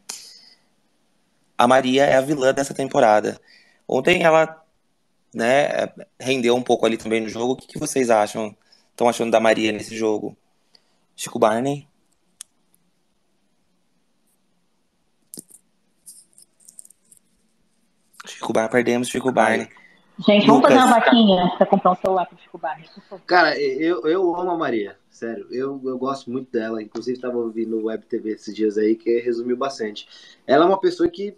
a 1.58 1.68
Maria 1.68 2.06
é 2.06 2.16
a 2.16 2.22
vilã 2.22 2.54
dessa 2.54 2.72
temporada. 2.72 3.38
Ontem 3.86 4.22
ela 4.22 4.64
né, 5.34 5.92
rendeu 6.18 6.56
um 6.56 6.62
pouco 6.62 6.86
ali 6.86 6.96
também 6.96 7.20
no 7.20 7.28
jogo. 7.28 7.52
O 7.52 7.56
que, 7.56 7.66
que 7.66 7.78
vocês 7.78 8.08
acham? 8.08 8.56
Estão 8.92 9.08
achando 9.08 9.30
da 9.30 9.40
Maria 9.40 9.72
nesse 9.72 9.96
jogo? 9.96 10.36
Chico 11.16 11.38
Barney? 11.38 11.88
Chico 18.26 18.52
Bar, 18.52 18.68
perdemos 18.68 19.08
Chico 19.08 19.32
Barney. 19.32 19.68
Gente, 20.18 20.46
vamos 20.46 20.62
Lucas. 20.62 20.76
fazer 20.76 20.86
uma 20.86 21.00
vaquinha 21.00 21.52
para 21.56 21.66
comprar 21.66 21.90
um 21.92 21.96
celular 21.96 22.26
pro 22.26 22.38
Chico 22.38 22.58
Barney, 22.58 22.86
Cara, 23.26 23.58
eu, 23.58 24.06
eu 24.06 24.36
amo 24.36 24.50
a 24.50 24.58
Maria, 24.58 24.96
sério. 25.10 25.46
Eu, 25.50 25.80
eu 25.84 25.98
gosto 25.98 26.30
muito 26.30 26.50
dela. 26.52 26.82
Inclusive, 26.82 27.16
estava 27.16 27.36
ouvindo 27.36 27.78
o 27.78 27.84
Web 27.86 28.06
TV 28.06 28.32
esses 28.32 28.54
dias 28.54 28.76
aí, 28.78 28.94
que 28.94 29.20
resumiu 29.20 29.56
bastante. 29.56 30.06
Ela 30.46 30.64
é 30.64 30.68
uma 30.68 30.78
pessoa 30.78 31.08
que 31.08 31.36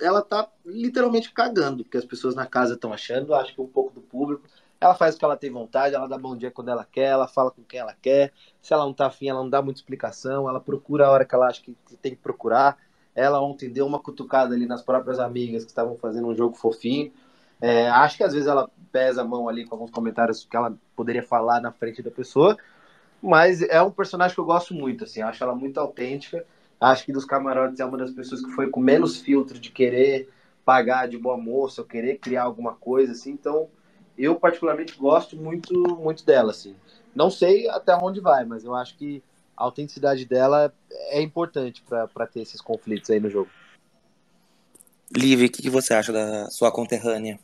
ela 0.00 0.22
tá 0.22 0.48
literalmente 0.64 1.32
cagando, 1.32 1.82
porque 1.84 1.96
as 1.96 2.04
pessoas 2.04 2.34
na 2.34 2.46
casa 2.46 2.74
estão 2.74 2.92
achando, 2.92 3.34
acho 3.34 3.54
que 3.54 3.60
um 3.60 3.66
pouco 3.66 3.94
do 3.94 4.00
público. 4.00 4.46
Ela 4.80 4.94
faz 4.94 5.14
o 5.14 5.18
que 5.18 5.24
ela 5.24 5.36
tem 5.36 5.50
vontade, 5.50 5.94
ela 5.94 6.06
dá 6.06 6.18
bom 6.18 6.36
dia 6.36 6.50
quando 6.50 6.70
ela 6.70 6.84
quer, 6.84 7.06
ela 7.06 7.26
fala 7.26 7.50
com 7.50 7.62
quem 7.62 7.80
ela 7.80 7.94
quer. 8.00 8.32
Se 8.60 8.72
ela 8.72 8.84
não 8.84 8.92
tá 8.92 9.06
afim, 9.06 9.28
ela 9.28 9.42
não 9.42 9.48
dá 9.48 9.62
muita 9.62 9.80
explicação, 9.80 10.48
ela 10.48 10.60
procura 10.60 11.06
a 11.06 11.10
hora 11.10 11.24
que 11.24 11.34
ela 11.34 11.46
acha 11.46 11.62
que 11.62 11.74
tem 12.02 12.12
que 12.12 12.20
procurar. 12.20 12.76
Ela 13.14 13.40
ontem 13.40 13.70
deu 13.70 13.86
uma 13.86 13.98
cutucada 13.98 14.54
ali 14.54 14.66
nas 14.66 14.82
próprias 14.82 15.18
amigas 15.18 15.64
que 15.64 15.70
estavam 15.70 15.96
fazendo 15.96 16.28
um 16.28 16.34
jogo 16.34 16.56
fofinho. 16.56 17.12
É, 17.60 17.88
acho 17.88 18.16
que 18.16 18.24
às 18.24 18.32
vezes 18.32 18.48
ela 18.48 18.68
pesa 18.92 19.22
a 19.22 19.24
mão 19.24 19.48
ali 19.48 19.64
com 19.64 19.74
alguns 19.74 19.90
comentários 19.90 20.44
que 20.44 20.56
ela 20.56 20.76
poderia 20.94 21.22
falar 21.22 21.60
na 21.60 21.72
frente 21.72 22.02
da 22.02 22.10
pessoa, 22.10 22.56
mas 23.22 23.62
é 23.62 23.80
um 23.80 23.90
personagem 23.90 24.34
que 24.34 24.40
eu 24.40 24.44
gosto 24.44 24.74
muito, 24.74 25.04
assim, 25.04 25.22
acho 25.22 25.42
ela 25.42 25.54
muito 25.54 25.78
autêntica. 25.78 26.44
Acho 26.80 27.06
que 27.06 27.12
dos 27.12 27.24
camarotes 27.24 27.80
é 27.80 27.84
uma 27.84 27.96
das 27.96 28.10
pessoas 28.10 28.44
que 28.44 28.50
foi 28.50 28.68
com 28.68 28.80
menos 28.80 29.18
filtro 29.18 29.58
de 29.58 29.70
querer 29.70 30.28
pagar 30.64 31.08
de 31.08 31.16
boa 31.16 31.36
moça, 31.36 31.80
ou 31.80 31.86
querer 31.86 32.18
criar 32.18 32.42
alguma 32.42 32.74
coisa, 32.74 33.12
assim. 33.12 33.30
Então, 33.30 33.68
eu 34.16 34.36
particularmente 34.36 34.96
gosto 34.96 35.36
muito, 35.36 35.74
muito 35.96 36.24
dela, 36.24 36.50
assim. 36.50 36.74
Não 37.14 37.30
sei 37.30 37.68
até 37.68 37.94
onde 37.94 38.20
vai, 38.20 38.44
mas 38.44 38.64
eu 38.64 38.74
acho 38.74 38.96
que 38.96 39.22
a 39.56 39.64
autenticidade 39.64 40.24
dela 40.24 40.74
é 41.10 41.22
importante 41.22 41.82
para 41.82 42.26
ter 42.26 42.40
esses 42.40 42.60
conflitos 42.60 43.10
aí 43.10 43.20
no 43.20 43.30
jogo. 43.30 43.50
Liv, 45.14 45.44
o 45.44 45.50
que, 45.50 45.62
que 45.62 45.70
você 45.70 45.94
acha 45.94 46.12
da 46.12 46.50
sua 46.50 46.72
conterrânea? 46.72 47.38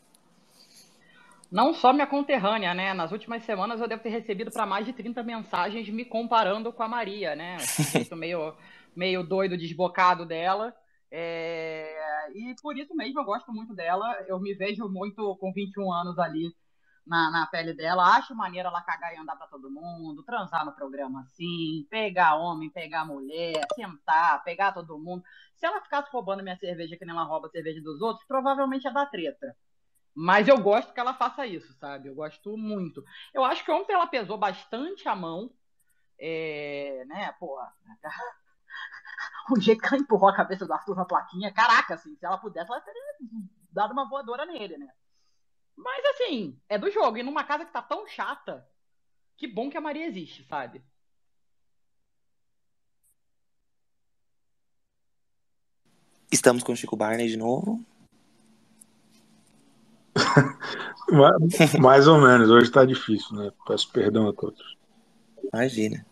Não 1.51 1.75
só 1.75 1.93
minha 1.93 2.07
conterrânea, 2.07 2.73
né? 2.73 2.95
Nas 2.95 3.11
últimas 3.11 3.45
semanas 3.45 3.81
eu 3.81 3.89
devo 3.89 4.03
ter 4.03 4.09
recebido 4.09 4.51
para 4.51 4.66
mais 4.66 4.87
de 4.87 4.93
30 4.93 5.23
mensagens 5.23 5.89
me 5.89 6.05
comparando 6.05 6.73
com 6.73 6.83
a 6.83 6.89
Maria, 6.89 7.35
né? 7.35 7.57
Isso 8.01 8.14
meio, 8.16 8.55
meio 8.95 9.23
doido, 9.25 9.57
desbocado 9.57 10.25
dela. 10.25 10.75
É... 11.11 11.93
E 12.35 12.55
por 12.62 12.79
isso 12.79 12.95
mesmo 12.95 13.18
eu 13.18 13.25
gosto 13.25 13.53
muito 13.53 13.75
dela. 13.75 14.07
Eu 14.29 14.39
me 14.39 14.55
vejo 14.55 14.89
muito 14.89 15.37
com 15.37 15.53
21 15.53 15.93
anos 15.93 16.18
ali 16.21 16.55
na, 17.11 17.29
na 17.29 17.47
pele 17.47 17.75
dela. 17.75 18.17
Acho 18.17 18.37
maneira 18.37 18.69
ela 18.69 18.81
cagar 18.83 19.13
e 19.13 19.19
andar 19.19 19.35
para 19.35 19.49
todo 19.49 19.69
mundo, 19.69 20.23
transar 20.23 20.65
no 20.65 20.73
programa 20.73 21.23
assim, 21.23 21.85
pegar 21.91 22.37
homem, 22.37 22.71
pegar 22.71 23.05
mulher, 23.05 23.67
sentar, 23.75 24.45
pegar 24.45 24.71
todo 24.73 24.97
mundo. 24.97 25.25
Se 25.57 25.67
ela 25.67 25.81
ficasse 25.81 26.09
roubando 26.13 26.43
minha 26.43 26.57
cerveja 26.57 26.97
que 26.97 27.05
nem 27.05 27.15
ela 27.15 27.25
rouba 27.25 27.49
a 27.49 27.51
cerveja 27.51 27.83
dos 27.83 28.01
outros, 28.01 28.25
provavelmente 28.29 28.85
ia 28.85 28.93
dar 28.93 29.07
treta. 29.07 29.57
Mas 30.15 30.47
eu 30.47 30.61
gosto 30.61 30.95
que 30.95 31.01
ela 31.01 31.13
faça 31.13 31.45
isso, 31.45 31.73
sabe? 31.75 32.09
Eu 32.09 32.15
gosto 32.15 32.57
muito. 32.57 33.05
Eu 33.35 33.45
acho 33.45 33.65
que 33.65 33.73
ontem 33.73 33.93
ela 33.93 34.07
pesou 34.07 34.39
bastante 34.39 35.09
a 35.09 35.17
mão. 35.17 35.51
É, 36.17 37.05
né, 37.09 37.33
pô, 37.41 37.59
o 39.51 39.61
jeito 39.61 39.81
que 39.81 39.87
ela 39.87 39.97
empurrou 39.97 40.29
a 40.29 40.37
cabeça 40.37 40.67
do 40.67 40.73
Arthur 40.73 40.95
na 40.95 41.05
plaquinha, 41.05 41.53
caraca, 41.53 41.95
assim, 41.95 42.15
se 42.15 42.25
ela 42.25 42.39
pudesse, 42.39 42.71
ela 42.71 42.81
teria 42.81 43.03
dado 43.73 43.93
uma 43.93 44.09
voadora 44.09 44.45
nele, 44.45 44.77
né? 44.77 44.93
Mas 45.83 46.05
assim, 46.05 46.59
é 46.68 46.78
do 46.78 46.91
jogo. 46.91 47.16
E 47.16 47.22
numa 47.22 47.45
casa 47.45 47.64
que 47.64 47.72
tá 47.72 47.83
tão 47.83 48.07
chata, 48.07 48.66
que 49.37 49.47
bom 49.47 49.70
que 49.70 49.76
a 49.76 49.81
Maria 49.81 50.07
existe, 50.07 50.45
sabe? 50.45 50.83
Estamos 56.31 56.62
com 56.62 56.72
o 56.72 56.76
Chico 56.76 56.97
Barney 56.97 57.28
de 57.28 57.37
novo. 57.37 57.85
Mais 61.81 62.07
ou 62.07 62.20
menos, 62.20 62.51
hoje 62.51 62.70
tá 62.70 62.85
difícil, 62.85 63.37
né? 63.37 63.51
Peço 63.66 63.91
perdão 63.91 64.28
a 64.28 64.33
todos. 64.33 64.76
Imagina. 65.53 66.07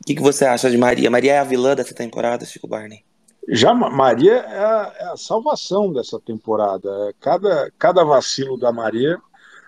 O 0.00 0.04
que, 0.04 0.14
que 0.14 0.20
você 0.20 0.44
acha 0.44 0.70
de 0.70 0.76
Maria? 0.76 1.10
Maria 1.10 1.34
é 1.34 1.38
a 1.38 1.44
vilã 1.44 1.74
dessa 1.74 1.94
temporada, 1.94 2.44
Chico 2.44 2.66
Barney? 2.66 3.04
Já 3.48 3.74
Maria 3.74 4.34
é 4.34 4.64
a, 4.64 4.94
é 4.96 5.04
a 5.12 5.16
salvação 5.16 5.92
dessa 5.92 6.20
temporada. 6.20 6.88
É, 7.08 7.12
cada, 7.20 7.70
cada 7.78 8.04
vacilo 8.04 8.58
da 8.58 8.72
Maria 8.72 9.18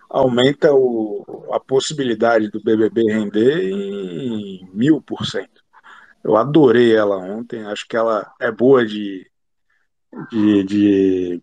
aumenta 0.09 0.73
o, 0.73 1.49
a 1.53 1.59
possibilidade 1.59 2.51
do 2.51 2.63
BBB 2.63 3.03
render 3.11 3.63
em 3.63 4.69
mil 4.73 5.01
por 5.01 5.27
cento. 5.27 5.63
Eu 6.23 6.37
adorei 6.37 6.95
ela 6.95 7.17
ontem, 7.17 7.65
acho 7.65 7.89
que 7.89 7.97
ela 7.97 8.31
é 8.41 8.53
boa 8.53 8.87
de, 8.87 9.27
de, 10.31 10.65
de, 10.65 11.43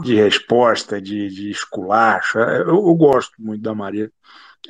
de 0.00 0.14
resposta, 0.16 1.00
de, 1.00 1.28
de 1.28 1.50
esculacho. 1.50 2.38
É, 2.38 2.60
eu, 2.62 2.68
eu 2.68 2.94
gosto 2.94 3.32
muito 3.38 3.62
da 3.62 3.74
Maria. 3.74 4.10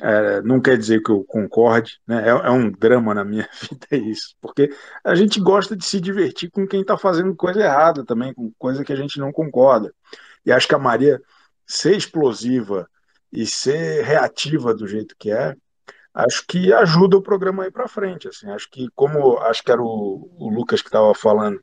É, 0.01 0.41
não 0.41 0.59
quer 0.59 0.75
dizer 0.77 1.03
que 1.03 1.11
eu 1.11 1.23
concorde, 1.23 1.99
né? 2.07 2.27
é, 2.27 2.29
é, 2.29 2.49
um 2.49 2.71
drama 2.71 3.13
na 3.13 3.23
minha 3.23 3.47
vida 3.61 3.87
é 3.91 3.97
isso, 3.97 4.35
porque 4.41 4.69
a 5.03 5.13
gente 5.13 5.39
gosta 5.39 5.75
de 5.75 5.85
se 5.85 6.01
divertir 6.01 6.49
com 6.49 6.67
quem 6.67 6.81
está 6.81 6.97
fazendo 6.97 7.35
coisa 7.35 7.61
errada 7.61 8.03
também, 8.03 8.33
com 8.33 8.51
coisa 8.57 8.83
que 8.83 8.91
a 8.91 8.95
gente 8.95 9.19
não 9.19 9.31
concorda. 9.31 9.93
E 10.43 10.51
acho 10.51 10.67
que 10.67 10.73
a 10.75 10.79
Maria 10.79 11.21
ser 11.65 11.95
explosiva 11.95 12.89
e 13.31 13.45
ser 13.45 14.03
reativa 14.03 14.73
do 14.73 14.87
jeito 14.87 15.15
que 15.17 15.31
é, 15.31 15.55
acho 16.13 16.43
que 16.47 16.73
ajuda 16.73 17.17
o 17.17 17.21
programa 17.21 17.63
a 17.63 17.67
ir 17.67 17.71
para 17.71 17.87
frente. 17.87 18.27
Assim, 18.27 18.49
acho 18.49 18.69
que 18.69 18.87
como 18.95 19.37
acho 19.39 19.63
que 19.63 19.71
era 19.71 19.81
o, 19.81 20.29
o 20.37 20.49
Lucas 20.49 20.81
que 20.81 20.87
estava 20.87 21.13
falando 21.15 21.59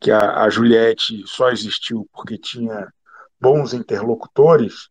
que 0.00 0.10
a, 0.10 0.42
a 0.42 0.50
Juliette 0.50 1.24
só 1.26 1.50
existiu 1.50 2.08
porque 2.12 2.38
tinha 2.38 2.92
bons 3.40 3.72
interlocutores 3.72 4.88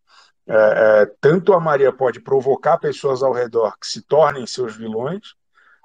é, 0.48 1.02
é, 1.02 1.06
tanto 1.20 1.54
a 1.54 1.60
Maria 1.60 1.92
pode 1.92 2.22
provocar 2.22 2.78
pessoas 2.78 3.22
ao 3.22 3.34
redor 3.34 3.78
que 3.78 3.88
se 3.88 4.02
tornem 4.02 4.48
seus 4.48 4.78
vilões, 4.78 5.36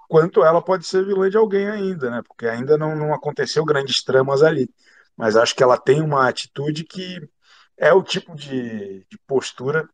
quanto 0.08 0.44
ela 0.44 0.62
pode 0.62 0.86
ser 0.86 1.04
vilã 1.04 1.28
de 1.28 1.36
alguém 1.36 1.68
ainda, 1.68 2.10
né? 2.10 2.22
Porque 2.26 2.46
ainda 2.46 2.78
não, 2.78 2.94
não 2.94 3.12
aconteceu 3.12 3.64
grandes 3.64 4.04
tramas 4.04 4.42
ali. 4.42 4.70
Mas 5.16 5.36
acho 5.36 5.54
que 5.54 5.62
ela 5.62 5.76
tem 5.76 6.00
uma 6.00 6.28
atitude 6.28 6.84
que 6.84 7.28
é 7.76 7.92
o 7.92 8.02
tipo 8.02 8.36
de, 8.36 9.04
de 9.10 9.18
postura 9.26 9.88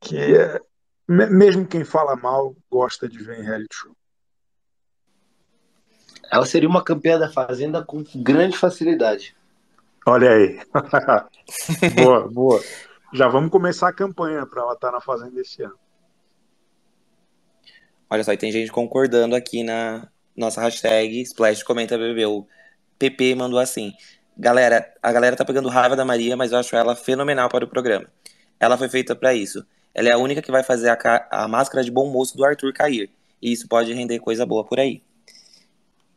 que 0.00 0.36
é, 0.36 0.60
mesmo 1.08 1.66
quem 1.66 1.82
fala 1.82 2.14
mal 2.14 2.54
gosta 2.70 3.08
de 3.08 3.18
ver 3.18 3.40
em 3.40 3.44
reality 3.44 3.74
show. 3.74 3.96
Ela 6.30 6.44
seria 6.44 6.68
uma 6.68 6.84
campeã 6.84 7.18
da 7.18 7.30
Fazenda 7.30 7.82
com 7.82 8.04
grande 8.16 8.58
facilidade. 8.58 9.34
Olha 10.06 10.30
aí. 10.30 10.60
boa, 11.94 12.28
boa. 12.28 12.60
Já 13.14 13.28
vamos 13.28 13.48
começar 13.48 13.90
a 13.90 13.92
campanha 13.92 14.44
para 14.44 14.60
ela 14.60 14.72
estar 14.72 14.88
tá 14.88 14.92
na 14.92 15.00
Fazenda 15.00 15.40
esse 15.40 15.62
ano. 15.62 15.78
Olha 18.10 18.24
só, 18.24 18.32
e 18.32 18.36
tem 18.36 18.50
gente 18.50 18.72
concordando 18.72 19.36
aqui 19.36 19.62
na 19.62 20.08
nossa 20.36 20.60
hashtag 20.60 21.20
Splash 21.20 21.62
Comenta 21.62 21.96
BBB. 21.96 22.26
O 22.26 22.44
PP 22.98 23.36
mandou 23.36 23.60
assim: 23.60 23.92
Galera, 24.36 24.92
a 25.00 25.12
galera 25.12 25.36
tá 25.36 25.44
pegando 25.44 25.68
raiva 25.68 25.94
da 25.94 26.04
Maria, 26.04 26.36
mas 26.36 26.50
eu 26.50 26.58
acho 26.58 26.74
ela 26.74 26.96
fenomenal 26.96 27.48
para 27.48 27.64
o 27.64 27.68
programa. 27.68 28.08
Ela 28.58 28.76
foi 28.76 28.88
feita 28.88 29.14
para 29.14 29.32
isso. 29.32 29.64
Ela 29.94 30.08
é 30.08 30.12
a 30.12 30.18
única 30.18 30.42
que 30.42 30.50
vai 30.50 30.64
fazer 30.64 30.88
a, 30.88 31.28
a, 31.30 31.46
máscara 31.46 31.84
de 31.84 31.92
bom 31.92 32.10
moço 32.10 32.36
do 32.36 32.44
Arthur 32.44 32.72
cair. 32.72 33.08
E 33.40 33.52
isso 33.52 33.68
pode 33.68 33.92
render 33.92 34.18
coisa 34.18 34.44
boa 34.44 34.64
por 34.64 34.80
aí. 34.80 35.00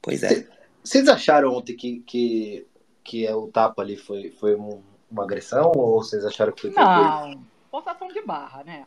Pois 0.02 0.24
é. 0.24 0.48
Vocês 0.84 1.08
acharam 1.08 1.54
ontem 1.54 1.76
que, 1.76 2.00
que, 2.00 2.66
que 3.04 3.32
o 3.32 3.50
tapa 3.50 3.84
ali 3.84 3.98
foi, 3.98 4.32
foi 4.32 4.56
um, 4.56 4.82
uma 5.10 5.24
agressão 5.24 5.72
ou 5.76 6.02
vocês 6.02 6.26
acharam 6.26 6.52
que 6.52 6.72
foi 6.72 6.84
Não, 6.84 7.44
forçação 7.72 8.08
de 8.10 8.22
barra, 8.22 8.64
né? 8.64 8.86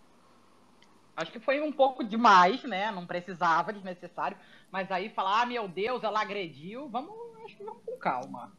Acho 1.16 1.32
que 1.32 1.40
foi 1.40 1.60
um 1.60 1.72
pouco 1.72 2.02
demais, 2.02 2.62
né? 2.64 2.90
Não 2.90 3.06
precisava, 3.06 3.72
desnecessário. 3.72 4.36
Mas 4.70 4.90
aí 4.90 5.10
falar, 5.10 5.42
ah, 5.42 5.46
meu 5.46 5.68
Deus, 5.68 6.02
ela 6.02 6.20
agrediu, 6.20 6.88
vamos, 6.88 7.12
acho 7.44 7.56
que 7.56 7.64
vamos 7.64 7.82
com 7.84 7.96
calma. 7.98 8.52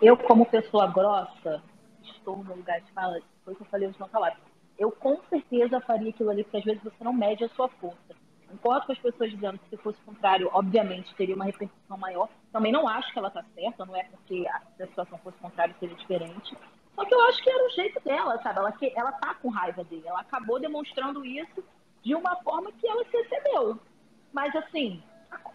Eu, 0.00 0.16
como 0.16 0.46
pessoa 0.46 0.86
grossa, 0.86 1.62
estou 2.02 2.36
no 2.36 2.54
lugar 2.54 2.80
de 2.80 2.92
fala, 2.92 3.18
foi 3.44 3.54
o 3.54 3.56
que 3.56 3.62
eu 3.62 3.66
falei 3.66 3.92
falar. 3.92 4.38
Eu 4.78 4.90
com 4.90 5.20
certeza 5.28 5.80
faria 5.80 6.10
aquilo 6.10 6.30
ali, 6.30 6.42
porque 6.44 6.58
às 6.58 6.64
vezes 6.64 6.82
você 6.82 7.02
não 7.02 7.12
mede 7.12 7.44
a 7.44 7.48
sua 7.50 7.68
força. 7.68 8.23
Concordo 8.54 8.86
com 8.86 8.92
as 8.92 8.98
pessoas 8.98 9.30
dizendo 9.30 9.58
que 9.58 9.68
se 9.68 9.76
fosse 9.78 9.98
o 10.00 10.04
contrário, 10.04 10.48
obviamente 10.52 11.14
teria 11.16 11.34
uma 11.34 11.44
repercussão 11.44 11.98
maior. 11.98 12.28
Também 12.52 12.70
não 12.70 12.86
acho 12.86 13.12
que 13.12 13.18
ela 13.18 13.28
está 13.28 13.44
certa, 13.54 13.84
não 13.84 13.96
é 13.96 14.04
porque 14.04 14.46
a, 14.46 14.86
situação 14.86 15.18
fosse 15.18 15.36
contrária 15.38 15.74
seria 15.80 15.96
diferente. 15.96 16.56
Só 16.94 17.04
que 17.04 17.12
eu 17.12 17.20
acho 17.22 17.42
que 17.42 17.50
era 17.50 17.66
o 17.66 17.70
jeito 17.70 18.00
dela, 18.04 18.40
sabe? 18.42 18.60
Ela, 18.60 18.72
que, 18.72 18.92
ela 18.94 19.12
tá 19.12 19.34
com 19.34 19.48
raiva 19.48 19.82
dele. 19.82 20.06
Ela 20.06 20.20
acabou 20.20 20.60
demonstrando 20.60 21.24
isso 21.24 21.64
de 22.04 22.14
uma 22.14 22.36
forma 22.36 22.70
que 22.70 22.86
ela 22.86 23.04
se 23.06 23.16
recebeu. 23.16 23.78
Mas, 24.32 24.54
assim, 24.54 25.02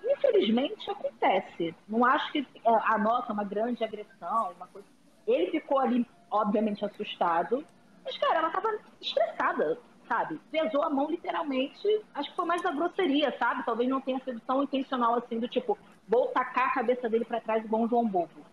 infelizmente 0.04 0.92
acontece. 0.92 1.74
Não 1.88 2.04
acho 2.04 2.30
que 2.34 2.40
é, 2.66 2.94
a 2.94 2.98
nossa 2.98 3.32
uma 3.32 3.46
grande 3.46 3.82
agressão, 3.82 4.52
uma 4.58 4.68
coisa. 4.68 4.88
Ele 5.26 5.52
ficou 5.52 5.80
ali, 5.80 6.06
obviamente, 6.30 6.84
assustado. 6.84 7.66
Mas, 8.04 8.18
cara, 8.18 8.40
ela 8.40 8.50
tava 8.50 8.78
estressada 9.00 9.80
sabe? 10.10 10.38
Pesou 10.52 10.84
a 10.84 10.90
mão 10.90 11.10
literalmente, 11.10 11.88
acho 12.14 12.30
que 12.30 12.36
foi 12.36 12.46
mais 12.46 12.62
da 12.62 12.72
grosseria, 12.72 13.34
sabe? 13.40 13.64
Talvez 13.64 13.88
não 13.88 14.02
tenha 14.02 14.20
sido 14.26 14.42
tão 14.42 14.64
intencional 14.64 15.16
assim, 15.16 15.40
do 15.40 15.48
tipo, 15.48 15.78
vou 16.08 16.28
tacar 16.28 16.68
a 16.68 16.74
cabeça 16.74 17.08
dele 17.08 17.24
para 17.24 17.40
trás 17.40 17.64
igual 17.64 17.84
um 17.84 17.88
João 17.88 18.06
Bobo. 18.06 18.46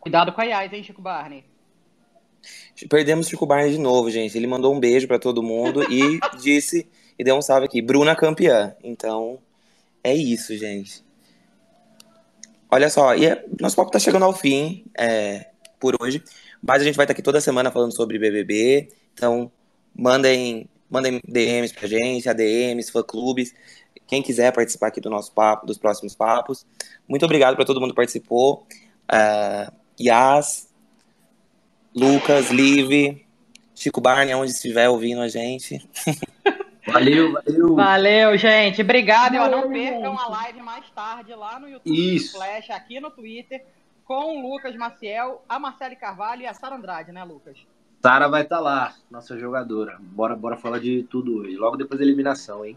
Cuidado 0.00 0.32
com 0.32 0.40
a 0.40 0.44
Yas, 0.44 0.72
hein, 0.72 0.82
Chico 0.82 1.00
Barney? 1.00 1.44
Perdemos 2.88 3.28
Chico 3.28 3.46
Barney 3.46 3.70
de 3.70 3.78
novo, 3.78 4.10
gente. 4.10 4.36
Ele 4.36 4.46
mandou 4.46 4.74
um 4.74 4.80
beijo 4.80 5.06
para 5.06 5.18
todo 5.18 5.42
mundo 5.42 5.84
e 5.92 6.18
disse, 6.42 6.90
e 7.16 7.22
deu 7.22 7.36
um 7.36 7.42
salve 7.42 7.66
aqui, 7.66 7.80
Bruna 7.80 8.16
campeã. 8.16 8.74
Então, 8.82 9.38
é 10.02 10.12
isso, 10.12 10.56
gente. 10.56 11.04
Olha 12.68 12.90
só, 12.90 13.14
e 13.14 13.26
é, 13.26 13.46
nosso 13.60 13.76
papo 13.76 13.90
tá 13.92 13.98
chegando 14.00 14.24
ao 14.24 14.32
fim. 14.32 14.84
É, 14.98 15.54
por 15.84 15.94
hoje. 16.00 16.22
Mas 16.62 16.80
a 16.80 16.84
gente 16.86 16.96
vai 16.96 17.04
estar 17.04 17.12
aqui 17.12 17.20
toda 17.20 17.42
semana 17.42 17.70
falando 17.70 17.94
sobre 17.94 18.18
BBB. 18.18 18.88
Então, 19.12 19.52
mandem, 19.94 20.68
mandem 20.90 21.20
DMs 21.26 21.72
pra 21.72 21.88
gente, 21.88 22.28
ADMs, 22.28 22.90
fã-clubes. 22.90 23.54
Quem 24.06 24.22
quiser 24.22 24.52
participar 24.52 24.88
aqui 24.88 25.00
do 25.00 25.10
nosso 25.10 25.32
papo, 25.32 25.66
dos 25.66 25.78
próximos 25.78 26.14
papos. 26.14 26.66
Muito 27.08 27.24
obrigado 27.24 27.56
para 27.56 27.64
todo 27.64 27.80
mundo 27.80 27.90
que 27.90 27.96
participou. 27.96 28.66
Uh, 29.10 29.72
Yas, 30.00 30.68
Lucas, 31.94 32.50
Liv, 32.50 33.24
Chico 33.74 34.00
Barney, 34.00 34.34
onde 34.34 34.52
estiver 34.52 34.88
ouvindo 34.88 35.20
a 35.20 35.28
gente. 35.28 35.86
Valeu, 36.86 37.32
valeu. 37.32 37.74
Valeu, 37.74 38.36
gente. 38.36 38.82
Obrigado. 38.82 39.38
Valeu, 39.38 39.62
não 39.62 39.72
percam 39.72 40.18
a 40.18 40.28
live 40.28 40.60
mais 40.60 40.88
tarde 40.90 41.34
lá 41.34 41.58
no 41.58 41.66
YouTube, 41.66 42.14
Isso. 42.14 42.36
Flash, 42.36 42.70
aqui 42.70 43.00
no 43.00 43.10
Twitter, 43.10 43.64
com 44.04 44.36
o 44.36 44.52
Lucas 44.52 44.76
Maciel, 44.76 45.42
a 45.48 45.58
Marcele 45.58 45.96
Carvalho 45.96 46.42
e 46.42 46.46
a 46.46 46.52
Sara 46.52 46.76
Andrade, 46.76 47.10
né, 47.10 47.24
Lucas? 47.24 47.56
Sara 48.04 48.28
vai 48.28 48.42
estar 48.42 48.56
tá 48.56 48.62
lá, 48.62 48.94
nossa 49.10 49.38
jogadora. 49.38 49.96
Bora, 49.98 50.36
bora 50.36 50.58
falar 50.58 50.78
de 50.78 51.04
tudo 51.04 51.38
hoje. 51.38 51.56
Logo 51.56 51.78
depois 51.78 51.98
da 51.98 52.04
eliminação, 52.04 52.62
hein? 52.62 52.76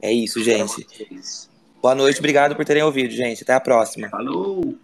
É 0.00 0.10
isso, 0.10 0.42
gente. 0.42 0.86
Boa 1.82 1.94
noite, 1.94 2.18
obrigado 2.18 2.56
por 2.56 2.64
terem 2.64 2.82
ouvido, 2.82 3.12
gente. 3.12 3.42
Até 3.42 3.52
a 3.52 3.60
próxima. 3.60 4.08
Falou! 4.08 4.78